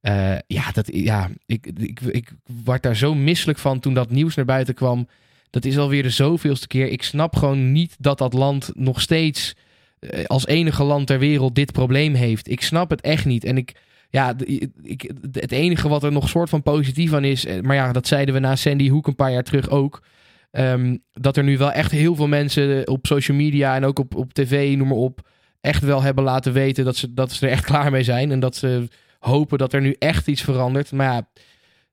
Eh, 0.01 0.35
ja, 0.47 0.71
dat, 0.71 0.89
ja 0.93 1.29
ik, 1.45 1.65
ik, 1.77 1.99
ik 1.99 2.31
werd 2.63 2.83
daar 2.83 2.95
zo 2.95 3.15
misselijk 3.15 3.59
van 3.59 3.79
toen 3.79 3.93
dat 3.93 4.09
nieuws 4.09 4.35
naar 4.35 4.45
buiten 4.45 4.73
kwam. 4.73 5.07
Dat 5.49 5.65
is 5.65 5.77
alweer 5.77 6.03
de 6.03 6.09
zoveelste 6.09 6.67
keer. 6.67 6.87
Ik 6.87 7.03
snap 7.03 7.35
gewoon 7.35 7.71
niet 7.71 7.95
dat 7.99 8.17
dat 8.17 8.33
land 8.33 8.71
nog 8.73 9.01
steeds 9.01 9.55
eh, 9.99 10.25
als 10.25 10.47
enige 10.47 10.83
land 10.83 11.07
ter 11.07 11.19
wereld 11.19 11.55
dit 11.55 11.71
probleem 11.71 12.13
heeft. 12.13 12.49
Ik 12.49 12.61
snap 12.61 12.89
het 12.89 13.01
echt 13.01 13.25
niet. 13.25 13.43
En 13.43 13.57
ik, 13.57 13.75
ja, 14.09 14.35
ik, 14.81 15.11
het 15.31 15.51
enige 15.51 15.87
wat 15.87 16.03
er 16.03 16.11
nog 16.11 16.29
soort 16.29 16.49
van 16.49 16.63
positief 16.63 17.13
aan 17.13 17.23
is, 17.23 17.45
eh, 17.45 17.61
maar 17.61 17.75
ja, 17.75 17.91
dat 17.91 18.07
zeiden 18.07 18.33
we 18.33 18.39
na 18.39 18.55
Sandy 18.55 18.89
Hook 18.89 19.07
een 19.07 19.15
paar 19.15 19.31
jaar 19.31 19.43
terug 19.43 19.69
ook. 19.69 20.03
ehm, 20.51 20.97
dat 21.13 21.37
er 21.37 21.43
nu 21.43 21.57
wel 21.57 21.71
echt 21.71 21.91
heel 21.91 22.15
veel 22.15 22.27
mensen 22.27 22.87
op 22.87 23.07
social 23.07 23.37
media 23.37 23.75
en 23.75 23.85
ook 23.85 23.99
op, 23.99 24.15
op 24.15 24.33
tv, 24.33 24.77
noem 24.77 24.87
maar 24.87 24.97
op, 24.97 25.27
echt 25.61 25.83
wel 25.83 26.01
hebben 26.01 26.23
laten 26.23 26.53
weten 26.53 26.85
dat 26.85 26.95
ze, 26.95 27.13
dat 27.13 27.31
ze 27.31 27.45
er 27.45 27.51
echt 27.51 27.65
klaar 27.65 27.91
mee 27.91 28.03
zijn. 28.03 28.31
En 28.31 28.39
dat 28.39 28.55
ze 28.55 28.87
hopen 29.21 29.57
dat 29.57 29.73
er 29.73 29.81
nu 29.81 29.95
echt 29.99 30.27
iets 30.27 30.41
verandert. 30.41 30.91
Maar 30.91 31.05
ja, 31.13 31.27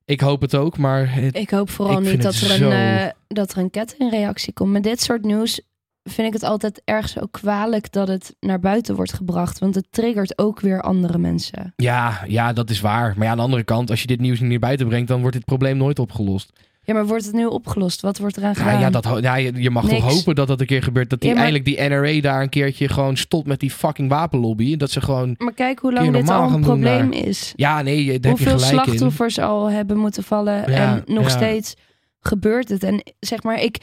ik 0.05 0.21
hoop 0.21 0.41
het 0.41 0.55
ook, 0.55 0.77
maar 0.79 1.15
het- 1.15 1.37
Ik 1.37 1.51
hoop 1.51 1.71
vooral 1.71 1.95
Ik 1.95 2.01
niet 2.01 2.09
vind 2.11 2.23
dat 2.23 2.33
er, 2.35 2.39
zo- 2.57 2.71
een, 2.71 2.99
eh, 2.99 3.07
dat 3.29 3.53
er 3.53 3.59
een 3.59 3.71
kettingreactie 3.71 4.53
komt. 4.53 4.73
Met 4.73 4.83
dit 4.83 5.01
soort 5.01 5.25
nieuws 5.25 5.61
vind 6.03 6.27
ik 6.27 6.33
het 6.33 6.43
altijd 6.43 6.83
erg 6.85 7.09
zo 7.09 7.27
kwalijk 7.31 7.93
dat 7.93 8.09
het 8.09 8.37
naar 8.41 8.61
buiten 8.61 8.95
wordt 8.95 9.13
gebracht. 9.13 9.59
Want 9.59 9.75
het 9.75 9.87
triggert 9.91 10.39
ook 10.39 10.61
weer 10.61 10.83
andere 10.83 11.19
mensen. 11.19 11.73
ja, 11.77 12.25
ja, 12.27 12.53
dat 12.53 12.71
is 12.71 12.81
waar. 12.81 13.15
Maar 13.17 13.25
ja, 13.25 13.31
aan 13.31 13.37
de 13.37 13.43
andere 13.43 13.65
kant, 13.65 13.91
als 13.91 14.01
je 14.01 14.07
dit 14.07 14.21
nieuws 14.21 14.41
niet 14.41 14.51
naar 14.51 14.59
buiten 14.59 14.89
brengt, 14.89 15.09
dan 15.09 15.21
wordt 15.21 15.37
dit 15.37 15.45
probleem 15.45 15.77
nooit 15.77 15.99
opgelost. 15.99 16.53
Ja, 16.89 16.95
maar 16.95 17.07
wordt 17.07 17.25
het 17.25 17.35
nu 17.35 17.45
opgelost? 17.47 18.01
Wat 18.01 18.19
wordt 18.19 18.37
eraan 18.37 18.55
gedaan? 18.55 18.73
Ja, 18.73 18.81
ja, 18.81 18.91
dat, 18.91 19.19
ja, 19.21 19.35
je, 19.35 19.53
je 19.63 19.71
mag 19.71 19.85
Niks. 19.85 20.01
toch 20.01 20.13
hopen 20.15 20.35
dat 20.35 20.47
dat 20.49 20.61
een 20.61 20.67
keer 20.67 20.83
gebeurt. 20.83 21.11
Dat 21.11 21.21
die, 21.21 21.29
Ja, 21.29 21.35
maar- 21.35 21.45
eindelijk 21.45 21.77
die 21.77 21.89
NRA 21.89 22.21
daar 22.21 22.43
een 22.43 22.49
keertje 22.49 22.89
gewoon 22.89 23.17
stopt 23.17 23.47
met 23.47 23.61
die 23.61 23.71
fucking 23.71 24.09
wapenlobby. 24.09 24.77
Dat 24.77 24.91
ze 24.91 25.01
gewoon... 25.01 25.35
Maar 25.39 25.53
kijk 25.55 25.79
hoe 25.79 25.93
lang 25.93 26.13
dit 26.13 26.29
al 26.31 26.51
een 26.53 26.61
probleem 26.61 27.13
is. 27.13 27.53
Ja, 27.57 27.83
nee, 27.83 28.05
daar 28.05 28.13
heb 28.13 28.23
je 28.23 28.29
Hoeveel 28.29 28.53
in. 28.53 28.59
slachtoffers 28.85 29.39
al 29.39 29.71
hebben 29.71 29.97
moeten 29.97 30.23
vallen. 30.23 30.55
Ja, 30.71 31.03
en 31.07 31.15
nog 31.15 31.31
steeds 31.31 31.75
gebeurt 32.21 32.69
het. 32.69 32.83
En 32.83 33.03
zeg 33.21 33.43
maar, 33.43 33.63
ik, 33.63 33.79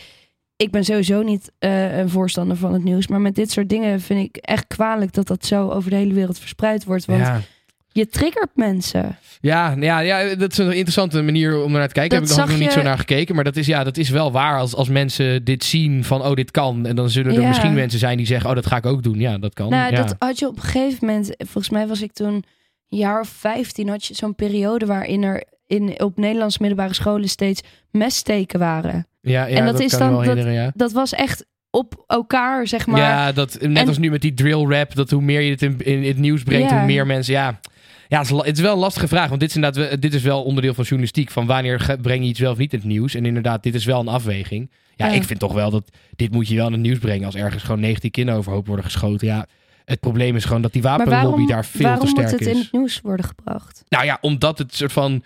ik 0.55 0.71
ben 0.71 0.83
sowieso 0.83 1.21
niet 1.21 1.51
eh, 1.59 1.97
een 1.97 2.09
voorstander 2.09 2.57
van 2.57 2.73
het 2.73 2.83
nieuws. 2.83 3.07
Maar 3.07 3.21
met 3.21 3.35
dit 3.35 3.51
soort 3.51 3.69
dingen 3.69 4.01
vind 4.01 4.19
ik 4.27 4.35
echt 4.37 4.67
kwalijk 4.67 5.13
dat 5.13 5.27
dat 5.27 5.45
zo 5.45 5.69
over 5.69 5.89
de 5.89 5.95
hele 5.95 6.13
wereld 6.13 6.39
verspreid 6.39 6.83
wordt. 6.83 7.05
Want. 7.05 7.21
Je 7.95 8.07
triggert 8.07 8.49
mensen. 8.55 9.17
Ja, 9.41 9.75
ja, 9.79 9.99
ja, 9.99 10.35
dat 10.35 10.51
is 10.51 10.57
een 10.57 10.71
interessante 10.71 11.21
manier 11.21 11.63
om 11.63 11.71
naar 11.71 11.87
te 11.87 11.93
kijken. 11.93 12.19
Dat 12.19 12.29
Heb 12.35 12.45
ik 12.45 12.51
nog 12.51 12.59
niet 12.59 12.71
zo 12.71 12.81
naar 12.81 12.97
gekeken. 12.97 13.35
Maar 13.35 13.43
dat 13.43 13.55
is, 13.55 13.65
ja, 13.65 13.83
dat 13.83 13.97
is 13.97 14.09
wel 14.09 14.31
waar 14.31 14.59
als, 14.59 14.75
als 14.75 14.89
mensen 14.89 15.43
dit 15.43 15.63
zien 15.63 16.03
van, 16.03 16.21
oh, 16.21 16.33
dit 16.33 16.51
kan. 16.51 16.85
En 16.85 16.95
dan 16.95 17.09
zullen 17.09 17.33
er 17.35 17.41
Ja. 17.41 17.47
misschien 17.47 17.73
mensen 17.73 17.99
zijn 17.99 18.17
die 18.17 18.25
zeggen, 18.25 18.49
oh, 18.49 18.55
dat 18.55 18.65
ga 18.65 18.77
ik 18.77 18.85
ook 18.85 19.03
doen. 19.03 19.19
Ja, 19.19 19.37
dat 19.37 19.53
kan. 19.53 19.69
Nou, 19.69 19.91
ja. 19.91 20.01
dat 20.03 20.15
had 20.19 20.39
je 20.39 20.47
op 20.47 20.55
een 20.55 20.61
gegeven 20.61 21.05
moment. 21.07 21.35
Volgens 21.37 21.69
mij 21.69 21.87
was 21.87 22.01
ik 22.01 22.11
toen 22.13 22.33
een 22.33 22.43
jaar 22.87 23.19
of 23.19 23.27
15. 23.29 23.89
Had 23.89 24.05
je 24.05 24.13
zo'n 24.13 24.35
periode 24.35 24.85
waarin 24.85 25.23
er 25.23 25.43
in, 25.67 26.01
op 26.01 26.17
Nederlandse 26.17 26.57
middelbare 26.61 26.93
scholen 26.93 27.29
steeds 27.29 27.61
messteken 27.91 28.59
waren. 28.59 29.07
ja, 29.21 29.45
ja, 29.45 29.57
en 29.57 29.65
dat 29.65 29.79
is 29.79 29.91
dan- 29.91 30.11
dat- 30.11 30.19
herinneren, 30.21 30.53
ja. 30.53 30.71
Dat 30.75 30.91
was 30.91 31.13
echt 31.13 31.45
op 31.69 32.03
elkaar, 32.07 32.67
zeg 32.67 32.87
maar. 32.87 32.99
ja, 32.99 33.31
dat, 33.31 33.57
net 33.61 33.77
en- 33.77 33.87
als 33.87 33.97
nu 33.97 34.09
met 34.09 34.21
die 34.21 34.33
drill 34.33 34.65
rap, 34.67 34.95
dat 34.95 35.09
hoe 35.09 35.21
meer 35.21 35.41
je 35.41 35.51
het 35.51 35.61
in, 35.61 35.77
in, 35.83 36.03
het 36.03 36.17
nieuws 36.17 36.43
brengt, 36.43 36.71
hoe 36.71 36.85
meer 36.85 37.05
mensen, 37.05 37.33
ja... 37.33 37.59
Ja, 38.07 38.19
het 38.21 38.31
is, 38.31 38.37
het 38.37 38.55
is 38.57 38.61
wel 38.63 38.73
een 38.73 38.79
lastige 38.79 39.07
vraag, 39.07 39.27
want 39.27 39.39
dit 39.39 39.49
is, 39.49 39.55
inderdaad, 39.55 39.87
wel- 39.89 39.99
dit 39.99 40.13
is 40.13 40.21
wel 40.21 40.43
onderdeel 40.43 40.73
van 40.73 40.83
journalistiek. 40.83 41.31
Van 41.31 41.45
wanneer 41.45 41.97
breng 42.01 42.23
je 42.23 42.29
iets 42.29 42.39
wel 42.39 42.51
of 42.51 42.57
niet 42.57 42.73
in 42.73 42.79
het 42.79 42.87
nieuws? 42.87 43.15
En 43.15 43.25
inderdaad, 43.25 43.63
dit 43.63 43.75
is 43.75 43.85
wel 43.85 43.99
een 43.99 44.07
afweging. 44.07 44.71
Ja, 44.95 45.07
Ja. 45.07 45.13
ik 45.13 45.23
vind 45.23 45.39
toch 45.39 45.53
wel 45.53 45.69
dat 45.71 45.89
dit 46.15 46.31
moet 46.31 46.47
je 46.47 46.55
wel 46.55 46.65
in 46.65 46.71
het 46.71 46.81
nieuws 46.81 46.99
brengen. 46.99 47.25
Als 47.25 47.35
ergens 47.35 47.63
gewoon 47.63 47.79
19 47.79 48.11
kinderen 48.11 48.39
overhoop 48.39 48.67
worden 48.67 48.85
geschoten. 48.85 49.27
Ja, 49.27 49.45
het 49.85 49.99
probleem 49.99 50.35
is 50.35 50.45
gewoon 50.45 50.61
dat 50.61 50.73
die 50.73 50.81
wapenlobby 50.81 51.21
waarom, 51.23 51.47
daar 51.47 51.65
veel 51.65 51.81
waarom 51.81 51.99
te 52.05 52.07
sterk 52.07 52.29
moet 52.31 52.39
het 52.39 52.47
is. 52.47 52.53
in 52.55 52.59
het 52.61 52.71
nieuws 52.71 53.01
worden 53.01 53.25
gebracht? 53.25 53.83
Nou 53.89 54.05
ja, 54.05 54.17
omdat 54.21 54.57
het 54.57 54.75
soort 54.75 54.91
van... 54.91 55.23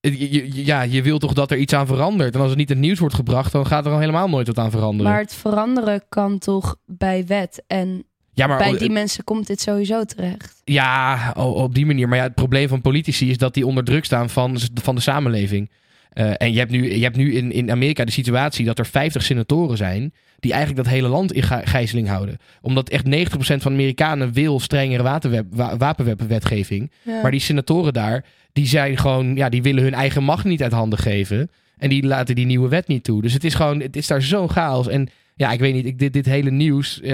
je- 0.00 0.32
je- 0.32 0.64
Ja, 0.64 0.82
je 0.82 1.02
wil 1.02 1.18
toch 1.18 1.32
dat 1.32 1.50
er 1.50 1.56
iets 1.58 1.72
aan 1.72 1.86
verandert. 1.86 2.34
En 2.34 2.40
als 2.40 2.48
het 2.48 2.58
niet 2.58 2.70
in 2.70 2.76
het 2.76 2.84
nieuws 2.84 2.98
wordt 2.98 3.14
gebracht, 3.14 3.52
dan 3.52 3.66
gaat 3.66 3.86
er 3.86 3.92
al 3.92 3.98
helemaal 3.98 4.28
nooit 4.28 4.46
wat 4.46 4.58
aan 4.58 4.70
veranderen. 4.70 5.12
Maar 5.12 5.20
het 5.20 5.34
veranderen 5.34 6.02
kan 6.08 6.38
toch 6.38 6.76
bij 6.86 7.26
wet. 7.26 7.62
En 7.66 8.04
ja, 8.42 8.48
maar 8.48 8.70
bij 8.70 8.78
die 8.78 8.90
mensen 8.90 9.24
komt 9.24 9.46
dit 9.46 9.60
sowieso 9.60 10.04
terecht. 10.04 10.62
Ja, 10.64 11.32
op 11.36 11.74
die 11.74 11.86
manier. 11.86 12.08
Maar 12.08 12.18
ja, 12.18 12.24
het 12.24 12.34
probleem 12.34 12.68
van 12.68 12.80
politici 12.80 13.30
is 13.30 13.38
dat 13.38 13.54
die 13.54 13.66
onder 13.66 13.84
druk 13.84 14.04
staan 14.04 14.30
van, 14.30 14.58
van 14.82 14.94
de 14.94 15.00
samenleving. 15.00 15.70
Eh, 16.12 16.30
en 16.36 16.52
je 16.52 16.58
hebt 16.58 16.70
nu, 16.70 16.94
je 16.96 17.02
hebt 17.02 17.16
nu 17.16 17.34
in, 17.34 17.52
in 17.52 17.70
Amerika 17.70 18.04
de 18.04 18.10
situatie 18.12 18.64
dat 18.64 18.78
er 18.78 18.86
50 18.86 19.22
senatoren 19.22 19.76
zijn 19.76 20.12
die 20.40 20.52
eigenlijk 20.52 20.84
dat 20.84 20.92
hele 20.94 21.08
land 21.08 21.32
in 21.32 21.42
gijzeling 21.42 22.08
houden. 22.08 22.36
Omdat 22.60 22.88
echt 22.88 23.04
90% 23.04 23.08
van 23.36 23.58
de 23.58 23.64
Amerikanen 23.68 24.32
wil 24.32 24.60
strengere 24.60 25.20
wa- 25.50 25.76
wapenwetgeving. 25.76 26.90
Maar 27.22 27.30
die 27.30 27.40
senatoren 27.40 27.92
daar, 27.92 28.24
die 28.52 28.66
zijn 28.66 28.96
gewoon, 28.98 29.36
ja, 29.36 29.48
die 29.48 29.62
willen 29.62 29.82
hun 29.82 29.94
eigen 29.94 30.22
macht 30.22 30.44
niet 30.44 30.62
uit 30.62 30.72
handen 30.72 30.98
geven. 30.98 31.50
En 31.78 31.88
die 31.88 32.06
laten 32.06 32.34
die 32.34 32.46
nieuwe 32.46 32.68
wet 32.68 32.88
niet 32.88 33.04
toe. 33.04 33.22
Dus 33.22 33.32
het 33.32 33.44
is 33.44 33.54
gewoon, 33.54 33.80
het 33.80 33.96
is 33.96 34.06
daar 34.06 34.22
zo'n 34.22 34.50
chaos. 34.50 34.88
En 34.88 35.08
ja, 35.42 35.52
ik 35.52 35.60
weet 35.60 35.74
niet, 35.74 35.86
ik, 35.86 35.98
dit, 35.98 36.12
dit 36.12 36.26
hele 36.26 36.50
nieuws. 36.50 37.00
eh, 37.00 37.10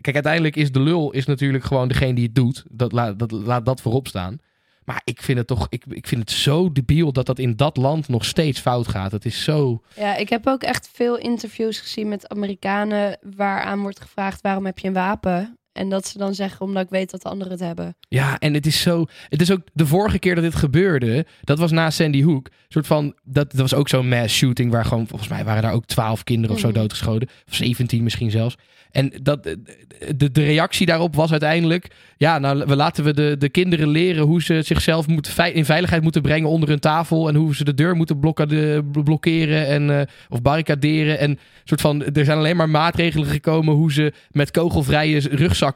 kijk, 0.00 0.14
uiteindelijk 0.14 0.56
is 0.56 0.72
de 0.72 0.80
lul 0.80 1.10
is 1.10 1.26
natuurlijk 1.26 1.64
gewoon 1.64 1.88
degene 1.88 2.14
die 2.14 2.24
het 2.24 2.34
doet. 2.34 2.64
Dat, 2.70 2.92
laat 2.92 3.18
dat, 3.18 3.30
laat 3.30 3.66
dat 3.66 3.80
voorop 3.80 4.08
staan. 4.08 4.38
Maar 4.84 5.00
ik 5.04 5.22
vind 5.22 5.38
het 5.38 5.46
toch, 5.46 5.66
ik, 5.70 5.84
ik 5.88 6.06
vind 6.06 6.20
het 6.20 6.30
zo 6.30 6.72
debiel 6.72 7.12
dat 7.12 7.26
dat 7.26 7.38
in 7.38 7.56
dat 7.56 7.76
land 7.76 8.08
nog 8.08 8.24
steeds 8.24 8.60
fout 8.60 8.88
gaat. 8.88 9.12
Het 9.12 9.24
is 9.24 9.44
zo. 9.44 9.82
Ja, 9.96 10.16
ik 10.16 10.28
heb 10.28 10.46
ook 10.46 10.62
echt 10.62 10.90
veel 10.92 11.18
interviews 11.18 11.80
gezien 11.80 12.08
met 12.08 12.28
Amerikanen 12.28 13.18
waaraan 13.36 13.80
wordt 13.80 14.00
gevraagd 14.00 14.40
waarom 14.40 14.66
heb 14.66 14.78
je 14.78 14.88
een 14.88 14.94
wapen? 14.94 15.58
En 15.72 15.88
dat 15.88 16.06
ze 16.06 16.18
dan 16.18 16.34
zeggen 16.34 16.60
omdat 16.66 16.82
ik 16.84 16.90
weet 16.90 17.10
dat 17.10 17.22
de 17.22 17.28
anderen 17.28 17.52
het 17.52 17.62
hebben. 17.62 17.96
Ja, 18.08 18.38
en 18.38 18.54
het 18.54 18.66
is 18.66 18.80
zo. 18.80 19.04
Het 19.28 19.40
is 19.40 19.50
ook 19.50 19.60
de 19.72 19.86
vorige 19.86 20.18
keer 20.18 20.34
dat 20.34 20.44
dit 20.44 20.54
gebeurde. 20.54 21.26
Dat 21.42 21.58
was 21.58 21.70
na 21.70 21.90
Sandy 21.90 22.22
Hook. 22.22 22.46
Een 22.46 22.52
soort 22.68 22.86
van. 22.86 23.14
Dat, 23.24 23.50
dat 23.50 23.60
was 23.60 23.74
ook 23.74 23.88
zo'n 23.88 24.08
mass 24.08 24.36
shooting. 24.36 24.70
Waar 24.72 24.84
gewoon. 24.84 25.06
Volgens 25.06 25.30
mij 25.30 25.44
waren 25.44 25.62
daar 25.62 25.72
ook 25.72 25.86
twaalf 25.86 26.24
kinderen 26.24 26.54
of 26.54 26.60
zo 26.60 26.68
Mhm. 26.68 26.78
doodgeschoten. 26.78 27.28
Of 27.48 27.54
17 27.54 28.02
misschien 28.02 28.30
zelfs. 28.30 28.56
En 28.90 29.12
dat, 29.22 29.42
de, 30.16 30.30
de 30.32 30.44
reactie 30.44 30.86
daarop 30.86 31.14
was 31.14 31.30
uiteindelijk. 31.30 31.90
Ja, 32.16 32.38
nou, 32.38 32.64
we 32.66 32.76
laten 32.76 33.04
we 33.04 33.12
de, 33.14 33.34
de 33.38 33.48
kinderen 33.48 33.88
leren 33.88 34.24
hoe 34.24 34.42
ze 34.42 34.62
zichzelf 34.62 35.06
moeten, 35.06 35.32
vei- 35.32 35.52
in 35.52 35.64
veiligheid 35.64 36.02
moeten 36.02 36.22
brengen 36.22 36.48
onder 36.48 36.68
hun 36.68 36.78
tafel. 36.78 37.28
En 37.28 37.34
hoe 37.34 37.54
ze 37.56 37.64
de 37.64 37.74
deur 37.74 37.96
moeten 37.96 38.18
blokkade, 38.20 38.84
blokkeren 38.84 39.66
en, 39.66 39.98
eh, 40.00 40.06
of 40.28 40.42
barricaderen. 40.42 41.18
En 41.18 41.38
soort 41.64 41.80
van, 41.80 42.04
er 42.04 42.24
zijn 42.24 42.38
alleen 42.38 42.56
maar 42.56 42.70
maatregelen 42.70 43.26
gekomen 43.28 43.74
hoe 43.74 43.92
ze 43.92 44.12
met 44.30 44.50
kogelvrije 44.50 45.20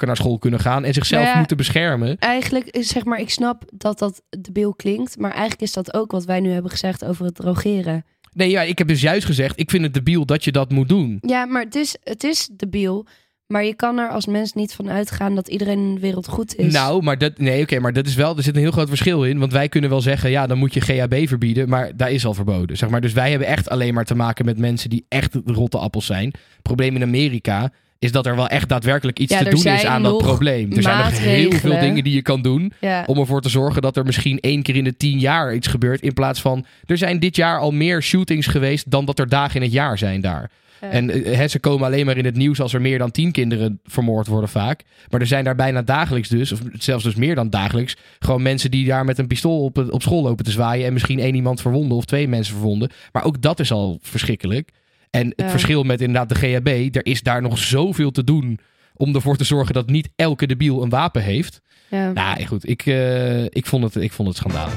naar 0.07 0.17
school 0.17 0.39
kunnen 0.39 0.61
gaan. 0.61 0.85
En 0.85 0.95
zichzelf 0.95 1.23
Nou 1.23 1.33
ja, 1.33 1.39
moeten 1.39 1.57
beschermen. 1.57 2.19
Eigenlijk 2.19 2.67
is 2.67 2.89
zeg 2.89 3.05
maar, 3.05 3.21
ik 3.21 3.31
snap 3.31 3.63
dat 3.75 3.99
dat 3.99 4.23
debiel 4.41 4.75
klinkt, 4.75 5.19
maar 5.19 5.31
eigenlijk 5.31 5.63
is 5.63 5.73
dat 5.73 5.95
ook 5.95 6.11
wat 6.11 6.25
wij 6.25 6.41
nu 6.41 6.51
hebben 6.51 6.71
gezegd 6.71 7.05
over 7.05 7.25
het 7.25 7.35
drogeren. 7.35 8.05
Nee, 8.33 8.51
ja, 8.51 8.63
ik 8.63 8.79
heb 8.79 8.89
dus 8.89 9.01
juist 9.01 9.27
gezegd, 9.27 9.59
ik 9.59 9.71
vind 9.71 9.83
het 9.83 9.95
debiel 9.95 10.27
dat 10.27 10.45
je 10.45 10.53
dat 10.53 10.71
moet 10.71 10.89
doen. 10.89 11.19
Ja, 11.21 11.45
maar 11.45 11.63
het 11.63 11.75
is, 11.75 11.97
het 12.03 12.25
is 12.25 12.49
debiel. 12.53 13.07
Maar 13.47 13.65
je 13.65 13.75
kan 13.75 13.99
er 13.99 14.09
als 14.09 14.27
mens 14.27 14.53
niet 14.53 14.75
van 14.75 14.91
uitgaan 14.91 15.35
dat 15.35 15.49
iedereen 15.49 15.79
in 15.79 15.95
de 15.95 16.01
wereld 16.01 16.29
goed 16.29 16.57
is. 16.57 16.73
Nou, 16.73 17.03
maar 17.03 17.19
dat, 17.19 17.39
nee, 17.39 17.63
oké, 17.63 17.79
maar 17.79 17.93
dat 17.93 18.07
is 18.07 18.15
wel, 18.15 18.37
er 18.37 18.43
zit 18.43 18.55
een 18.55 18.61
heel 18.61 18.71
groot 18.71 18.89
verschil 18.89 19.25
in. 19.25 19.39
Want 19.39 19.53
wij 19.53 19.69
kunnen 19.69 19.91
wel 19.91 20.01
zeggen, 20.01 20.31
ja, 20.31 20.47
dan 20.47 20.59
moet 20.59 20.75
je 20.75 20.81
GHB 20.81 21.29
verbieden, 21.29 21.69
maar 21.69 21.97
daar 21.97 22.11
is 22.11 22.27
al 22.27 22.35
verboden. 22.35 22.77
Zeg 22.77 22.89
maar. 22.89 23.01
Dus 23.01 23.13
wij 23.13 23.31
hebben 23.31 23.49
echt 23.49 23.69
alleen 23.69 23.95
maar 23.95 24.05
te 24.05 24.15
maken 24.15 24.45
met 24.45 24.59
mensen 24.59 24.91
die 24.91 25.07
echt 25.09 25.39
rotte 25.45 25.79
appels 25.79 26.07
zijn. 26.07 26.35
Probleem 26.63 26.97
in 26.97 27.03
Amerika 27.03 27.73
is 27.99 28.13
dat 28.13 28.27
er 28.27 28.37
wel 28.37 28.49
echt 28.49 28.69
daadwerkelijk 28.69 29.19
iets 29.19 29.33
Ja, 29.33 29.39
te 29.39 29.51
doen 29.51 29.65
is 29.65 29.85
aan 29.85 30.03
dat 30.03 30.19
probleem. 30.19 30.73
Er 30.73 30.83
zijn 30.83 30.99
nog 30.99 31.19
heel 31.19 31.53
veel 31.53 31.81
dingen 31.81 32.05
die 32.05 32.15
je 32.15 32.23
kan 32.23 32.43
doen 32.43 32.73
ja. 32.81 33.05
om 33.07 33.19
ervoor 33.19 33.41
te 33.41 33.49
zorgen 33.49 33.83
dat 33.83 33.97
er 33.97 34.05
misschien 34.05 34.41
één 34.41 34.63
keer 34.63 34.77
in 34.77 34.85
de 34.85 34.97
tien 34.97 35.19
jaar 35.19 35.55
iets 35.55 35.67
gebeurt. 35.67 36.01
In 36.01 36.13
plaats 36.13 36.41
van, 36.41 36.67
er 36.87 36.99
zijn 36.99 37.19
dit 37.19 37.37
jaar 37.37 37.59
al 37.59 37.71
meer 37.71 38.03
shootings 38.03 38.47
geweest 38.47 38.91
dan 38.91 39.05
dat 39.05 39.19
er 39.19 39.29
dagen 39.29 39.57
in 39.57 39.63
het 39.63 39.73
jaar 39.73 39.99
zijn 39.99 40.21
daar. 40.21 40.51
Ja. 40.81 40.91
En 40.91 41.11
eh, 41.11 41.37
hè, 41.37 41.49
ze 41.49 41.59
komen 41.59 41.87
alleen 41.87 42.07
maar 42.07 42.17
in 42.17 42.25
het 42.25 42.37
nieuws 42.37 42.61
als 42.61 42.73
er 42.73 42.81
meer 42.81 42.99
dan 42.99 43.11
tien 43.11 43.33
kinderen 43.33 43.81
vermoord 43.85 44.27
worden 44.27 44.51
vaak. 44.51 44.83
Maar 45.11 45.21
er 45.21 45.27
zijn 45.27 45.45
daar 45.45 45.55
bijna 45.55 45.83
dagelijks 45.83 46.29
dus, 46.29 46.53
of 46.53 46.61
zelfs 46.73 47.05
dus 47.05 47.15
meer 47.15 47.35
dan 47.35 47.51
dagelijks, 47.51 47.97
gewoon 48.19 48.43
mensen 48.43 48.71
die 48.71 48.87
daar 48.87 49.05
met 49.05 49.19
een 49.19 49.27
pistool 49.27 49.65
op, 49.65 49.87
op 49.91 50.03
school 50.03 50.23
lopen 50.23 50.45
te 50.45 50.51
zwaaien 50.51 50.87
en 50.87 50.93
misschien 50.93 51.19
één 51.19 51.35
iemand 51.35 51.61
verwonden 51.61 51.97
of 51.97 52.05
twee 52.05 52.29
mensen 52.29 52.55
verwonden. 52.55 52.91
Maar 53.13 53.25
ook 53.25 53.43
dat 53.43 53.61
is 53.61 53.73
al 53.73 53.99
verschrikkelijk. 54.03 54.71
En 55.17 55.27
het 55.27 55.35
Ja. 55.37 55.51
verschil 55.51 55.83
met 55.83 56.01
inderdaad 56.01 56.29
de 56.29 56.35
GHB, 56.35 56.95
er 56.97 57.07
is 57.07 57.23
daar 57.23 57.43
nog 57.43 57.59
zoveel 57.59 58.11
te 58.11 58.25
doen 58.25 58.59
om 58.95 59.15
ervoor 59.15 59.37
te 59.37 59.45
zorgen 59.45 59.75
dat 59.75 59.91
niet 59.91 60.09
elke 60.17 60.47
debiel 60.47 60.83
een 60.83 60.89
wapen 60.89 61.23
heeft. 61.23 61.61
Ja. 61.89 62.13
Nou, 62.13 62.45
goed. 62.47 62.69
Ik, 62.69 62.87
eh, 62.87 63.45
ik, 63.45 63.67
vond, 63.67 63.85
het, 63.85 64.03
ik 64.03 64.13
vond 64.13 64.29
het 64.29 64.37
schandalig. 64.37 64.75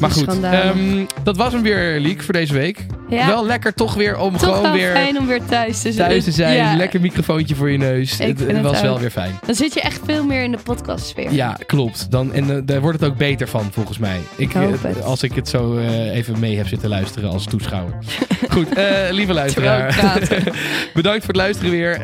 Maar 0.00 0.10
goed, 0.10 0.22
schandalig. 0.22 0.60
ehm, 0.74 1.04
dat 1.22 1.36
was 1.36 1.52
hem 1.52 1.62
weer, 1.62 2.00
Liek, 2.00 2.22
voor 2.22 2.34
deze 2.34 2.52
week. 2.52 2.86
Ja. 3.08 3.26
Wel 3.26 3.46
lekker 3.46 3.74
toch 3.74 3.94
weer 3.94 4.18
om 4.18 4.36
Toch 4.36 4.56
gewoon 4.56 4.72
weer 4.72 4.92
fijn 4.92 5.18
om 5.18 5.26
weer 5.26 5.44
thuis 5.44 5.80
te 5.82 5.92
zijn. 5.92 6.08
thuis 6.08 6.24
te 6.24 6.30
zijn. 6.30 6.56
Ja. 6.56 6.76
Lekker 6.76 7.00
microfoontje 7.00 7.54
voor 7.54 7.70
je 7.70 7.78
neus. 7.78 8.18
Het 8.18 8.60
was 8.60 8.80
wel 8.80 9.00
weer 9.00 9.10
fijn. 9.10 9.38
Dan 9.46 9.54
zit 9.54 9.74
je 9.74 9.80
echt 9.80 10.00
veel 10.04 10.24
meer 10.24 10.42
in 10.42 10.50
de 10.50 10.58
podcastsfeer. 10.62 11.32
Ja, 11.32 11.58
klopt. 11.66 12.10
Dan, 12.10 12.32
en 12.32 12.50
eh, 12.50 12.62
daar 12.64 12.80
wordt 12.80 13.00
het 13.00 13.10
ook 13.10 13.16
beter 13.16 13.48
van, 13.48 13.68
volgens 13.72 13.98
mij. 13.98 14.20
Ik, 14.36 14.54
eh, 14.54 15.04
als 15.04 15.22
ik 15.22 15.34
het 15.34 15.48
zo 15.48 15.78
even 15.78 16.38
mee 16.38 16.56
heb 16.56 16.68
zitten 16.68 16.88
luisteren 16.88 17.30
als 17.30 17.44
toeschouwer. 17.44 17.94
Goed, 18.50 18.68
lieve 19.10 19.32
luisteraar. 19.32 19.86
Bedankt 20.94 21.24
voor 21.24 21.34
het 21.34 21.42
luisteren 21.42 21.70
weer. 21.70 22.00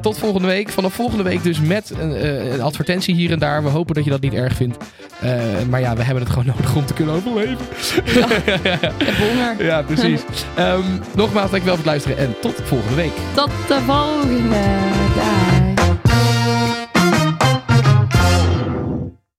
Tot 0.00 0.18
volgende 0.18 0.48
week. 0.48 0.68
Vanaf 0.68 0.94
volgende 0.94 1.22
week 1.22 1.42
dus 1.42 1.60
met 1.60 1.92
een, 1.98 2.26
een 2.52 2.60
advertentie 2.60 3.14
hier 3.14 3.32
en 3.32 3.38
daar. 3.38 3.62
We 3.62 3.68
hopen 3.68 3.83
dat 3.92 4.04
je 4.04 4.10
dat 4.10 4.20
niet 4.20 4.34
erg 4.34 4.54
vindt. 4.54 4.76
Eh, 5.20 5.32
maar 5.70 5.80
ja, 5.80 5.96
we 5.96 6.02
hebben 6.02 6.22
het 6.22 6.32
gewoon 6.32 6.46
nodig 6.56 6.74
om 6.76 6.86
te 6.86 6.94
kunnen 6.94 7.14
overleven. 7.14 7.56
Heb 8.04 9.16
honger. 9.16 9.64
Ja, 9.70 9.82
precies. 9.82 10.20
Ehm, 10.54 10.82
nogmaals, 11.14 11.50
dankjewel 11.50 11.76
voor 11.76 11.84
het 11.84 11.86
luisteren 11.86 12.18
en 12.18 12.34
tot 12.40 12.54
volgende 12.64 12.94
week. 12.94 13.12
Tot 13.34 13.50
de 13.68 13.80
volgende. 13.86 14.56
Dag. 15.16 15.63